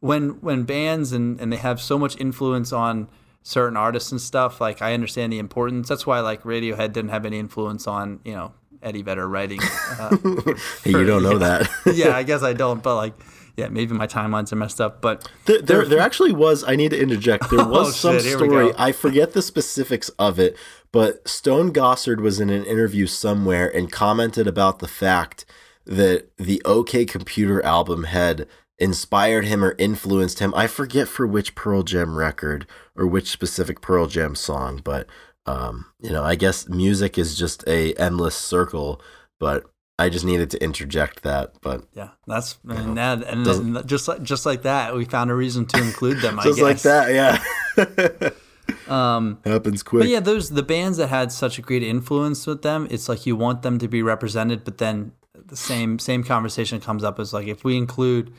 when 0.00 0.40
when 0.40 0.64
bands 0.64 1.12
and, 1.12 1.40
and 1.40 1.52
they 1.52 1.56
have 1.56 1.80
so 1.80 1.98
much 1.98 2.18
influence 2.20 2.72
on 2.72 3.08
certain 3.42 3.76
artists 3.76 4.12
and 4.12 4.20
stuff, 4.20 4.60
like 4.60 4.82
I 4.82 4.94
understand 4.94 5.32
the 5.32 5.38
importance. 5.38 5.88
That's 5.88 6.06
why 6.06 6.20
like 6.20 6.42
Radiohead 6.42 6.92
didn't 6.92 7.10
have 7.10 7.24
any 7.24 7.38
influence 7.38 7.86
on, 7.86 8.20
you 8.24 8.32
know, 8.32 8.52
Eddie 8.82 9.02
Vedder 9.02 9.26
writing. 9.26 9.60
Uh, 9.98 10.16
hey, 10.84 10.90
you 10.90 11.04
don't 11.04 11.22
know 11.22 11.38
that. 11.46 11.68
yeah, 11.86 12.16
I 12.16 12.22
guess 12.22 12.42
I 12.42 12.52
don't, 12.52 12.82
but 12.82 12.96
like 12.96 13.14
yeah, 13.58 13.68
maybe 13.68 13.92
my 13.92 14.06
timelines 14.06 14.52
are 14.52 14.56
messed 14.56 14.80
up. 14.80 15.02
But 15.02 15.28
There, 15.46 15.60
there, 15.60 15.84
there 15.84 15.98
actually 15.98 16.30
was. 16.32 16.62
I 16.62 16.76
need 16.76 16.90
to 16.92 17.00
interject. 17.00 17.50
There 17.50 17.58
was 17.66 17.88
Oh, 17.88 17.90
some 17.90 18.20
shit, 18.20 18.38
story. 18.38 18.72
I 18.78 18.92
forget 18.92 19.32
the 19.32 19.42
specifics 19.42 20.10
of 20.10 20.38
it, 20.38 20.56
but 20.92 21.26
Stone 21.26 21.72
Gossard 21.72 22.20
was 22.20 22.38
in 22.38 22.50
an 22.50 22.64
interview 22.64 23.06
somewhere 23.08 23.68
and 23.68 23.90
commented 23.90 24.46
about 24.46 24.78
the 24.78 24.86
fact 24.86 25.44
that 25.84 26.30
the 26.36 26.62
OK 26.64 27.04
Computer 27.04 27.60
album 27.64 28.04
had 28.04 28.46
inspired 28.78 29.44
him 29.44 29.64
or 29.64 29.74
influenced 29.76 30.38
him. 30.38 30.54
I 30.54 30.68
forget 30.68 31.08
for 31.08 31.26
which 31.26 31.56
Pearl 31.56 31.82
Jam 31.82 32.16
record 32.16 32.64
or 32.94 33.08
which 33.08 33.28
specific 33.28 33.80
Pearl 33.80 34.06
Jam 34.06 34.36
song, 34.36 34.80
but 34.84 35.08
um, 35.46 35.86
you 36.00 36.10
know, 36.10 36.22
I 36.22 36.36
guess 36.36 36.68
music 36.68 37.18
is 37.18 37.36
just 37.36 37.66
a 37.66 37.92
endless 37.94 38.36
circle. 38.36 39.02
But 39.40 39.64
I 39.98 40.08
just 40.08 40.24
needed 40.24 40.50
to 40.50 40.62
interject 40.62 41.22
that. 41.24 41.54
But 41.60 41.84
yeah, 41.92 42.10
that's 42.26 42.58
and, 42.68 42.96
that, 42.96 43.24
and 43.24 43.44
then 43.44 43.86
just 43.86 44.06
like 44.08 44.22
just 44.22 44.46
like 44.46 44.62
that, 44.62 44.94
we 44.94 45.04
found 45.04 45.30
a 45.30 45.34
reason 45.34 45.66
to 45.66 45.82
include 45.82 46.18
them. 46.20 46.38
I 46.38 46.42
just 46.44 46.60
like 46.60 46.80
that, 46.82 47.12
yeah. 47.12 48.30
Um, 48.86 49.38
Happens 49.44 49.82
quick. 49.82 50.02
But 50.02 50.08
yeah, 50.08 50.20
those 50.20 50.50
the 50.50 50.62
bands 50.62 50.98
that 50.98 51.08
had 51.08 51.32
such 51.32 51.58
a 51.58 51.62
great 51.62 51.82
influence 51.82 52.46
with 52.46 52.62
them, 52.62 52.86
it's 52.90 53.08
like 53.08 53.26
you 53.26 53.36
want 53.36 53.62
them 53.62 53.78
to 53.78 53.88
be 53.88 54.02
represented, 54.02 54.64
but 54.64 54.78
then 54.78 55.12
the 55.34 55.56
same 55.56 55.98
same 55.98 56.22
conversation 56.24 56.80
comes 56.80 57.04
up 57.04 57.18
as 57.18 57.32
like 57.32 57.46
if 57.46 57.64
we 57.64 57.76
include 57.76 58.32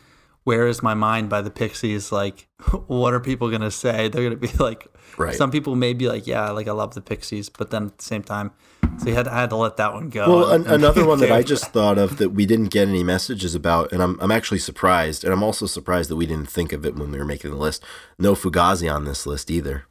"Where 0.43 0.67
Is 0.67 0.81
My 0.83 0.93
Mind" 0.93 1.29
by 1.29 1.41
the 1.41 1.51
Pixies, 1.51 2.11
like 2.11 2.47
what 2.87 3.13
are 3.13 3.19
people 3.19 3.49
gonna 3.49 3.71
say? 3.71 4.07
They're 4.07 4.23
gonna 4.23 4.35
be 4.35 4.51
like, 4.59 4.87
Right. 5.17 5.35
some 5.35 5.51
people 5.51 5.75
may 5.75 5.93
be 5.93 6.07
like, 6.07 6.27
yeah, 6.27 6.49
like 6.51 6.67
I 6.67 6.71
love 6.71 6.93
the 6.93 7.01
Pixies, 7.01 7.49
but 7.49 7.71
then 7.71 7.87
at 7.87 7.97
the 7.97 8.03
same 8.03 8.23
time, 8.23 8.51
so 8.99 9.09
you 9.09 9.15
had 9.15 9.27
I 9.27 9.41
had 9.41 9.49
to 9.49 9.55
let 9.55 9.77
that 9.77 9.93
one 9.93 10.09
go. 10.09 10.29
Well, 10.29 10.51
an, 10.51 10.67
another 10.67 11.05
one 11.11 11.19
that 11.19 11.31
I 11.31 11.41
just 11.43 11.71
thought 11.71 11.97
of 11.97 12.17
that 12.17 12.29
we 12.29 12.45
didn't 12.45 12.67
get 12.67 12.87
any 12.87 13.03
messages 13.03 13.55
about, 13.55 13.91
and 13.91 14.01
I'm 14.03 14.19
I'm 14.19 14.31
actually 14.31 14.59
surprised, 14.59 15.23
and 15.23 15.33
I'm 15.33 15.43
also 15.43 15.65
surprised 15.65 16.09
that 16.09 16.15
we 16.15 16.25
didn't 16.25 16.49
think 16.49 16.73
of 16.73 16.85
it 16.85 16.95
when 16.95 17.11
we 17.11 17.17
were 17.17 17.25
making 17.25 17.51
the 17.51 17.57
list. 17.57 17.83
No 18.17 18.33
Fugazi 18.35 18.93
on 18.93 19.05
this 19.05 19.25
list 19.25 19.49
either. 19.49 19.85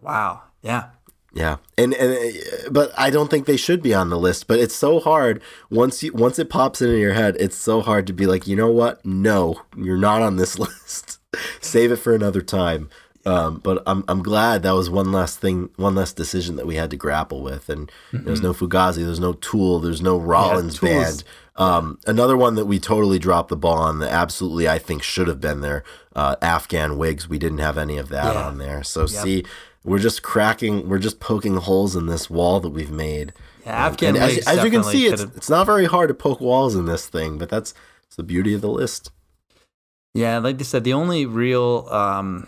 wow, 0.00 0.42
yeah, 0.62 0.90
Yeah, 1.32 1.56
and 1.76 1.94
and 1.94 2.12
uh, 2.12 2.70
but 2.70 2.92
I 2.98 3.10
don't 3.10 3.30
think 3.30 3.46
they 3.46 3.56
should 3.56 3.82
be 3.82 3.94
on 3.94 4.10
the 4.10 4.18
list. 4.18 4.46
But 4.46 4.58
it's 4.58 4.74
so 4.74 4.98
hard 5.00 5.42
once 5.70 6.02
you 6.02 6.12
once 6.12 6.38
it 6.38 6.50
pops 6.50 6.82
into 6.82 6.98
your 6.98 7.14
head. 7.14 7.36
It's 7.38 7.56
so 7.56 7.80
hard 7.80 8.06
to 8.08 8.12
be 8.12 8.26
like, 8.26 8.46
you 8.46 8.56
know 8.56 8.70
what? 8.70 9.04
No, 9.04 9.62
you're 9.76 9.96
not 9.98 10.22
on 10.22 10.36
this 10.36 10.58
list. 10.64 11.20
Save 11.60 11.92
it 11.92 11.96
for 11.96 12.14
another 12.14 12.40
time. 12.42 12.88
Um, 13.28 13.60
but 13.62 13.82
I'm 13.86 14.04
I'm 14.08 14.22
glad 14.22 14.62
that 14.62 14.72
was 14.72 14.88
one 14.88 15.12
last 15.12 15.38
thing, 15.38 15.68
one 15.76 15.94
less 15.94 16.12
decision 16.12 16.56
that 16.56 16.66
we 16.66 16.76
had 16.76 16.90
to 16.90 16.96
grapple 16.96 17.42
with. 17.42 17.68
And 17.68 17.90
there's 18.12 18.40
no 18.40 18.52
Fugazi, 18.54 19.04
there's 19.04 19.20
no 19.20 19.34
Tool, 19.34 19.80
there's 19.80 20.00
no 20.02 20.18
Rollins 20.18 20.78
Tool's- 20.78 21.22
band. 21.22 21.24
Um, 21.56 21.98
another 22.06 22.36
one 22.36 22.54
that 22.54 22.66
we 22.66 22.78
totally 22.78 23.18
dropped 23.18 23.48
the 23.48 23.56
ball 23.56 23.78
on 23.78 23.98
that 23.98 24.12
absolutely 24.12 24.68
I 24.68 24.78
think 24.78 25.02
should 25.02 25.26
have 25.26 25.40
been 25.40 25.60
there. 25.60 25.82
Uh, 26.14 26.36
Afghan 26.40 26.96
Wigs, 26.96 27.28
we 27.28 27.36
didn't 27.38 27.58
have 27.58 27.76
any 27.76 27.98
of 27.98 28.08
that 28.10 28.34
Yeah. 28.34 28.46
on 28.46 28.58
there. 28.58 28.84
So 28.84 29.06
see, 29.06 29.44
we're 29.84 29.98
just 29.98 30.22
cracking, 30.22 30.88
we're 30.88 31.00
just 31.00 31.18
poking 31.18 31.56
holes 31.56 31.96
in 31.96 32.06
this 32.06 32.30
wall 32.30 32.60
that 32.60 32.70
we've 32.70 32.92
made. 32.92 33.32
yeah. 33.66 33.86
Afghan 33.86 34.14
and 34.14 34.18
as, 34.24 34.34
Wigs 34.36 34.46
as 34.46 34.64
you 34.64 34.70
can 34.70 34.84
see, 34.84 35.06
it's 35.08 35.20
could've- 35.22 35.36
it's 35.36 35.50
not 35.50 35.66
very 35.66 35.86
hard 35.86 36.06
to 36.08 36.14
poke 36.14 36.40
walls 36.40 36.76
in 36.76 36.86
this 36.86 37.06
thing, 37.08 37.38
but 37.38 37.48
that's 37.48 37.74
it's 38.06 38.14
the 38.16 38.22
beauty 38.22 38.54
of 38.54 38.60
the 38.60 38.68
list. 38.70 39.10
Yeah, 40.14 40.38
like 40.38 40.60
I 40.60 40.62
said, 40.64 40.84
the 40.84 40.92
only 40.94 41.26
real 41.26 41.88
um, 41.90 42.46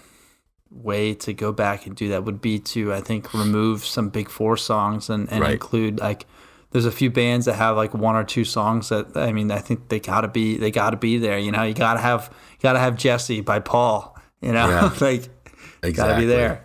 way 0.71 1.15
to 1.15 1.33
go 1.33 1.53
back 1.53 1.87
and 1.87 1.97
do 1.97 2.09
that 2.11 2.25
would 2.25 2.41
be 2.41 2.59
to, 2.61 2.93
I 2.95 3.01
think, 3.01 3.33
remove 3.35 3.85
some 3.85 4.09
Big 4.09 4.29
Four 4.29 4.57
songs 4.57 5.11
and, 5.11 5.31
and 5.31 5.41
Right. 5.41 5.53
include 5.53 5.99
like. 5.99 6.27
There's 6.73 6.85
a 6.87 6.93
few 6.93 7.11
bands 7.11 7.47
that 7.47 7.55
have 7.55 7.75
like 7.77 7.95
one 7.95 8.15
or 8.15 8.23
two 8.23 8.45
songs 8.45 8.91
that 8.91 9.17
I 9.17 9.33
mean 9.33 9.51
I 9.51 9.59
think 9.59 9.89
they 9.89 9.99
gotta 9.99 10.29
be 10.29 10.57
they 10.57 10.71
gotta 10.71 10.97
be 10.97 11.19
there. 11.19 11.37
You 11.37 11.51
know, 11.51 11.65
you 11.65 11.75
gotta 11.75 11.99
have 11.99 12.31
you 12.33 12.59
gotta 12.63 12.79
have 12.79 12.95
Jessie 12.97 13.41
by 13.41 13.59
Paw. 13.59 14.13
You 14.41 14.53
know, 14.53 14.69
Yeah. 14.69 14.83
like 15.01 15.29
Exactly. 15.83 15.93
gotta 15.93 16.17
be 16.21 16.27
there. 16.27 16.65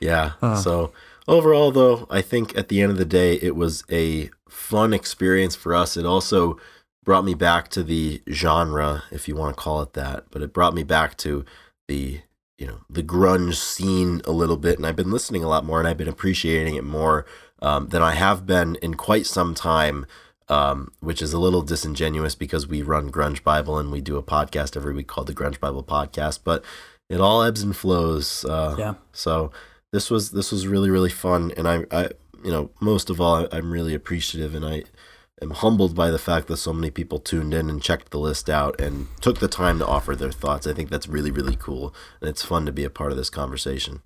Yeah. 0.00 0.54
So 0.56 0.92
overall, 1.28 1.70
though, 1.72 2.06
I 2.08 2.22
think 2.22 2.56
at 2.56 2.68
the 2.68 2.80
end 2.80 2.90
of 2.92 2.96
the 2.96 3.04
day, 3.04 3.34
it 3.42 3.54
was 3.54 3.84
a 3.92 4.30
fun 4.48 4.94
experience 4.94 5.54
for 5.54 5.74
us. 5.74 5.98
It 5.98 6.06
also 6.06 6.58
brought 7.04 7.26
me 7.26 7.34
back 7.34 7.68
to 7.72 7.82
the 7.82 8.22
genre, 8.30 9.02
if 9.10 9.28
you 9.28 9.34
want 9.36 9.54
to 9.54 9.62
call 9.62 9.82
it 9.82 9.92
that, 9.92 10.24
but 10.30 10.40
it 10.40 10.54
brought 10.54 10.72
me 10.72 10.84
back 10.84 11.18
to 11.18 11.44
the 11.86 12.22
you 12.58 12.66
know 12.66 12.80
the 12.88 13.02
grunge 13.02 13.54
scene 13.54 14.20
a 14.24 14.32
little 14.32 14.56
bit, 14.56 14.78
and 14.78 14.86
I've 14.86 14.96
been 14.96 15.10
listening 15.10 15.44
a 15.44 15.48
lot 15.48 15.64
more, 15.64 15.78
and 15.78 15.88
I've 15.88 15.96
been 15.96 16.08
appreciating 16.08 16.76
it 16.76 16.84
more 16.84 17.26
um, 17.60 17.88
than 17.88 18.02
I 18.02 18.14
have 18.14 18.46
been 18.46 18.76
in 18.76 18.94
quite 18.94 19.26
some 19.26 19.54
time. 19.54 20.06
Um, 20.46 20.92
which 21.00 21.22
is 21.22 21.32
a 21.32 21.38
little 21.38 21.62
disingenuous 21.62 22.34
because 22.34 22.66
we 22.66 22.82
run 22.82 23.10
Grunge 23.10 23.42
Bible 23.42 23.78
and 23.78 23.90
we 23.90 24.02
do 24.02 24.18
a 24.18 24.22
podcast 24.22 24.76
every 24.76 24.92
week 24.92 25.06
called 25.06 25.26
the 25.26 25.32
Grunge 25.32 25.58
Bible 25.58 25.82
Podcast, 25.82 26.40
but 26.44 26.62
it 27.08 27.18
all 27.18 27.42
ebbs 27.42 27.62
and 27.62 27.74
flows. 27.74 28.44
Uh, 28.44 28.74
Yeah. 28.78 28.94
So 29.12 29.52
this 29.90 30.10
was 30.10 30.32
this 30.32 30.52
was 30.52 30.66
really 30.66 30.90
really 30.90 31.08
fun, 31.08 31.50
and 31.56 31.66
I 31.66 31.86
I 31.90 32.10
you 32.44 32.50
know 32.50 32.70
most 32.78 33.08
of 33.08 33.22
all 33.22 33.36
I, 33.36 33.48
I'm 33.52 33.70
really 33.70 33.94
appreciative, 33.94 34.54
and 34.54 34.66
I 34.66 34.84
am 35.42 35.50
humbled 35.50 35.94
by 35.94 36.10
the 36.10 36.18
fact 36.18 36.46
that 36.48 36.56
so 36.56 36.72
many 36.72 36.90
people 36.90 37.18
tuned 37.18 37.52
in 37.54 37.68
and 37.68 37.82
checked 37.82 38.10
the 38.10 38.18
list 38.18 38.48
out 38.48 38.80
and 38.80 39.08
took 39.20 39.40
the 39.40 39.48
time 39.48 39.78
to 39.78 39.86
offer 39.86 40.14
their 40.14 40.32
thoughts. 40.32 40.66
I 40.66 40.72
think 40.72 40.90
that's 40.90 41.08
really 41.08 41.30
really 41.30 41.56
cool, 41.56 41.94
and 42.20 42.28
it's 42.30 42.44
fun 42.44 42.66
to 42.66 42.72
be 42.72 42.84
a 42.84 42.90
part 42.90 43.10
of 43.10 43.18
this 43.18 43.30
conversation. 43.30 44.02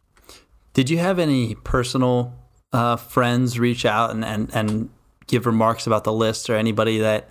Did 0.74 0.90
you 0.90 0.98
have 0.98 1.18
any 1.18 1.54
personal 1.56 2.34
uh, 2.72 2.96
friends 2.96 3.58
reach 3.58 3.84
out 3.84 4.10
and, 4.10 4.24
and, 4.24 4.50
and 4.54 4.90
give 5.26 5.46
remarks 5.46 5.86
about 5.86 6.04
the 6.04 6.12
list 6.12 6.48
or 6.50 6.56
anybody 6.56 6.98
that 6.98 7.28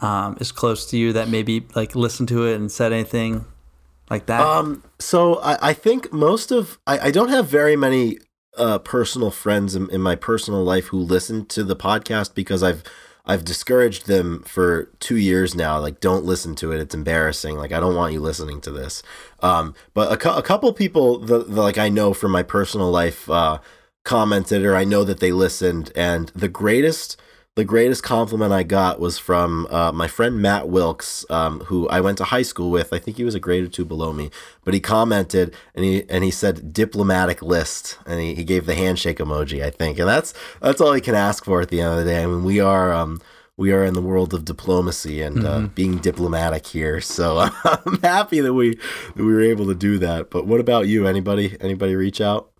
um, 0.00 0.36
is 0.40 0.52
close 0.52 0.90
to 0.90 0.96
you 0.96 1.12
that 1.12 1.28
maybe 1.28 1.66
like 1.74 1.94
listened 1.94 2.28
to 2.28 2.46
it 2.46 2.56
and 2.56 2.70
said 2.70 2.92
anything 2.92 3.44
like 4.10 4.26
that? 4.26 4.40
Um, 4.40 4.82
so 4.98 5.36
I, 5.40 5.70
I 5.70 5.72
think 5.74 6.12
most 6.12 6.50
of 6.50 6.78
I, 6.86 6.98
I 6.98 7.10
don't 7.10 7.28
have 7.28 7.48
very 7.48 7.76
many 7.76 8.18
uh, 8.56 8.78
personal 8.78 9.30
friends 9.30 9.74
in, 9.74 9.88
in 9.90 10.00
my 10.00 10.16
personal 10.16 10.64
life 10.64 10.86
who 10.86 10.98
listen 10.98 11.46
to 11.46 11.62
the 11.62 11.76
podcast 11.76 12.34
because 12.34 12.62
I've 12.62 12.82
I've 13.28 13.44
discouraged 13.44 14.06
them 14.06 14.42
for 14.42 14.84
two 15.00 15.16
years 15.16 15.54
now. 15.54 15.78
Like, 15.78 16.00
don't 16.00 16.24
listen 16.24 16.54
to 16.56 16.72
it; 16.72 16.80
it's 16.80 16.94
embarrassing. 16.94 17.56
Like, 17.56 17.72
I 17.72 17.80
don't 17.80 17.94
want 17.94 18.14
you 18.14 18.20
listening 18.20 18.60
to 18.62 18.70
this. 18.70 19.02
Um, 19.40 19.74
but 19.94 20.10
a, 20.10 20.16
cou- 20.16 20.36
a 20.36 20.42
couple 20.42 20.72
people 20.72 21.18
that 21.18 21.50
like 21.50 21.78
I 21.78 21.90
know 21.90 22.14
from 22.14 22.32
my 22.32 22.42
personal 22.42 22.90
life 22.90 23.28
uh, 23.30 23.58
commented, 24.02 24.64
or 24.64 24.74
I 24.74 24.84
know 24.84 25.04
that 25.04 25.20
they 25.20 25.30
listened, 25.30 25.92
and 25.94 26.28
the 26.34 26.48
greatest 26.48 27.20
the 27.58 27.64
greatest 27.64 28.04
compliment 28.04 28.52
I 28.52 28.62
got 28.62 29.00
was 29.00 29.18
from 29.18 29.66
uh, 29.68 29.90
my 29.90 30.06
friend 30.06 30.40
Matt 30.40 30.68
Wilkes, 30.68 31.26
um, 31.28 31.58
who 31.62 31.88
I 31.88 32.00
went 32.00 32.16
to 32.18 32.24
high 32.24 32.42
school 32.42 32.70
with. 32.70 32.92
I 32.92 33.00
think 33.00 33.16
he 33.16 33.24
was 33.24 33.34
a 33.34 33.40
grade 33.40 33.64
or 33.64 33.68
two 33.68 33.84
below 33.84 34.12
me, 34.12 34.30
but 34.62 34.74
he 34.74 34.80
commented 34.80 35.52
and 35.74 35.84
he 35.84 36.08
and 36.08 36.22
he 36.22 36.30
said 36.30 36.72
diplomatic 36.72 37.42
list, 37.42 37.98
and 38.06 38.20
he, 38.20 38.36
he 38.36 38.44
gave 38.44 38.64
the 38.64 38.76
handshake 38.76 39.18
emoji. 39.18 39.60
I 39.60 39.70
think, 39.70 39.98
and 39.98 40.08
that's 40.08 40.34
that's 40.62 40.80
all 40.80 40.92
he 40.92 41.00
can 41.00 41.16
ask 41.16 41.44
for 41.44 41.60
at 41.60 41.68
the 41.68 41.80
end 41.80 41.98
of 41.98 41.98
the 41.98 42.04
day. 42.04 42.22
I 42.22 42.26
mean, 42.26 42.44
we 42.44 42.60
are 42.60 42.92
um, 42.94 43.20
we 43.56 43.72
are 43.72 43.84
in 43.84 43.94
the 43.94 44.02
world 44.02 44.32
of 44.34 44.44
diplomacy 44.44 45.20
and 45.20 45.44
uh, 45.44 45.62
being 45.74 45.98
diplomatic 45.98 46.64
here, 46.64 47.00
so 47.00 47.38
I'm 47.64 48.00
happy 48.02 48.38
that 48.38 48.54
we 48.54 48.76
that 48.76 49.16
we 49.16 49.34
were 49.34 49.42
able 49.42 49.66
to 49.66 49.74
do 49.74 49.98
that. 49.98 50.30
But 50.30 50.46
what 50.46 50.60
about 50.60 50.86
you? 50.86 51.08
Anybody 51.08 51.56
anybody 51.60 51.96
reach 51.96 52.20
out? 52.20 52.52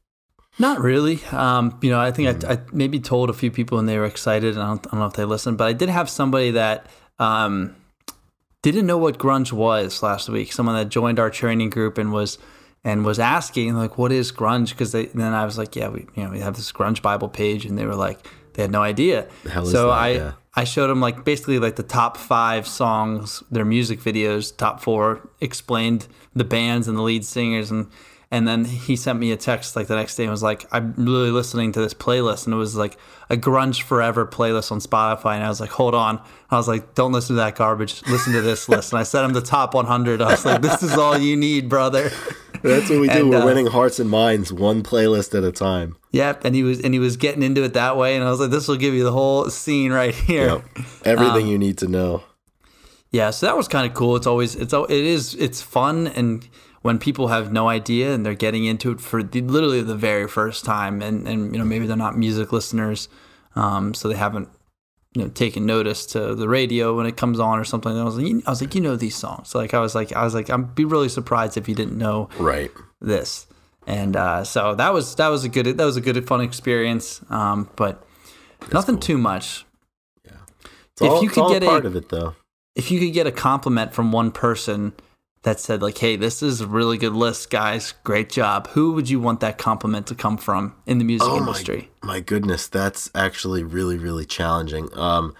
Not 0.58 0.80
really. 0.80 1.22
Um, 1.30 1.78
you 1.82 1.90
know, 1.90 2.00
I 2.00 2.10
think 2.10 2.44
I, 2.44 2.54
I 2.54 2.58
maybe 2.72 2.98
told 2.98 3.30
a 3.30 3.32
few 3.32 3.50
people 3.50 3.78
and 3.78 3.88
they 3.88 3.98
were 3.98 4.06
excited. 4.06 4.54
And 4.54 4.62
I 4.62 4.66
don't, 4.66 4.86
I 4.86 4.90
don't 4.90 5.00
know 5.00 5.06
if 5.06 5.14
they 5.14 5.24
listened, 5.24 5.58
but 5.58 5.68
I 5.68 5.72
did 5.72 5.88
have 5.88 6.10
somebody 6.10 6.50
that 6.52 6.86
um, 7.18 7.76
didn't 8.62 8.86
know 8.86 8.98
what 8.98 9.18
grunge 9.18 9.52
was 9.52 10.02
last 10.02 10.28
week. 10.28 10.52
Someone 10.52 10.74
that 10.74 10.88
joined 10.88 11.18
our 11.18 11.30
training 11.30 11.70
group 11.70 11.98
and 11.98 12.12
was 12.12 12.38
and 12.84 13.04
was 13.04 13.18
asking 13.18 13.74
like, 13.74 13.98
"What 13.98 14.12
is 14.12 14.32
grunge?" 14.32 14.70
Because 14.70 14.92
they 14.92 15.06
then 15.06 15.32
I 15.32 15.44
was 15.44 15.58
like, 15.58 15.76
"Yeah, 15.76 15.88
we 15.88 16.06
you 16.14 16.24
know 16.24 16.30
we 16.30 16.40
have 16.40 16.56
this 16.56 16.72
grunge 16.72 17.02
Bible 17.02 17.28
page," 17.28 17.64
and 17.64 17.76
they 17.78 17.86
were 17.86 17.96
like, 17.96 18.24
they 18.58 18.62
had 18.62 18.72
no 18.72 18.82
idea. 18.82 19.28
so 19.44 19.86
that? 19.86 19.92
I 19.92 20.08
Yeah. 20.08 20.32
I 20.56 20.64
showed 20.64 20.88
them 20.88 21.00
like 21.00 21.24
basically 21.24 21.60
like 21.60 21.76
the 21.76 21.84
top 21.84 22.16
five 22.16 22.66
songs, 22.66 23.44
their 23.52 23.64
music 23.64 24.00
videos, 24.00 24.54
top 24.56 24.80
four, 24.80 25.28
explained 25.40 26.08
the 26.34 26.42
bands 26.42 26.88
and 26.88 26.98
the 26.98 27.02
lead 27.02 27.24
singers 27.24 27.70
and 27.70 27.86
and 28.30 28.46
then 28.46 28.66
he 28.66 28.94
sent 28.94 29.18
me 29.18 29.32
a 29.32 29.36
text 29.36 29.74
like 29.74 29.86
the 29.86 29.96
next 29.96 30.16
day 30.16 30.24
and 30.24 30.30
was 30.30 30.42
like, 30.42 30.66
I'm 30.70 30.92
really 30.96 31.30
listening 31.30 31.72
to 31.72 31.80
this 31.80 31.94
playlist 31.94 32.44
and 32.44 32.52
it 32.52 32.58
was 32.58 32.76
like 32.76 32.98
a 33.30 33.36
grunge 33.36 33.80
forever 33.80 34.26
playlist 34.26 34.70
on 34.70 34.80
Spotify 34.80 35.36
and 35.36 35.44
I 35.44 35.48
was 35.48 35.60
like, 35.60 35.70
hold 35.70 35.94
on. 35.94 36.20
I 36.50 36.56
was 36.56 36.68
like, 36.68 36.94
don't 36.94 37.12
listen 37.12 37.36
to 37.36 37.40
that 37.42 37.56
garbage. 37.56 38.02
Listen 38.06 38.34
to 38.34 38.42
this 38.42 38.68
list. 38.68 38.92
And 38.92 39.00
I 39.00 39.02
sent 39.04 39.24
him 39.24 39.32
the 39.32 39.40
top 39.40 39.72
100. 39.72 40.20
I 40.20 40.32
was 40.32 40.44
like, 40.44 40.60
this 40.60 40.82
is 40.82 40.92
all 40.92 41.16
you 41.16 41.36
need, 41.36 41.70
brother. 41.70 42.10
That's 42.62 42.90
what 42.90 43.00
we 43.00 43.08
do. 43.08 43.20
And, 43.20 43.30
We're 43.30 43.40
uh, 43.42 43.46
winning 43.46 43.66
hearts 43.66 43.98
and 43.98 44.10
minds, 44.10 44.52
one 44.52 44.82
playlist 44.82 45.36
at 45.36 45.44
a 45.44 45.52
time. 45.52 45.96
Yep. 46.12 46.44
And 46.44 46.54
he 46.54 46.62
was 46.62 46.80
and 46.80 46.92
he 46.92 47.00
was 47.00 47.16
getting 47.16 47.42
into 47.42 47.62
it 47.62 47.72
that 47.74 47.96
way. 47.96 48.14
And 48.16 48.24
I 48.24 48.30
was 48.30 48.40
like, 48.40 48.50
this 48.50 48.68
will 48.68 48.76
give 48.76 48.94
you 48.94 49.04
the 49.04 49.12
whole 49.12 49.48
scene 49.48 49.92
right 49.92 50.14
here. 50.14 50.46
Yep. 50.46 50.64
Everything 51.04 51.44
Um, 51.44 51.46
you 51.46 51.58
need 51.58 51.78
to 51.78 51.88
know. 51.88 52.24
Yeah, 53.10 53.30
so 53.30 53.46
that 53.46 53.56
was 53.56 53.68
kind 53.68 53.86
of 53.90 53.94
cool. 53.94 54.16
It's 54.16 54.26
always 54.26 54.54
it's 54.54 54.74
it 54.74 54.90
is 54.90 55.34
it's 55.36 55.62
fun 55.62 56.08
and 56.08 56.46
when 56.82 56.98
people 56.98 57.28
have 57.28 57.52
no 57.52 57.68
idea 57.68 58.12
and 58.14 58.24
they're 58.24 58.34
getting 58.34 58.64
into 58.64 58.90
it 58.92 59.00
for 59.00 59.22
the, 59.22 59.40
literally 59.40 59.82
the 59.82 59.96
very 59.96 60.28
first 60.28 60.64
time 60.64 61.02
and 61.02 61.26
and 61.28 61.52
you 61.52 61.58
know 61.58 61.64
maybe 61.64 61.86
they're 61.86 61.96
not 61.96 62.16
music 62.16 62.52
listeners 62.52 63.08
um, 63.56 63.94
so 63.94 64.08
they 64.08 64.14
haven't 64.16 64.48
you 65.14 65.22
know 65.22 65.28
taken 65.30 65.66
notice 65.66 66.06
to 66.06 66.34
the 66.34 66.48
radio 66.48 66.96
when 66.96 67.06
it 67.06 67.16
comes 67.16 67.40
on 67.40 67.58
or 67.58 67.64
something. 67.64 67.90
And 67.92 68.00
I 68.00 68.04
was 68.04 68.16
like 68.16 68.26
you- 68.26 68.42
I 68.46 68.50
was 68.50 68.60
like 68.60 68.74
you 68.74 68.80
know 68.80 68.94
these 68.96 69.16
songs. 69.16 69.54
Like 69.54 69.74
I 69.74 69.80
was 69.80 69.94
like 69.94 70.12
I 70.12 70.22
was 70.22 70.34
like 70.34 70.50
I'd 70.50 70.74
be 70.74 70.84
really 70.84 71.08
surprised 71.08 71.56
if 71.56 71.68
you 71.68 71.74
didn't 71.74 71.98
know 71.98 72.28
Right. 72.38 72.70
this. 73.00 73.46
And 73.86 74.14
uh, 74.16 74.44
so 74.44 74.74
that 74.74 74.92
was 74.92 75.14
that 75.16 75.28
was 75.28 75.44
a 75.44 75.48
good 75.48 75.66
that 75.78 75.84
was 75.84 75.96
a 75.96 76.00
good 76.02 76.26
fun 76.28 76.42
experience. 76.42 77.20
Um, 77.30 77.68
but 77.74 78.06
nothing 78.72 79.00
too 79.00 79.16
much. 79.18 79.64
It's 80.24 81.02
If 81.02 81.10
all, 81.10 81.22
you 81.22 81.30
could 81.30 81.48
get 81.48 81.62
a- 81.62 81.66
part 81.66 81.86
of 81.86 81.94
it, 81.96 82.08
though. 82.10 82.34
if 82.74 82.90
you 82.90 82.98
could 83.00 83.12
get 83.14 83.26
a 83.26 83.32
compliment 83.32 83.94
from 83.94 84.12
one 84.12 84.30
person 84.30 84.92
that 85.42 85.60
said 85.60 85.80
like 85.82 85.98
hey 85.98 86.16
this 86.16 86.42
is 86.42 86.60
a 86.60 86.66
really 86.66 86.98
good 86.98 87.14
list 87.14 87.50
guys. 87.50 87.94
Great 88.04 88.30
job. 88.30 88.68
Who 88.68 88.92
would 88.92 89.08
you 89.08 89.20
want 89.20 89.40
that 89.40 89.58
compliment 89.58 90.06
to 90.08 90.14
come 90.14 90.36
from 90.36 90.74
in 90.86 90.98
the 90.98 91.04
music 91.04 91.28
Oh 91.28 91.36
industry? 91.38 91.90
my, 92.02 92.14
my 92.14 92.20
goodness, 92.20 92.66
that's 92.68 93.10
actually 93.14 93.62
really, 93.62 93.98
really 93.98 94.24
challenging. 94.24 94.88
Um, 94.96 95.34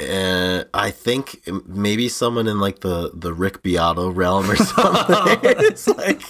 uh, 0.00 0.64
I 0.72 0.90
think 0.90 1.40
maybe 1.66 2.08
someone 2.08 2.46
in 2.48 2.58
like 2.60 2.80
the 2.80 3.10
the 3.14 3.32
Rick 3.32 3.62
Beato 3.62 4.10
realm 4.10 4.50
or 4.50 4.56
something. 4.72 5.40
it's 5.42 5.86
like 5.88 6.20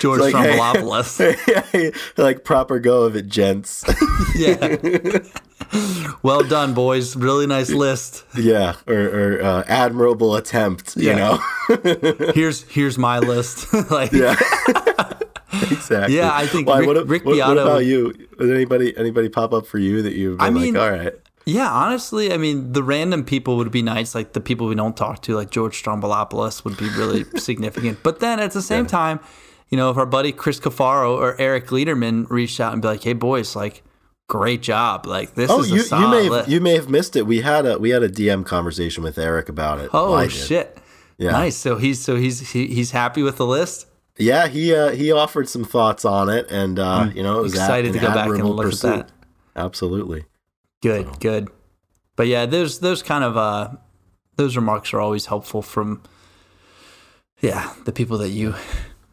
george 0.00 0.20
it's 0.20 0.32
like, 0.34 0.44
hey- 0.46 0.58
Stroumboulopoulos. 0.58 2.16
like 2.18 2.44
proper 2.44 2.78
go 2.78 3.02
of 3.02 3.16
it, 3.16 3.26
gents. 3.28 3.84
yeah 4.36 4.76
well 6.22 6.42
done 6.42 6.72
boys 6.72 7.14
really 7.16 7.46
nice 7.46 7.70
list 7.70 8.24
yeah, 8.36 8.74
or, 8.86 8.94
or 9.38 9.42
uh, 9.42 9.64
admirable 9.66 10.36
attempt. 10.36 10.96
You 10.96 11.08
Yeah. 11.10 11.16
know. 11.16 12.32
here's 12.34 12.62
here's 12.64 12.96
my 12.96 13.18
list 13.18 13.72
like 13.90 14.12
yeah. 14.12 14.36
exactly. 15.70 16.16
Yeah, 16.16 16.30
I 16.32 16.46
think 16.46 16.68
Why, 16.68 16.78
Rick- 16.78 16.86
what, 16.88 17.06
Rick 17.08 17.24
what, 17.24 17.36
what 17.36 17.48
Beato- 17.54 17.62
about 17.62 17.84
you? 17.84 18.12
Did 18.38 18.50
anybody 18.52 18.96
anybody 18.96 19.28
pop 19.28 19.52
up 19.52 19.66
for 19.66 19.78
you 19.78 20.02
that 20.02 20.14
you've 20.14 20.38
been 20.38 20.46
I 20.46 20.50
mean, 20.50 20.74
like, 20.74 20.82
all 20.82 20.90
right? 20.98 21.14
Yeah, 21.48 21.70
honestly, 21.72 22.30
I 22.30 22.36
mean, 22.36 22.72
the 22.72 22.82
random 22.82 23.24
people 23.24 23.56
would 23.56 23.70
be 23.70 23.80
nice. 23.80 24.14
Like 24.14 24.34
the 24.34 24.40
people 24.40 24.66
we 24.66 24.74
don't 24.74 24.94
talk 24.96 25.22
to, 25.22 25.34
like 25.34 25.50
George 25.50 25.82
Stroumboulopoulos, 25.82 26.62
would 26.64 26.76
be 26.76 26.90
really 26.90 27.24
significant. 27.38 28.02
But 28.02 28.20
then 28.20 28.38
at 28.38 28.52
the 28.52 28.60
same 28.60 28.84
time, 28.86 29.18
you 29.70 29.78
know, 29.78 29.88
if 29.90 29.96
our 29.96 30.04
buddy 30.04 30.30
Chris 30.30 30.60
Cafaro 30.60 31.16
or 31.16 31.40
Eric 31.40 31.72
Liederman 31.72 32.26
reached 32.28 32.60
out 32.60 32.74
and 32.74 32.82
be 32.82 32.88
like, 32.88 33.02
"Hey, 33.02 33.14
boys, 33.14 33.56
like, 33.56 33.82
great 34.28 34.60
job! 34.60 35.06
Like, 35.06 35.36
this 35.36 35.50
Oh, 35.50 35.60
is 35.60 35.72
a 35.72 35.74
you, 35.76 35.82
you 36.04 36.08
may 36.10 36.24
have, 36.24 36.32
list." 36.32 36.48
you 36.50 36.60
may 36.60 36.74
have 36.74 36.90
missed 36.90 37.16
it. 37.16 37.26
We 37.26 37.40
had 37.40 37.64
a 37.64 37.78
we 37.78 37.90
had 37.90 38.02
a 38.02 38.10
DM 38.10 38.44
conversation 38.44 39.02
with 39.02 39.16
Eric 39.16 39.48
about 39.48 39.80
it. 39.80 39.88
oh 39.94 40.28
shit! 40.28 40.76
Yeah. 41.16 41.30
Nice. 41.30 41.56
So 41.56 41.76
he's 41.76 41.98
so 42.04 42.16
he's 42.16 42.52
he, 42.52 42.66
he's 42.66 42.90
happy 42.90 43.22
with 43.22 43.38
the 43.38 43.46
list. 43.46 43.86
Yeah, 44.18 44.48
he 44.48 44.74
uh, 44.74 44.90
he 44.90 45.12
offered 45.12 45.48
some 45.48 45.64
thoughts 45.64 46.04
on 46.04 46.28
it, 46.28 46.50
and 46.50 46.78
uh, 46.78 47.08
you 47.14 47.22
know, 47.22 47.38
it 47.38 47.42
was 47.42 47.54
excited 47.54 47.94
an 47.94 48.00
to 48.00 48.06
go 48.06 48.12
back 48.12 48.28
and 48.28 48.44
look 48.50 48.70
at 48.70 48.80
that. 48.80 49.10
Absolutely. 49.56 50.26
Good, 50.82 51.20
good. 51.20 51.48
But 52.16 52.26
yeah, 52.28 52.46
those 52.46 52.80
those 52.80 53.02
kind 53.02 53.24
of 53.24 53.36
uh 53.36 53.70
those 54.36 54.56
remarks 54.56 54.92
are 54.94 55.00
always 55.00 55.26
helpful 55.26 55.62
from 55.62 56.02
yeah, 57.40 57.72
the 57.84 57.92
people 57.92 58.18
that 58.18 58.30
you 58.30 58.54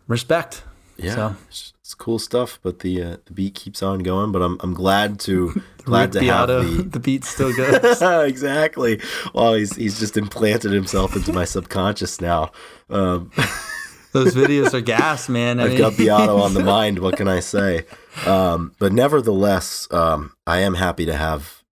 respect. 0.07 0.63
Yeah, 0.97 1.16
So- 1.16 1.36
it's, 1.49 1.74
it's 1.82 1.93
cool 1.93 2.20
stuff. 2.20 2.57
But 2.63 2.80
the 2.80 3.01
uh, 3.03 3.18
the 3.26 3.34
beat 3.34 3.53
keeps 3.55 3.84
on 3.84 3.99
going. 3.99 4.32
But 4.32 4.41
I'm 4.41 4.57
I'm 4.61 4.74
glad 4.74 5.20
to 5.22 5.61
glad 5.84 6.11
to 6.13 6.24
have 6.24 6.47
the 6.47 6.63
the 6.89 6.99
beat 6.99 7.24
still 7.26 7.53
goes. 7.57 8.01
exactly. 8.01 9.01
Well, 9.34 9.53
he's 9.53 9.76
he's 9.76 9.99
just 9.99 10.18
implanted 10.18 10.72
himself 10.72 11.16
into 11.16 11.34
my 11.34 11.45
subconscious 11.45 12.22
now. 12.22 12.51
Um, 12.89 13.32
Those 14.13 14.34
videos 14.34 14.74
are 14.74 14.80
gas, 14.80 15.28
man. 15.28 15.59
I 15.59 15.63
I've 15.66 15.70
mean, 15.72 15.78
got 15.80 15.97
Beato 15.97 16.38
on 16.38 16.53
the 16.53 16.63
mind. 16.63 16.99
What 16.99 17.18
can 17.18 17.28
I 17.28 17.41
say? 17.41 17.86
Um, 18.26 18.74
but 18.80 18.93
nevertheless, 18.93 19.88
um, 19.91 20.34
I 20.47 20.59
am 20.59 20.76
happy 20.76 21.05
to 21.05 21.16
have, 21.16 21.63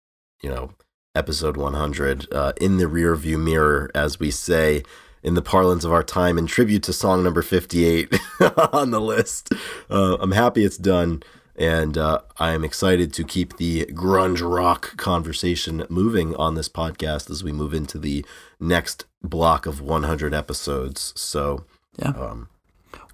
you 0.41 0.49
know, 0.49 0.71
episode 1.15 1.57
100 1.57 2.31
uh, 2.33 2.53
in 2.59 2.77
the 2.77 2.87
rear 2.87 3.15
view 3.15 3.37
mirror, 3.37 3.89
as 3.95 4.19
we 4.19 4.31
say 4.31 4.83
in 5.21 5.35
the 5.35 5.41
parlance 5.41 5.83
of 5.83 5.91
our 5.93 6.03
time, 6.03 6.37
in 6.37 6.47
tribute 6.47 6.83
to 6.83 6.93
song 6.93 7.23
number 7.23 7.41
58 7.41 8.13
on 8.73 8.91
the 8.91 8.99
list. 9.01 9.53
Uh, 9.89 10.17
I'm 10.19 10.31
happy 10.31 10.65
it's 10.65 10.77
done. 10.77 11.23
And 11.55 11.99
uh, 11.99 12.21
I 12.39 12.49
am 12.53 12.63
excited 12.63 13.13
to 13.13 13.23
keep 13.23 13.57
the 13.57 13.85
grunge 13.93 14.41
rock 14.41 14.97
conversation 14.97 15.85
moving 15.87 16.35
on 16.35 16.55
this 16.55 16.67
podcast 16.67 17.29
as 17.29 17.43
we 17.43 17.51
move 17.51 17.75
into 17.75 17.99
the 17.99 18.25
next 18.59 19.05
block 19.21 19.67
of 19.67 19.79
100 19.79 20.33
episodes. 20.33 21.13
So, 21.15 21.65
Yeah. 21.99 22.09
um, 22.09 22.49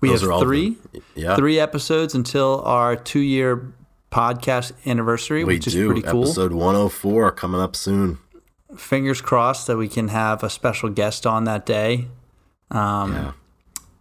We 0.01 0.09
Those 0.09 0.21
have 0.21 0.39
three, 0.39 0.77
the- 0.93 1.01
yeah. 1.15 1.35
three 1.35 1.59
episodes 1.59 2.15
until 2.15 2.61
our 2.65 2.95
two-year 2.95 3.73
podcast 4.11 4.71
anniversary, 4.85 5.43
We 5.43 5.55
which 5.55 5.67
is 5.67 5.75
pretty 5.75 6.01
cool. 6.01 6.23
Episode 6.23 6.53
104 6.53 7.31
coming 7.33 7.59
up 7.61 7.75
soon. 7.75 8.17
Fingers 8.77 9.21
crossed 9.21 9.67
that 9.67 9.77
we 9.77 9.87
can 9.87 10.07
have 10.09 10.43
a 10.43 10.49
special 10.49 10.89
guest 10.89 11.25
on 11.27 11.43
that 11.45 11.65
day. 11.65 12.07
Um, 12.71 13.13
Yeah. 13.13 13.31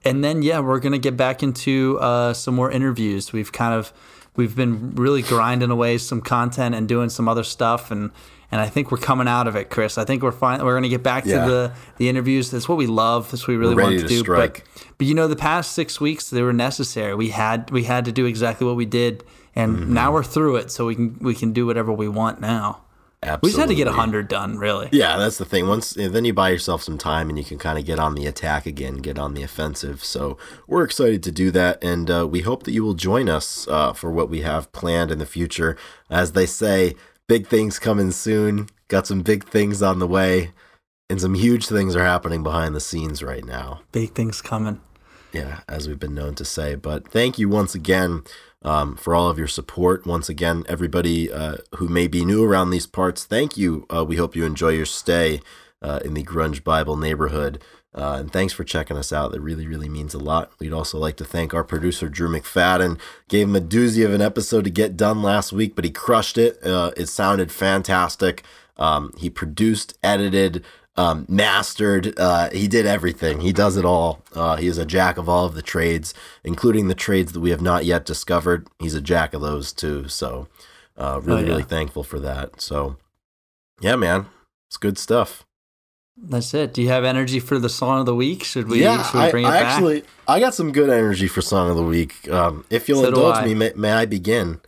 and 0.05 0.23
then 0.23 0.43
yeah, 0.43 0.61
we're 0.61 0.79
gonna 0.79 0.99
get 0.99 1.17
back 1.17 1.43
into 1.43 1.99
uh, 2.01 2.33
some 2.35 2.55
more 2.55 2.71
interviews. 2.71 3.33
We've 3.33 3.51
kind 3.51 3.75
of 3.75 3.93
we've 4.37 4.55
been 4.55 4.95
really 4.95 5.23
grinding 5.23 5.71
away 5.71 5.99
some 5.99 6.21
content 6.21 6.75
and 6.75 6.87
doing 6.87 7.09
some 7.09 7.29
other 7.29 7.43
stuff, 7.45 7.91
and 7.91 8.11
and 8.51 8.61
I 8.61 8.69
think 8.69 8.91
we're 8.91 8.99
coming 8.99 9.29
out 9.29 9.47
of 9.47 9.57
it, 9.57 9.71
Chris. 9.71 9.99
I 9.99 10.05
think 10.05 10.23
we're 10.23 10.33
fine. 10.33 10.65
We're 10.65 10.75
gonna 10.75 10.89
get 10.89 11.03
back 11.03 11.25
Yeah. 11.27 11.45
to 11.45 11.51
the 11.51 11.73
the 11.99 12.09
interviews. 12.09 12.51
That's 12.51 12.69
what 12.69 12.79
we 12.79 12.87
love. 12.87 13.31
That's 13.31 13.43
what 13.43 13.49
we 13.49 13.57
really 13.57 13.75
want 13.75 13.97
to, 13.97 14.03
to 14.03 14.09
do. 14.09 14.21
strike. 14.21 14.65
But 14.75 14.85
but 14.99 15.07
you 15.07 15.15
know, 15.15 15.29
the 15.29 15.37
past 15.37 15.73
six 15.73 16.01
weeks 16.01 16.31
they 16.31 16.43
were 16.43 16.53
necessary. 16.53 17.15
We 17.15 17.31
had 17.31 17.71
we 17.71 17.85
had 17.85 18.05
to 18.07 18.13
do 18.13 18.27
exactly 18.27 18.67
what 18.67 18.77
we 18.77 18.87
did, 18.87 19.25
and 19.55 19.77
Mm-hmm. 19.77 19.95
now 19.95 20.13
we're 20.13 20.23
through 20.25 20.57
it, 20.57 20.71
so 20.71 20.87
we 20.87 20.95
can 20.95 21.19
we 21.21 21.35
can 21.35 21.53
do 21.53 21.67
whatever 21.67 21.93
we 21.93 22.09
want 22.09 22.41
now. 22.41 22.83
Absolutely. 23.21 23.49
We 23.49 23.51
just 23.51 23.59
had 23.59 23.69
to 23.71 23.75
get 23.75 23.89
hundred 23.89 24.29
done, 24.29 24.59
really. 24.59 24.89
Yeah, 24.93 25.17
that's 25.17 25.39
the 25.39 25.45
thing. 25.45 25.67
Once 25.67 25.93
then 25.95 26.25
you 26.25 26.33
buy 26.33 26.51
yourself 26.51 26.85
some 26.85 26.97
time 26.97 27.29
and 27.29 27.37
you 27.37 27.45
can 27.45 27.59
kind 27.59 27.77
of 27.77 27.85
get 27.85 27.99
on 27.99 28.15
the 28.15 28.27
attack 28.27 28.65
again, 28.65 28.99
get 28.99 29.19
on 29.19 29.35
the 29.35 29.43
offensive. 29.43 30.05
So 30.05 30.39
we're 30.69 30.85
excited 30.85 31.25
to 31.25 31.33
do 31.33 31.51
that, 31.51 31.83
and 31.83 32.09
uh, 32.09 32.29
we 32.31 32.43
hope 32.43 32.63
that 32.63 32.71
you 32.71 32.85
will 32.85 32.95
join 32.95 33.29
us 33.29 33.67
uh, 33.67 33.93
for 33.93 34.13
what 34.13 34.31
we 34.31 34.43
have 34.43 34.71
planned 34.71 35.11
in 35.11 35.19
the 35.19 35.27
future. 35.27 35.77
As 36.09 36.31
they 36.33 36.47
say, 36.47 36.95
big 37.29 37.47
things 37.47 37.79
coming 37.79 38.11
soon. 38.11 38.69
Got 38.89 39.07
some 39.07 39.21
big 39.21 39.45
things 39.49 39.83
on 39.83 39.99
the 39.99 40.07
way, 40.07 40.53
and 41.09 41.21
some 41.21 41.35
huge 41.35 41.67
things 41.67 41.95
are 41.95 42.05
happening 42.05 42.43
behind 42.43 42.75
the 42.75 42.81
scenes 42.81 43.23
right 43.23 43.45
now. 43.45 43.83
Big 43.93 44.15
things 44.15 44.41
coming. 44.41 44.81
Yeah, 45.33 45.61
as 45.69 45.87
we've 45.87 45.99
been 45.99 46.15
known 46.15 46.35
to 46.37 46.45
say. 46.45 46.75
But 46.75 47.07
thank 47.07 47.39
you 47.39 47.51
once 47.51 47.75
again 47.75 48.23
um, 48.63 48.97
for 48.97 49.15
all 49.15 49.29
of 49.29 49.39
your 49.39 49.47
support. 49.47 50.07
Once 50.07 50.31
again, 50.31 50.65
everybody 50.69 51.31
uh, 51.31 51.59
who 51.77 51.87
may 51.87 52.09
be 52.09 52.25
new 52.25 52.43
around 52.43 52.71
these 52.71 52.87
parts, 52.87 53.25
thank 53.25 53.57
you. 53.59 53.87
Uh, 53.95 54.05
we 54.05 54.17
hope 54.17 54.35
you 54.35 54.47
enjoy 54.47 54.71
your 54.71 54.87
stay 54.87 55.43
uh, 55.83 56.01
in 56.03 56.15
the 56.15 56.25
Grunge 56.25 56.65
Bible 56.65 56.97
neighborhood. 56.97 57.63
Uh, 57.95 58.17
and 58.21 58.33
thanks 58.33 58.53
for 58.53 58.65
checking 58.65 58.97
us 58.97 59.13
out. 59.13 59.33
That 59.33 59.41
really, 59.41 59.67
really 59.67 59.89
means 59.89 60.13
a 60.15 60.19
lot. 60.19 60.53
We'd 60.61 60.73
also 60.75 60.99
like 60.99 61.17
to 61.17 61.25
thank 61.25 61.55
our 61.55 61.65
producer, 61.65 62.09
Drew 62.09 62.29
McFadden. 62.29 62.99
Gave 63.29 63.49
him 63.49 63.57
a 63.57 63.61
doozy 63.61 64.05
of 64.05 64.13
an 64.13 64.21
episode 64.21 64.65
to 64.65 64.71
get 64.71 64.97
done 64.97 65.23
last 65.23 65.53
week, 65.53 65.75
but 65.75 65.85
he 65.85 65.91
crushed 65.91 66.37
it. 66.39 66.63
Uh, 66.65 66.93
it 66.97 67.07
sounded 67.07 67.51
fantastic. 67.51 68.45
Um, 68.77 69.13
he 69.17 69.31
produced, 69.31 69.99
edited, 70.03 70.65
um, 70.97 71.25
mastered. 71.29 72.17
Uh, 72.19 72.51
he 72.51 72.69
did 72.69 72.85
everything. 72.87 73.41
He 73.41 73.53
does 73.53 73.77
it 73.77 73.85
all. 73.85 74.23
Uh, 74.35 74.57
he 74.57 74.67
is 74.67 74.79
a 74.79 74.85
jack 74.87 75.17
of 75.17 75.29
all 75.29 75.47
of 75.47 75.55
the 75.55 75.63
trades, 75.63 76.13
including 76.45 76.89
the 76.89 76.95
trades 76.95 77.33
that 77.33 77.41
we 77.41 77.51
have 77.51 77.63
not 77.63 77.85
yet 77.87 78.05
discovered. 78.05 78.69
He's 78.79 78.95
a 78.95 79.01
jack 79.01 79.33
of 79.33 79.41
those 79.41 79.73
too. 79.73 80.09
So, 80.09 80.47
uh, 80.97 81.21
really, 81.23 81.41
Oh, 81.41 81.45
yeah. 81.45 81.51
really 81.51 81.63
thankful 81.65 82.03
for 82.05 82.21
that. 82.21 82.61
So, 82.61 82.97
yeah, 83.81 83.97
man, 83.97 84.27
it's 84.69 84.77
good 84.77 84.99
stuff. 84.99 85.47
That's 86.21 86.53
it. 86.55 86.75
Do 86.75 86.83
you 86.83 86.89
have 86.89 87.05
energy 87.05 87.41
for 87.41 87.59
the 87.59 87.69
song 87.69 88.01
of 88.01 88.07
the 88.07 88.15
week? 88.15 88.45
Should 88.45 88.69
we? 88.69 88.83
yeah, 88.83 89.03
should 89.05 89.19
we 89.19 89.25
I, 89.25 89.31
bring 89.31 89.45
it 89.45 89.49
I 89.49 89.63
back? 89.63 89.67
actually, 89.67 90.05
I 90.27 90.41
got 90.41 90.55
some 90.55 90.73
good 90.73 90.91
energy 90.91 91.29
for 91.29 91.41
song 91.41 91.71
of 91.71 91.77
the 91.77 91.83
week. 91.83 92.29
Um, 92.29 92.65
if 92.71 92.89
you'll 92.89 93.03
So 93.03 93.09
indulge 93.09 93.45
me, 93.45 93.55
may, 93.55 93.73
may 93.77 93.93
I 93.93 94.07
begin? 94.07 94.61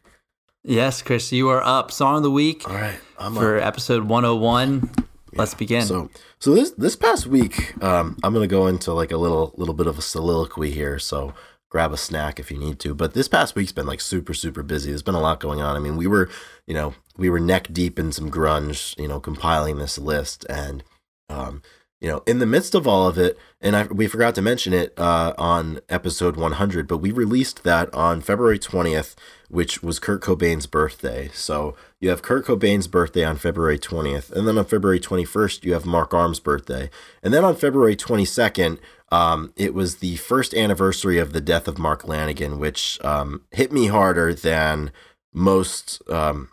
Yes, 0.62 1.03
Chris, 1.03 1.32
you 1.32 1.48
are 1.48 1.62
up. 1.62 1.90
Song 1.90 2.18
of 2.18 2.22
the 2.22 2.30
week 2.30 2.68
All 2.68 2.74
right, 2.76 2.98
I'm 3.18 3.34
for 3.34 3.59
episode 3.59 4.05
101. 4.05 4.90
Let's 5.32 5.55
begin. 5.55 5.82
So, 5.82 6.11
so 6.38 6.55
this 6.55 6.70
this 6.72 6.96
past 6.96 7.26
week, 7.26 7.82
um, 7.82 8.16
I'm 8.22 8.34
gonna 8.34 8.46
go 8.46 8.66
into 8.66 8.92
like 8.92 9.11
a 9.12 9.16
little 9.16 9.55
little 9.57 9.74
bit 9.74 9.86
of 9.86 9.98
a 9.98 10.03
soliloquy 10.03 10.70
here. 10.70 10.98
So 10.98 11.34
grab 11.68 11.92
a 11.92 11.96
snack 11.96 12.38
if 12.40 12.51
you 12.51 12.59
need 12.59 12.78
to. 12.80 12.94
But 12.94 13.14
this 13.14 13.28
past 13.28 13.55
week's 13.55 13.72
been 13.72 13.86
like 13.86 14.01
super 14.01 14.34
super 14.34 14.62
busy. 14.62 14.90
There's 14.90 15.03
been 15.03 15.14
a 15.14 15.20
lot 15.20 15.40
going 15.40 15.62
on. 15.62 15.76
I 15.76 15.78
mean, 15.78 15.96
we 15.96 16.07
were 16.07 16.28
you 16.66 16.74
know 16.74 16.94
we 17.16 17.30
were 17.30 17.40
neck 17.40 17.68
deep 17.72 17.98
in 17.98 18.12
some 18.12 18.30
grunge, 18.30 18.98
you 18.98 19.09
know, 19.09 19.20
compiling 19.20 19.78
this 19.78 19.98
list, 19.98 20.44
and 20.51 20.82
um, 21.30 21.62
you 22.00 22.08
know, 22.08 22.22
in 22.26 22.38
the 22.38 22.46
midst 22.46 22.74
of 22.74 22.86
all 22.88 23.06
of 23.06 23.18
it, 23.18 23.38
and 23.60 23.76
I, 23.76 23.84
we 23.84 24.06
forgot 24.06 24.34
to 24.36 24.42
mention 24.42 24.72
it 24.72 24.98
uh, 24.98 25.34
on 25.36 25.80
episode 25.90 26.34
100, 26.36 26.88
but 26.88 26.98
we 26.98 27.12
released 27.12 27.62
that 27.64 27.92
on 27.94 28.22
February 28.22 28.58
20th, 28.58 29.14
which 29.50 29.82
was 29.82 29.98
Kurt 29.98 30.22
Cobain's 30.22 30.66
birthday. 30.66 31.28
So 31.34 31.76
you 32.00 32.08
have 32.08 32.22
Kurt 32.22 32.46
Cobain's 32.46 32.88
birthday 32.88 33.22
on 33.22 33.36
February 33.36 33.78
20th, 33.78 34.32
and 34.32 34.48
then 34.48 34.56
on 34.56 34.64
February 34.64 34.98
21st, 34.98 35.62
you 35.62 35.74
have 35.74 35.84
Mark 35.84 36.14
Arm's 36.14 36.40
birthday. 36.40 36.88
And 37.22 37.34
then 37.34 37.44
on 37.44 37.54
February 37.54 37.96
22nd, 37.96 38.78
um, 39.12 39.52
it 39.56 39.74
was 39.74 39.96
the 39.96 40.16
first 40.16 40.54
anniversary 40.54 41.18
of 41.18 41.34
the 41.34 41.40
death 41.42 41.68
of 41.68 41.78
Mark 41.78 42.04
Lanegan, 42.04 42.58
which 42.58 42.98
um, 43.04 43.42
hit 43.50 43.72
me 43.72 43.88
harder 43.88 44.32
than 44.32 44.90
most 45.34 46.00
um, 46.08 46.48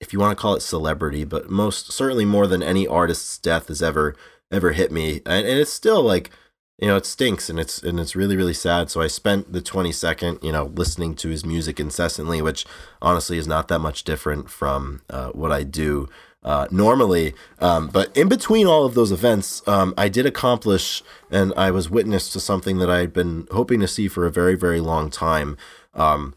if 0.00 0.12
you 0.12 0.18
want 0.18 0.36
to 0.36 0.40
call 0.40 0.54
it 0.54 0.60
celebrity, 0.60 1.24
but 1.24 1.50
most 1.50 1.92
certainly 1.92 2.24
more 2.24 2.46
than 2.46 2.62
any 2.62 2.86
artist's 2.86 3.38
death 3.38 3.68
has 3.68 3.82
ever 3.82 4.14
ever 4.50 4.72
hit 4.72 4.90
me, 4.90 5.20
and, 5.26 5.46
and 5.46 5.58
it's 5.58 5.72
still 5.72 6.02
like 6.02 6.30
you 6.78 6.86
know 6.86 6.96
it 6.96 7.06
stinks 7.06 7.50
and 7.50 7.58
it's 7.58 7.82
and 7.82 7.98
it's 7.98 8.16
really 8.16 8.36
really 8.36 8.54
sad. 8.54 8.90
So 8.90 9.00
I 9.00 9.08
spent 9.08 9.52
the 9.52 9.60
twenty 9.60 9.92
second 9.92 10.38
you 10.42 10.52
know 10.52 10.64
listening 10.66 11.14
to 11.16 11.28
his 11.28 11.44
music 11.44 11.80
incessantly, 11.80 12.40
which 12.40 12.64
honestly 13.02 13.38
is 13.38 13.46
not 13.48 13.68
that 13.68 13.80
much 13.80 14.04
different 14.04 14.50
from 14.50 15.02
uh, 15.10 15.30
what 15.30 15.52
I 15.52 15.62
do. 15.64 16.08
Uh, 16.40 16.68
normally, 16.70 17.34
um, 17.58 17.88
but 17.88 18.16
in 18.16 18.28
between 18.28 18.64
all 18.64 18.84
of 18.84 18.94
those 18.94 19.10
events, 19.10 19.60
um, 19.66 19.92
I 19.98 20.08
did 20.08 20.24
accomplish, 20.24 21.02
and 21.32 21.52
I 21.56 21.72
was 21.72 21.90
witness 21.90 22.30
to 22.30 22.38
something 22.38 22.78
that 22.78 22.88
I 22.88 23.00
had 23.00 23.12
been 23.12 23.48
hoping 23.50 23.80
to 23.80 23.88
see 23.88 24.06
for 24.06 24.24
a 24.24 24.30
very, 24.30 24.54
very 24.54 24.78
long 24.78 25.10
time. 25.10 25.56
Um, 25.94 26.36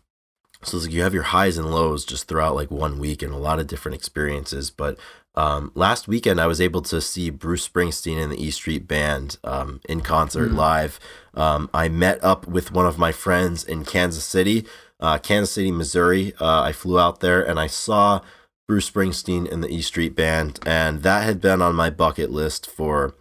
so 0.63 0.77
it's 0.77 0.85
like 0.85 0.93
you 0.93 1.03
have 1.03 1.13
your 1.13 1.23
highs 1.23 1.57
and 1.57 1.71
lows 1.71 2.05
just 2.05 2.27
throughout 2.27 2.55
like 2.55 2.71
one 2.71 2.99
week 2.99 3.21
and 3.21 3.33
a 3.33 3.37
lot 3.37 3.59
of 3.59 3.67
different 3.67 3.95
experiences. 3.95 4.69
But 4.69 4.97
um, 5.35 5.71
last 5.75 6.07
weekend, 6.07 6.41
I 6.41 6.47
was 6.47 6.59
able 6.59 6.81
to 6.83 7.01
see 7.01 7.29
Bruce 7.29 7.67
Springsteen 7.67 8.21
and 8.21 8.31
the 8.31 8.43
E 8.43 8.51
Street 8.51 8.87
Band 8.87 9.37
um, 9.43 9.79
in 9.87 10.01
concert 10.01 10.51
live. 10.51 10.99
Um, 11.33 11.69
I 11.73 11.87
met 11.89 12.21
up 12.23 12.47
with 12.47 12.71
one 12.71 12.85
of 12.85 12.97
my 12.97 13.11
friends 13.11 13.63
in 13.63 13.85
Kansas 13.85 14.25
City, 14.25 14.65
uh, 14.99 15.17
Kansas 15.17 15.53
City, 15.53 15.71
Missouri. 15.71 16.33
Uh, 16.39 16.61
I 16.61 16.73
flew 16.73 16.99
out 16.99 17.21
there 17.21 17.41
and 17.41 17.59
I 17.59 17.67
saw 17.67 18.21
Bruce 18.67 18.89
Springsteen 18.89 19.51
and 19.51 19.63
the 19.63 19.69
E 19.69 19.81
Street 19.81 20.15
Band, 20.15 20.59
and 20.65 21.03
that 21.03 21.23
had 21.23 21.41
been 21.41 21.61
on 21.61 21.75
my 21.75 21.89
bucket 21.89 22.31
list 22.31 22.69
for 22.69 23.15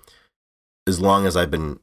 as 0.86 1.00
long 1.00 1.26
as 1.26 1.36
I've 1.36 1.50
been, 1.50 1.80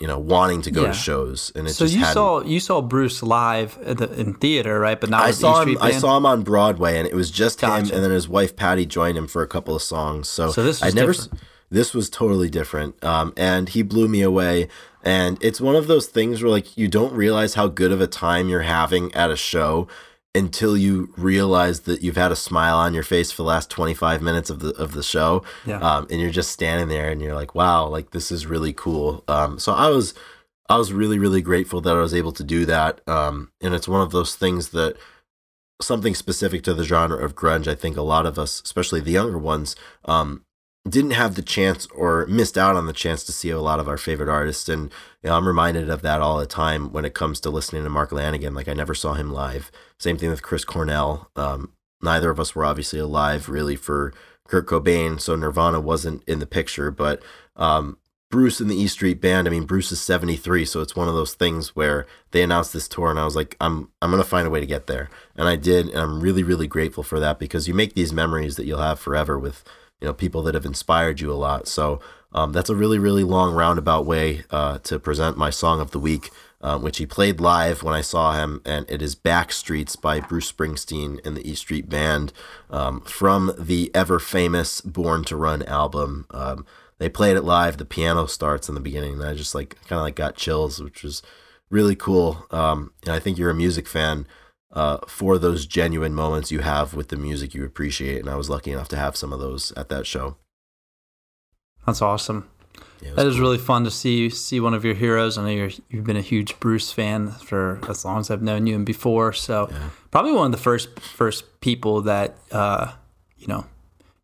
you 0.00 0.06
know, 0.08 0.18
wanting 0.18 0.60
to 0.62 0.70
go 0.70 0.82
Yeah. 0.82 0.88
to 0.88 0.94
shows. 0.94 1.52
And 1.54 1.68
it 1.68 1.74
so 1.74 1.84
just 1.84 1.94
you 1.94 2.00
hadn't- 2.00 2.14
saw 2.14 2.42
you 2.42 2.58
saw 2.60 2.80
Bruce 2.82 3.22
live 3.22 3.78
at 3.84 3.98
the, 3.98 4.12
in 4.20 4.34
theater, 4.34 4.78
right? 4.80 5.00
But 5.00 5.10
not 5.10 5.22
I 5.24 5.30
saw 5.30 5.62
him. 5.62 5.78
I 5.80 5.92
saw 5.92 6.16
him 6.16 6.26
on 6.26 6.42
Broadway, 6.42 6.98
and 6.98 7.06
it 7.06 7.14
was 7.14 7.30
just 7.30 7.60
him, 7.60 7.70
and 7.70 7.88
then 7.90 8.10
his 8.10 8.28
wife 8.28 8.56
Patty 8.56 8.86
joined 8.86 9.16
him 9.16 9.26
for 9.28 9.42
a 9.42 9.46
couple 9.46 9.74
of 9.76 9.82
songs. 9.82 10.28
So, 10.28 10.50
So 10.50 10.62
this 10.62 10.82
I 10.82 10.86
was 10.86 10.94
never. 10.94 11.12
different. 11.12 11.40
This 11.70 11.94
was 11.94 12.08
totally 12.10 12.50
different, 12.50 13.02
um, 13.04 13.32
and 13.36 13.68
he 13.70 13.82
blew 13.82 14.06
me 14.06 14.20
away. 14.22 14.68
And 15.02 15.38
it's 15.42 15.60
one 15.60 15.74
of 15.76 15.86
those 15.86 16.06
things 16.06 16.42
where 16.42 16.50
like 16.50 16.76
you 16.76 16.88
don't 16.88 17.12
realize 17.12 17.54
how 17.54 17.66
good 17.68 17.92
of 17.92 18.00
a 18.00 18.06
time 18.06 18.48
you're 18.48 18.62
having 18.62 19.14
at 19.14 19.30
a 19.30 19.36
show 19.36 19.86
until 20.34 20.76
you 20.76 21.12
realize 21.16 21.80
that 21.82 22.02
you've 22.02 22.16
had 22.16 22.32
a 22.32 22.36
smile 22.36 22.76
on 22.76 22.92
your 22.92 23.04
face 23.04 23.30
for 23.30 23.42
the 23.42 23.48
last 23.48 23.70
25 23.70 24.20
minutes 24.20 24.50
of 24.50 24.58
the 24.60 24.70
of 24.74 24.92
the 24.92 25.02
show 25.02 25.44
Yeah. 25.64 25.78
um, 25.78 26.06
and 26.10 26.20
you're 26.20 26.30
just 26.30 26.50
standing 26.50 26.88
there 26.88 27.10
and 27.10 27.22
you're 27.22 27.34
like 27.36 27.54
wow 27.54 27.86
like 27.86 28.10
this 28.10 28.32
is 28.32 28.44
really 28.46 28.72
cool 28.72 29.22
um, 29.28 29.58
so 29.60 29.72
i 29.72 29.88
was 29.88 30.12
i 30.68 30.76
was 30.76 30.92
really 30.92 31.18
really 31.20 31.40
grateful 31.40 31.80
that 31.82 31.94
i 31.96 32.00
was 32.00 32.12
able 32.14 32.32
to 32.32 32.42
do 32.42 32.64
that 32.66 33.00
um, 33.08 33.52
and 33.60 33.74
it's 33.74 33.86
one 33.86 34.00
of 34.02 34.10
those 34.10 34.34
things 34.34 34.70
that 34.70 34.96
something 35.82 36.14
specific 36.14 36.62
to 36.64 36.74
the 36.74 36.84
genre 36.84 37.22
of 37.24 37.34
grunge 37.34 37.66
i 37.68 37.74
think 37.74 37.96
a 37.96 38.02
lot 38.02 38.26
of 38.26 38.38
us 38.38 38.60
especially 38.64 39.00
the 39.00 39.12
younger 39.12 39.38
ones 39.38 39.76
um, 40.06 40.44
didn't 40.88 41.12
have 41.12 41.34
the 41.34 41.42
chance 41.42 41.86
or 41.94 42.26
missed 42.26 42.58
out 42.58 42.76
on 42.76 42.86
the 42.86 42.92
chance 42.92 43.22
to 43.24 43.32
see 43.32 43.50
a 43.50 43.60
lot 43.60 43.80
of 43.80 43.88
our 43.88 43.96
favorite 43.98 44.28
artists 44.28 44.68
and 44.68 44.90
you 45.24 45.30
know, 45.30 45.36
i'm 45.36 45.48
reminded 45.48 45.90
of 45.90 46.02
that 46.02 46.20
all 46.20 46.38
the 46.38 46.46
time 46.46 46.92
when 46.92 47.04
it 47.04 47.14
comes 47.14 47.40
to 47.40 47.50
listening 47.50 47.82
to 47.82 47.90
mark 47.90 48.10
lanegan 48.10 48.54
like 48.54 48.68
i 48.68 48.74
never 48.74 48.94
saw 48.94 49.14
him 49.14 49.32
live. 49.32 49.72
Same 49.98 50.18
thing 50.18 50.30
with 50.30 50.42
chris 50.42 50.64
cornell. 50.64 51.30
Um, 51.34 51.72
neither 52.02 52.30
of 52.30 52.38
us 52.38 52.54
were 52.54 52.64
obviously 52.64 52.98
alive 52.98 53.48
really 53.48 53.74
for 53.74 54.12
kurt 54.46 54.66
cobain 54.66 55.18
so 55.18 55.34
nirvana 55.34 55.80
wasn't 55.80 56.22
in 56.28 56.38
the 56.38 56.46
picture 56.46 56.90
but 56.90 57.22
um, 57.56 57.96
bruce 58.30 58.60
and 58.60 58.70
the 58.70 58.76
e 58.76 58.86
street 58.86 59.20
band 59.20 59.48
i 59.48 59.50
mean 59.50 59.64
bruce 59.64 59.90
is 59.90 60.02
73 60.02 60.66
so 60.66 60.82
it's 60.82 60.94
one 60.94 61.08
of 61.08 61.14
those 61.14 61.34
things 61.34 61.74
where 61.74 62.06
they 62.32 62.42
announced 62.42 62.74
this 62.74 62.88
tour 62.88 63.10
and 63.10 63.18
i 63.18 63.24
was 63.24 63.34
like 63.34 63.56
i'm 63.60 63.88
i'm 64.02 64.10
gonna 64.10 64.22
find 64.22 64.46
a 64.46 64.50
way 64.50 64.60
to 64.60 64.66
get 64.66 64.86
there. 64.86 65.08
And 65.34 65.48
i 65.48 65.56
did 65.56 65.88
and 65.88 65.98
i'm 65.98 66.20
really 66.20 66.42
really 66.42 66.66
grateful 66.66 67.02
for 67.02 67.18
that 67.20 67.38
because 67.38 67.66
you 67.66 67.72
make 67.72 67.94
these 67.94 68.12
memories 68.12 68.56
that 68.56 68.66
you'll 68.66 68.80
have 68.80 69.00
forever 69.00 69.38
with 69.38 69.64
you 70.04 70.08
know 70.08 70.14
people 70.14 70.42
that 70.42 70.54
have 70.54 70.66
inspired 70.66 71.20
you 71.20 71.32
a 71.32 71.34
lot. 71.34 71.66
So 71.66 71.98
um, 72.34 72.52
that's 72.52 72.70
a 72.70 72.76
really 72.76 72.98
really 72.98 73.24
long 73.24 73.54
roundabout 73.54 74.04
way 74.04 74.42
uh, 74.50 74.78
to 74.78 74.98
present 74.98 75.36
my 75.36 75.50
song 75.50 75.80
of 75.80 75.90
the 75.92 75.98
week 75.98 76.30
um, 76.60 76.82
which 76.82 76.98
he 76.98 77.06
played 77.06 77.40
live 77.40 77.82
when 77.82 77.94
i 77.94 78.00
saw 78.00 78.32
him 78.34 78.60
and 78.64 78.84
it 78.88 79.00
is 79.00 79.14
back 79.14 79.52
streets 79.52 79.96
by 79.96 80.20
bruce 80.20 80.50
springsteen 80.50 81.24
and 81.24 81.36
the 81.36 81.48
e 81.48 81.54
street 81.54 81.88
band 81.88 82.32
um, 82.70 83.00
from 83.02 83.52
the 83.58 83.90
ever 83.94 84.18
famous 84.18 84.80
born 84.80 85.24
to 85.24 85.36
run 85.36 85.62
album 85.64 86.26
um, 86.30 86.66
they 86.98 87.08
played 87.08 87.36
it 87.36 87.42
live 87.42 87.76
the 87.76 87.84
piano 87.84 88.26
starts 88.26 88.68
in 88.68 88.74
the 88.74 88.80
beginning 88.80 89.14
and 89.14 89.24
i 89.24 89.34
just 89.34 89.54
like 89.54 89.76
kind 89.86 89.98
of 89.98 90.02
like 90.02 90.16
got 90.16 90.36
chills 90.36 90.82
which 90.82 91.02
was 91.02 91.22
really 91.74 91.96
cool. 91.96 92.46
Um, 92.50 92.92
and 93.02 93.12
I 93.12 93.18
think 93.18 93.36
you're 93.36 93.50
a 93.50 93.54
music 93.54 93.88
fan 93.88 94.26
uh, 94.72 94.98
for 95.06 95.38
those 95.38 95.66
genuine 95.66 96.14
moments 96.14 96.50
you 96.50 96.60
have 96.60 96.94
with 96.94 97.08
the 97.08 97.16
music 97.16 97.52
you 97.52 97.64
appreciate. 97.64 98.20
And 98.20 98.30
I 98.30 98.36
was 98.36 98.48
lucky 98.48 98.70
enough 98.70 98.88
to 98.88 98.96
have 98.96 99.16
some 99.16 99.32
of 99.32 99.40
those 99.40 99.72
at 99.72 99.88
that 99.88 100.06
show. 100.06 100.36
That's 101.86 102.02
awesome. 102.02 102.48
Yeah, 103.02 103.12
That 103.14 103.26
is 103.26 103.34
cool. 103.34 103.42
really 103.42 103.58
fun 103.58 103.84
to 103.84 103.90
see 103.90 104.30
see 104.30 104.60
one 104.60 104.72
of 104.72 104.84
your 104.84 104.94
heroes. 104.94 105.36
I 105.36 105.42
know 105.42 105.50
you're, 105.50 105.70
you've 105.90 106.04
been 106.04 106.16
a 106.16 106.22
huge 106.22 106.58
Bruce 106.60 106.90
fan 106.90 107.30
for 107.32 107.78
as 107.88 108.04
long 108.04 108.20
as 108.20 108.30
I've 108.30 108.40
known 108.42 108.66
you 108.66 108.74
and 108.76 108.86
before. 108.86 109.32
So 109.34 109.68
Yeah. 109.70 109.90
probably 110.10 110.32
one 110.32 110.46
of 110.46 110.52
the 110.52 110.58
first 110.62 110.98
first 111.00 111.60
people 111.60 112.00
that 112.02 112.38
uh, 112.50 112.92
you 113.36 113.46
know 113.46 113.66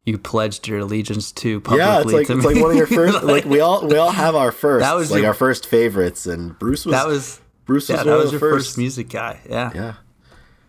you 0.06 0.16
pledged 0.16 0.66
your 0.66 0.78
allegiance 0.78 1.30
to 1.32 1.60
publicly. 1.60 1.84
Yeah, 1.86 2.00
it's 2.00 2.12
like 2.12 2.30
it's 2.30 2.44
like 2.44 2.56
one 2.56 2.70
of 2.70 2.76
your 2.76 2.86
first. 3.00 3.22
like 3.22 3.44
we 3.44 3.60
all 3.60 3.86
we 3.86 3.96
all 3.96 4.12
have 4.12 4.34
our 4.34 4.50
first. 4.52 4.82
That 4.82 4.94
was 4.96 5.10
like 5.10 5.20
your- 5.20 5.28
our 5.28 5.34
first 5.34 5.66
favorites, 5.66 6.26
and 6.26 6.58
Bruce 6.58 6.86
was 6.86 6.94
that 6.94 7.06
was 7.06 7.40
Bruce 7.66 7.88
was 7.90 7.96
yeah 7.96 7.96
one 7.98 8.06
that 8.06 8.12
of 8.14 8.20
was 8.22 8.30
the 8.30 8.34
your 8.36 8.40
first. 8.40 8.66
first 8.68 8.78
music 8.78 9.10
guy. 9.10 9.40
Yeah, 9.48 9.70
Yeah, 9.74 9.94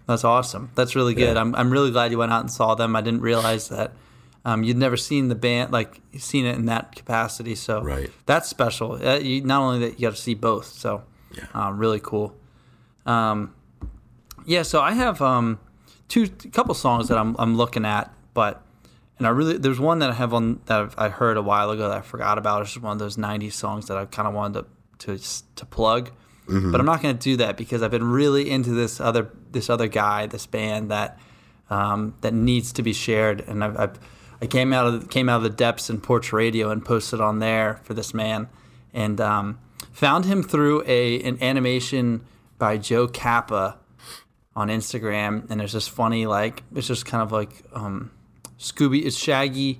that's 0.05 0.25
awesome. 0.25 0.69
That's 0.75 0.95
really 0.97 1.13
good. 1.13 1.35
Yeah. 1.35 1.41
I'm 1.41 1.55
I'm 1.55 1.71
really 1.71 1.91
glad 1.91 2.11
you 2.11 2.17
went 2.17 2.33
out 2.33 2.41
and 2.41 2.51
saw 2.51 2.75
them. 2.75 2.93
I 2.97 3.01
didn't 3.01 3.21
realize 3.21 3.69
that. 3.69 3.93
Um, 4.43 4.63
you'd 4.63 4.77
never 4.77 4.97
seen 4.97 5.27
the 5.27 5.35
band 5.35 5.71
like 5.71 6.01
seen 6.17 6.45
it 6.45 6.55
in 6.55 6.65
that 6.65 6.95
capacity, 6.95 7.53
so 7.55 7.81
Right. 7.83 8.09
that's 8.25 8.49
special. 8.49 8.93
Uh, 8.93 9.17
you, 9.19 9.41
not 9.41 9.61
only 9.61 9.79
that 9.87 9.99
you 9.99 10.07
got 10.07 10.15
to 10.15 10.21
see 10.21 10.33
both, 10.33 10.65
so 10.65 11.03
Yeah. 11.31 11.43
um, 11.53 11.77
really 11.77 11.99
cool. 11.99 12.35
Um, 13.05 13.53
yeah, 14.45 14.63
so 14.63 14.81
I 14.81 14.93
have 14.93 15.21
um, 15.21 15.59
two 16.07 16.27
couple 16.51 16.73
songs 16.73 17.07
that 17.09 17.17
I'm 17.17 17.35
I'm 17.37 17.55
looking 17.55 17.85
at, 17.85 18.11
but 18.33 18.63
and 19.19 19.27
I 19.27 19.29
really 19.29 19.57
there's 19.57 19.79
one 19.79 19.99
that 19.99 20.09
I 20.09 20.13
have 20.13 20.33
on 20.33 20.59
that 20.65 20.81
I've, 20.81 20.95
I 20.97 21.09
heard 21.09 21.37
a 21.37 21.41
while 21.43 21.69
ago 21.69 21.87
that 21.89 21.97
I 21.97 22.01
forgot 22.01 22.37
about. 22.39 22.61
It's 22.63 22.73
just 22.73 22.83
one 22.83 22.93
of 22.93 22.99
those 22.99 23.17
'90s 23.17 23.53
songs 23.53 23.87
that 23.87 23.97
I 23.97 24.05
kind 24.05 24.27
of 24.27 24.33
wanted 24.33 24.65
to 24.99 25.17
to 25.17 25.23
to 25.55 25.65
plug, 25.67 26.09
but 26.47 26.79
I'm 26.79 26.85
not 26.85 27.01
going 27.03 27.15
to 27.17 27.23
do 27.23 27.37
that 27.37 27.57
because 27.57 27.83
I've 27.83 27.91
been 27.91 28.09
really 28.11 28.49
into 28.49 28.71
this 28.71 28.99
other 28.99 29.29
this 29.51 29.69
other 29.69 29.87
guy, 29.87 30.25
this 30.25 30.47
band 30.47 30.89
that 30.89 31.19
um, 31.69 32.15
that 32.21 32.33
needs 32.33 32.73
to 32.73 32.81
be 32.83 32.93
shared, 32.93 33.41
and 33.47 33.63
I've, 33.63 33.79
I've 33.79 33.99
I 34.41 34.47
came 34.47 34.73
out 34.73 34.87
of 34.87 35.09
came 35.09 35.29
out 35.29 35.37
of 35.37 35.43
the 35.43 35.49
depths 35.49 35.89
in 35.89 36.01
Porch 36.01 36.33
Radio 36.33 36.71
and 36.71 36.83
posted 36.83 37.21
on 37.21 37.39
there 37.39 37.79
for 37.83 37.93
this 37.93 38.13
man, 38.13 38.49
and 38.93 39.21
um, 39.21 39.59
found 39.91 40.25
him 40.25 40.41
through 40.41 40.83
a 40.87 41.21
an 41.21 41.37
animation 41.41 42.25
by 42.57 42.77
Joe 42.77 43.07
Kappa 43.07 43.77
on 44.55 44.69
Instagram, 44.69 45.49
and 45.49 45.59
there's 45.59 45.73
this 45.73 45.87
funny 45.87 46.25
like 46.25 46.63
it's 46.75 46.87
just 46.87 47.05
kind 47.05 47.21
of 47.21 47.31
like 47.31 47.63
um, 47.73 48.11
Scooby, 48.57 49.05
it's 49.05 49.17
Shaggy 49.17 49.79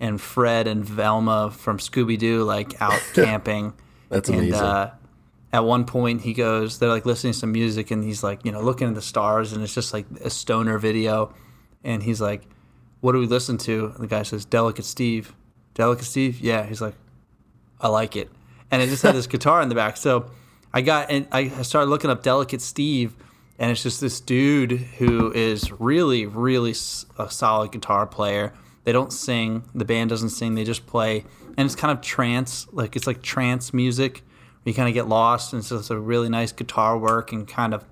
and 0.00 0.20
Fred 0.20 0.66
and 0.66 0.84
Velma 0.84 1.50
from 1.50 1.78
Scooby 1.78 2.18
Doo 2.18 2.44
like 2.44 2.80
out 2.80 3.00
camping. 3.14 3.74
That's 4.08 4.28
and, 4.28 4.38
amazing. 4.38 4.60
Uh, 4.60 4.94
at 5.52 5.64
one 5.64 5.86
point, 5.86 6.20
he 6.20 6.34
goes, 6.34 6.78
they're 6.78 6.90
like 6.90 7.06
listening 7.06 7.32
to 7.32 7.38
some 7.38 7.52
music, 7.52 7.90
and 7.90 8.04
he's 8.04 8.22
like, 8.22 8.44
you 8.44 8.52
know, 8.52 8.60
looking 8.60 8.88
at 8.88 8.94
the 8.94 9.02
stars, 9.02 9.52
and 9.52 9.62
it's 9.62 9.74
just 9.74 9.92
like 9.92 10.06
a 10.22 10.30
stoner 10.30 10.78
video, 10.78 11.34
and 11.82 12.02
he's 12.02 12.20
like, 12.20 12.42
"What 13.00 13.12
do 13.12 13.18
we 13.18 13.26
listen 13.26 13.58
to?" 13.58 13.92
And 13.94 14.02
the 14.02 14.06
guy 14.06 14.22
says, 14.22 14.44
"Delicate 14.44 14.84
Steve." 14.84 15.34
Delicate 15.78 16.04
Steve, 16.04 16.40
yeah. 16.40 16.66
He's 16.66 16.80
like, 16.80 16.94
I 17.80 17.86
like 17.86 18.16
it. 18.16 18.28
And 18.70 18.82
it 18.82 18.88
just 18.88 19.04
had 19.04 19.14
this 19.14 19.26
guitar 19.28 19.62
in 19.62 19.68
the 19.68 19.76
back. 19.76 19.96
So 19.96 20.28
I 20.74 20.80
got 20.80 21.08
and 21.10 21.26
I 21.30 21.48
started 21.62 21.88
looking 21.88 22.10
up 22.10 22.22
Delicate 22.24 22.60
Steve, 22.60 23.14
and 23.60 23.70
it's 23.70 23.82
just 23.82 24.00
this 24.00 24.20
dude 24.20 24.72
who 24.72 25.32
is 25.32 25.70
really, 25.72 26.26
really 26.26 26.72
a 27.18 27.30
solid 27.30 27.70
guitar 27.70 28.06
player. 28.06 28.52
They 28.82 28.92
don't 28.92 29.12
sing. 29.12 29.62
The 29.72 29.84
band 29.84 30.10
doesn't 30.10 30.30
sing. 30.30 30.56
They 30.56 30.64
just 30.64 30.86
play, 30.86 31.24
and 31.56 31.64
it's 31.64 31.76
kind 31.76 31.96
of 31.96 32.02
trance, 32.02 32.66
like 32.72 32.96
it's 32.96 33.06
like 33.06 33.22
trance 33.22 33.72
music. 33.72 34.22
You 34.64 34.74
kind 34.74 34.88
of 34.88 34.94
get 34.94 35.08
lost, 35.08 35.52
and 35.52 35.60
it's 35.60 35.68
just 35.68 35.90
a 35.90 35.98
really 35.98 36.28
nice 36.28 36.52
guitar 36.52 36.98
work 36.98 37.32
and 37.32 37.46
kind 37.46 37.72
of 37.72 37.84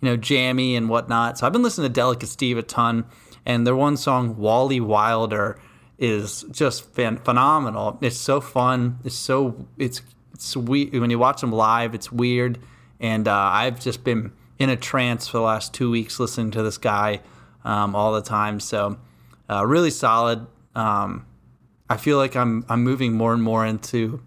you 0.00 0.08
know, 0.08 0.16
jammy 0.16 0.76
and 0.76 0.88
whatnot. 0.88 1.38
So 1.38 1.46
I've 1.46 1.52
been 1.52 1.62
listening 1.62 1.88
to 1.88 1.92
Delicate 1.92 2.28
Steve 2.28 2.58
a 2.58 2.62
ton, 2.62 3.04
and 3.46 3.66
their 3.66 3.76
one 3.76 3.96
song, 3.96 4.36
Wally 4.36 4.80
Wilder, 4.80 5.58
is 5.98 6.44
just 6.50 6.92
fan- 6.94 7.18
phenomenal. 7.18 7.98
It's 8.00 8.16
so 8.16 8.40
fun. 8.40 8.98
It's 9.04 9.14
so 9.14 9.66
it's 9.76 10.02
sweet 10.38 10.92
when 10.92 11.10
you 11.10 11.18
watch 11.18 11.40
them 11.40 11.52
live. 11.52 11.94
It's 11.94 12.12
weird, 12.12 12.58
and 13.00 13.26
uh, 13.26 13.34
I've 13.34 13.80
just 13.80 14.04
been 14.04 14.32
in 14.58 14.70
a 14.70 14.76
trance 14.76 15.28
for 15.28 15.38
the 15.38 15.42
last 15.42 15.74
two 15.74 15.90
weeks 15.90 16.18
listening 16.18 16.50
to 16.52 16.62
this 16.62 16.78
guy 16.78 17.20
um, 17.64 17.94
all 17.94 18.12
the 18.12 18.22
time. 18.22 18.60
So 18.60 18.98
uh, 19.48 19.64
really 19.66 19.90
solid. 19.90 20.46
Um, 20.74 21.26
I 21.90 21.96
feel 21.96 22.18
like 22.18 22.36
I'm 22.36 22.64
I'm 22.68 22.84
moving 22.84 23.14
more 23.14 23.32
and 23.32 23.42
more 23.42 23.64
into 23.64 24.22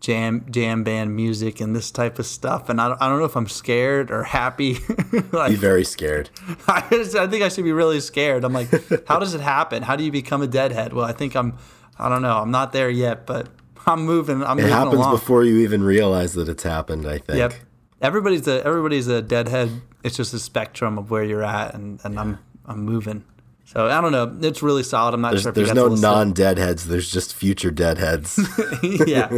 jam 0.00 0.46
jam 0.50 0.84
band 0.84 1.14
music 1.16 1.60
and 1.60 1.74
this 1.74 1.90
type 1.90 2.18
of 2.18 2.26
stuff. 2.26 2.68
And 2.68 2.80
I 2.80 2.88
don't, 2.88 3.02
I 3.02 3.08
don't 3.08 3.18
know 3.18 3.24
if 3.24 3.36
I'm 3.36 3.48
scared 3.48 4.10
or 4.10 4.22
happy. 4.24 4.78
Like 5.32 5.50
Be 5.50 5.56
very 5.56 5.84
scared. 5.84 6.30
I, 6.68 6.86
just- 6.90 7.16
I 7.16 7.26
think 7.26 7.42
I 7.42 7.48
should 7.48 7.64
be 7.64 7.72
really 7.72 8.00
scared. 8.00 8.44
I'm 8.44 8.52
like 8.52 8.68
how 9.06 9.18
does 9.18 9.34
it 9.34 9.40
happen? 9.40 9.82
How 9.82 9.96
do 9.96 10.04
you 10.04 10.12
become 10.12 10.42
a 10.42 10.46
deadhead? 10.46 10.92
Well 10.92 11.04
I 11.04 11.12
think 11.12 11.34
I'm 11.34 11.56
I 11.98 12.08
don't 12.08 12.22
know. 12.22 12.36
I'm 12.38 12.50
not 12.50 12.72
there 12.72 12.90
yet 12.90 13.26
but 13.26 13.48
I'm 13.86 14.04
moving 14.04 14.42
I'm 14.44 14.58
It 14.58 14.62
moving 14.62 14.76
happens 14.76 14.94
along. 14.94 15.14
before 15.14 15.44
you 15.44 15.58
even 15.58 15.82
realize 15.82 16.34
that 16.34 16.48
it's 16.48 16.62
happened. 16.62 17.06
I 17.06 17.18
think. 17.18 17.38
yep. 17.38 17.54
Everybody's 18.00 18.46
a 18.46 18.64
everybody's 18.64 19.08
a 19.08 19.20
deadhead. 19.22 19.70
It's 20.04 20.16
just 20.16 20.32
a 20.32 20.38
spectrum 20.38 20.98
of 20.98 21.10
where 21.10 21.24
you're 21.24 21.42
at 21.42 21.74
and, 21.74 21.98
and 22.04 22.18
I'm 22.20 22.38
I'm 22.66 22.84
moving 22.84 23.24
so 23.72 23.86
I 23.86 24.00
don't 24.00 24.12
know 24.12 24.36
it's 24.46 24.62
really 24.62 24.82
solid 24.82 25.14
I'm 25.14 25.20
not 25.20 25.30
There's, 25.32 25.42
sure 25.42 25.52
there's 25.52 25.74
no 25.74 25.86
listen- 25.86 26.02
non-deadheads. 26.02 26.86
There's 26.88 27.10
just 27.10 27.34
future 27.34 27.70
deadheads. 27.70 28.38
yeah. 29.06 29.30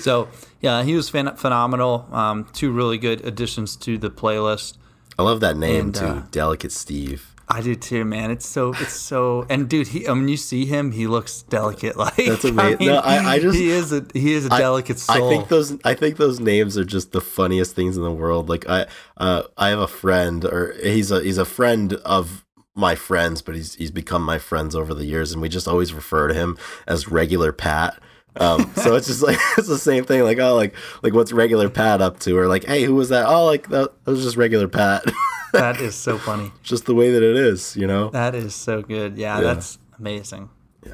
So 0.00 0.28
yeah, 0.60 0.82
he 0.82 0.94
was 0.94 1.10
phen- 1.10 1.38
phenomenal. 1.38 2.08
Um, 2.12 2.46
two 2.52 2.70
really 2.72 2.98
good 2.98 3.24
additions 3.24 3.76
to 3.76 3.98
the 3.98 4.10
playlist. 4.10 4.76
I 5.18 5.22
love 5.22 5.40
that 5.40 5.56
name 5.56 5.86
And, 5.86 5.94
too, 5.94 6.04
uh, 6.04 6.22
Delicate 6.30 6.72
Steve. 6.72 7.32
I 7.48 7.60
do 7.60 7.76
too, 7.76 8.04
man. 8.04 8.32
It's 8.32 8.46
so 8.46 8.72
it's 8.72 8.92
so 8.92 9.46
and 9.48 9.68
dude, 9.68 9.86
he 9.88 10.04
when 10.08 10.26
you 10.26 10.36
see 10.36 10.66
him, 10.66 10.90
he 10.90 11.06
looks 11.06 11.42
delicate. 11.42 11.96
Like 12.06 12.16
That's 12.16 12.44
amazing. 12.44 12.86
No, 12.88 12.96
I- 12.96 13.34
I 13.34 13.38
just- 13.38 13.56
he 13.56 13.70
is 13.70 13.92
a 13.92 14.04
he 14.12 14.32
is 14.34 14.46
a 14.46 14.48
delicate 14.48 14.98
soul. 14.98 15.24
I 15.26 15.30
think 15.30 15.48
those 15.48 15.78
I 15.84 15.94
think 15.94 16.16
those 16.16 16.40
names 16.40 16.76
are 16.76 16.84
just 16.84 17.12
the 17.12 17.20
funniest 17.20 17.76
things 17.76 17.96
in 17.96 18.02
the 18.02 18.10
world. 18.12 18.48
Like 18.48 18.68
I 18.68 18.86
uh 19.16 19.44
I 19.56 19.68
have 19.68 19.78
a 19.78 19.86
friend 19.86 20.44
or 20.44 20.74
he's 20.82 21.12
a 21.12 21.20
he's 21.22 21.38
a 21.38 21.44
friend 21.44 21.92
of 22.04 22.44
my 22.76 22.94
friends, 22.94 23.42
but 23.42 23.54
he's 23.56 23.74
he's 23.74 23.90
become 23.90 24.22
my 24.22 24.38
friends 24.38 24.76
over 24.76 24.94
the 24.94 25.06
years 25.06 25.32
and 25.32 25.40
we 25.42 25.48
just 25.48 25.66
always 25.66 25.92
refer 25.92 26.28
to 26.28 26.34
him 26.34 26.56
as 26.86 27.08
regular 27.08 27.50
Pat. 27.52 27.98
Um 28.38 28.70
so 28.76 28.94
it's 28.94 29.06
just 29.08 29.22
like 29.22 29.38
it's 29.58 29.66
the 29.68 29.78
same 29.78 30.04
thing 30.04 30.22
like 30.22 30.38
oh 30.38 30.54
like 30.54 30.74
like 31.02 31.14
what's 31.14 31.32
regular 31.32 31.68
Pat 31.70 32.00
up 32.02 32.18
to 32.20 32.36
or 32.38 32.46
like 32.48 32.64
hey 32.64 32.84
who 32.84 32.94
was 32.94 33.08
that? 33.08 33.26
Oh 33.26 33.46
like 33.46 33.68
that, 33.70 33.90
that 34.04 34.10
was 34.10 34.22
just 34.22 34.36
regular 34.36 34.68
Pat. 34.68 35.02
that 35.52 35.80
is 35.80 35.94
so 35.94 36.18
funny. 36.18 36.52
just 36.62 36.84
the 36.86 36.94
way 36.94 37.10
that 37.10 37.22
it 37.22 37.34
is, 37.36 37.74
you 37.76 37.86
know. 37.86 38.10
That 38.10 38.34
is 38.34 38.54
so 38.54 38.82
good. 38.82 39.16
Yeah, 39.16 39.36
Yeah. 39.38 39.42
that's 39.54 39.78
amazing. 39.98 40.50
Yeah. 40.84 40.92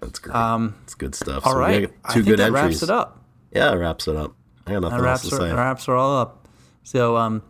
That's 0.00 0.18
great. 0.18 0.34
Um, 0.34 0.74
it's 0.82 0.94
good 0.94 1.14
stuff. 1.14 1.46
all 1.46 1.52
So 1.52 1.58
we 1.58 1.64
right, 1.64 1.92
I 2.04 2.12
two 2.14 2.22
good 2.24 2.38
that 2.40 2.46
entries. 2.46 2.62
wraps 2.62 2.82
it 2.82 2.90
up. 2.90 3.20
Yeah, 3.52 3.72
it 3.72 3.76
wraps 3.76 4.08
it 4.08 4.16
up. 4.16 4.34
I 4.66 4.72
got 4.72 4.80
nothing 4.82 4.98
That 4.98 5.08
else 5.08 5.24
wraps 5.24 5.28
to 5.28 5.34
are, 5.36 5.38
say. 5.50 5.54
wraps 5.54 5.88
are 5.88 5.94
all 5.94 6.18
up. 6.20 6.48
So, 6.82 7.16
um, 7.16 7.42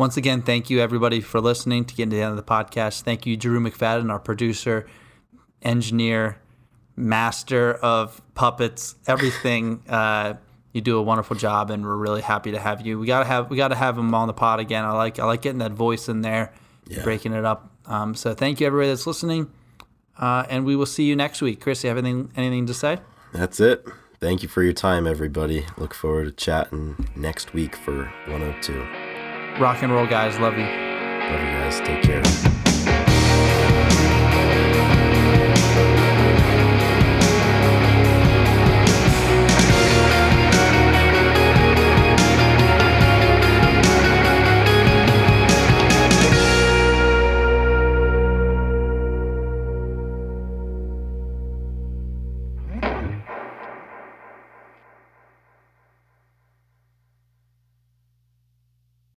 once 0.00 0.16
again, 0.16 0.40
thank 0.40 0.70
you 0.70 0.80
everybody 0.80 1.20
for 1.20 1.42
listening 1.42 1.84
to 1.84 1.94
get 1.94 2.08
to 2.08 2.16
the 2.16 2.22
end 2.22 2.30
of 2.30 2.36
the 2.36 2.42
podcast. 2.42 3.02
Thank 3.02 3.26
you, 3.26 3.36
Drew 3.36 3.60
McFadden, 3.60 4.10
our 4.10 4.18
producer, 4.18 4.86
engineer, 5.60 6.38
master 6.96 7.74
of 7.74 8.22
puppets, 8.32 8.94
everything. 9.06 9.82
Uh, 9.86 10.34
you 10.72 10.80
do 10.80 10.96
a 10.96 11.02
wonderful 11.02 11.36
job, 11.36 11.70
and 11.70 11.84
we're 11.84 11.96
really 11.96 12.22
happy 12.22 12.50
to 12.52 12.58
have 12.58 12.84
you. 12.84 12.98
We 12.98 13.06
gotta 13.06 13.26
have 13.26 13.50
we 13.50 13.58
gotta 13.58 13.74
have 13.74 13.98
him 13.98 14.14
on 14.14 14.26
the 14.26 14.32
pod 14.32 14.58
again. 14.58 14.86
I 14.86 14.92
like 14.92 15.18
I 15.18 15.26
like 15.26 15.42
getting 15.42 15.58
that 15.58 15.72
voice 15.72 16.08
in 16.08 16.22
there, 16.22 16.54
Yeah. 16.86 17.02
breaking 17.02 17.34
it 17.34 17.44
up. 17.44 17.70
Um, 17.84 18.14
so 18.14 18.32
thank 18.34 18.58
you 18.58 18.66
everybody 18.66 18.88
that's 18.88 19.06
listening, 19.06 19.50
uh, 20.18 20.46
and 20.48 20.64
we 20.64 20.76
will 20.76 20.86
see 20.86 21.04
you 21.04 21.14
next 21.14 21.42
week. 21.42 21.60
Chris, 21.60 21.84
you 21.84 21.88
have 21.88 21.98
anything 21.98 22.30
anything 22.36 22.64
to 22.66 22.74
say? 22.74 23.00
That's 23.34 23.60
it. 23.60 23.86
Thank 24.18 24.42
you 24.42 24.48
for 24.48 24.62
your 24.62 24.72
time, 24.72 25.06
everybody. 25.06 25.66
Look 25.76 25.92
forward 25.92 26.24
to 26.24 26.32
chatting 26.32 27.06
next 27.14 27.52
week 27.52 27.76
for 27.76 28.04
102. 28.28 29.09
Rock 29.58 29.82
and 29.82 29.92
roll, 29.92 30.06
guys. 30.06 30.38
Love 30.38 30.56
you. 30.56 30.64
Love 30.64 31.40
you 31.42 31.50
guys. 31.52 31.80
Take 31.80 32.02
care. 32.02 32.59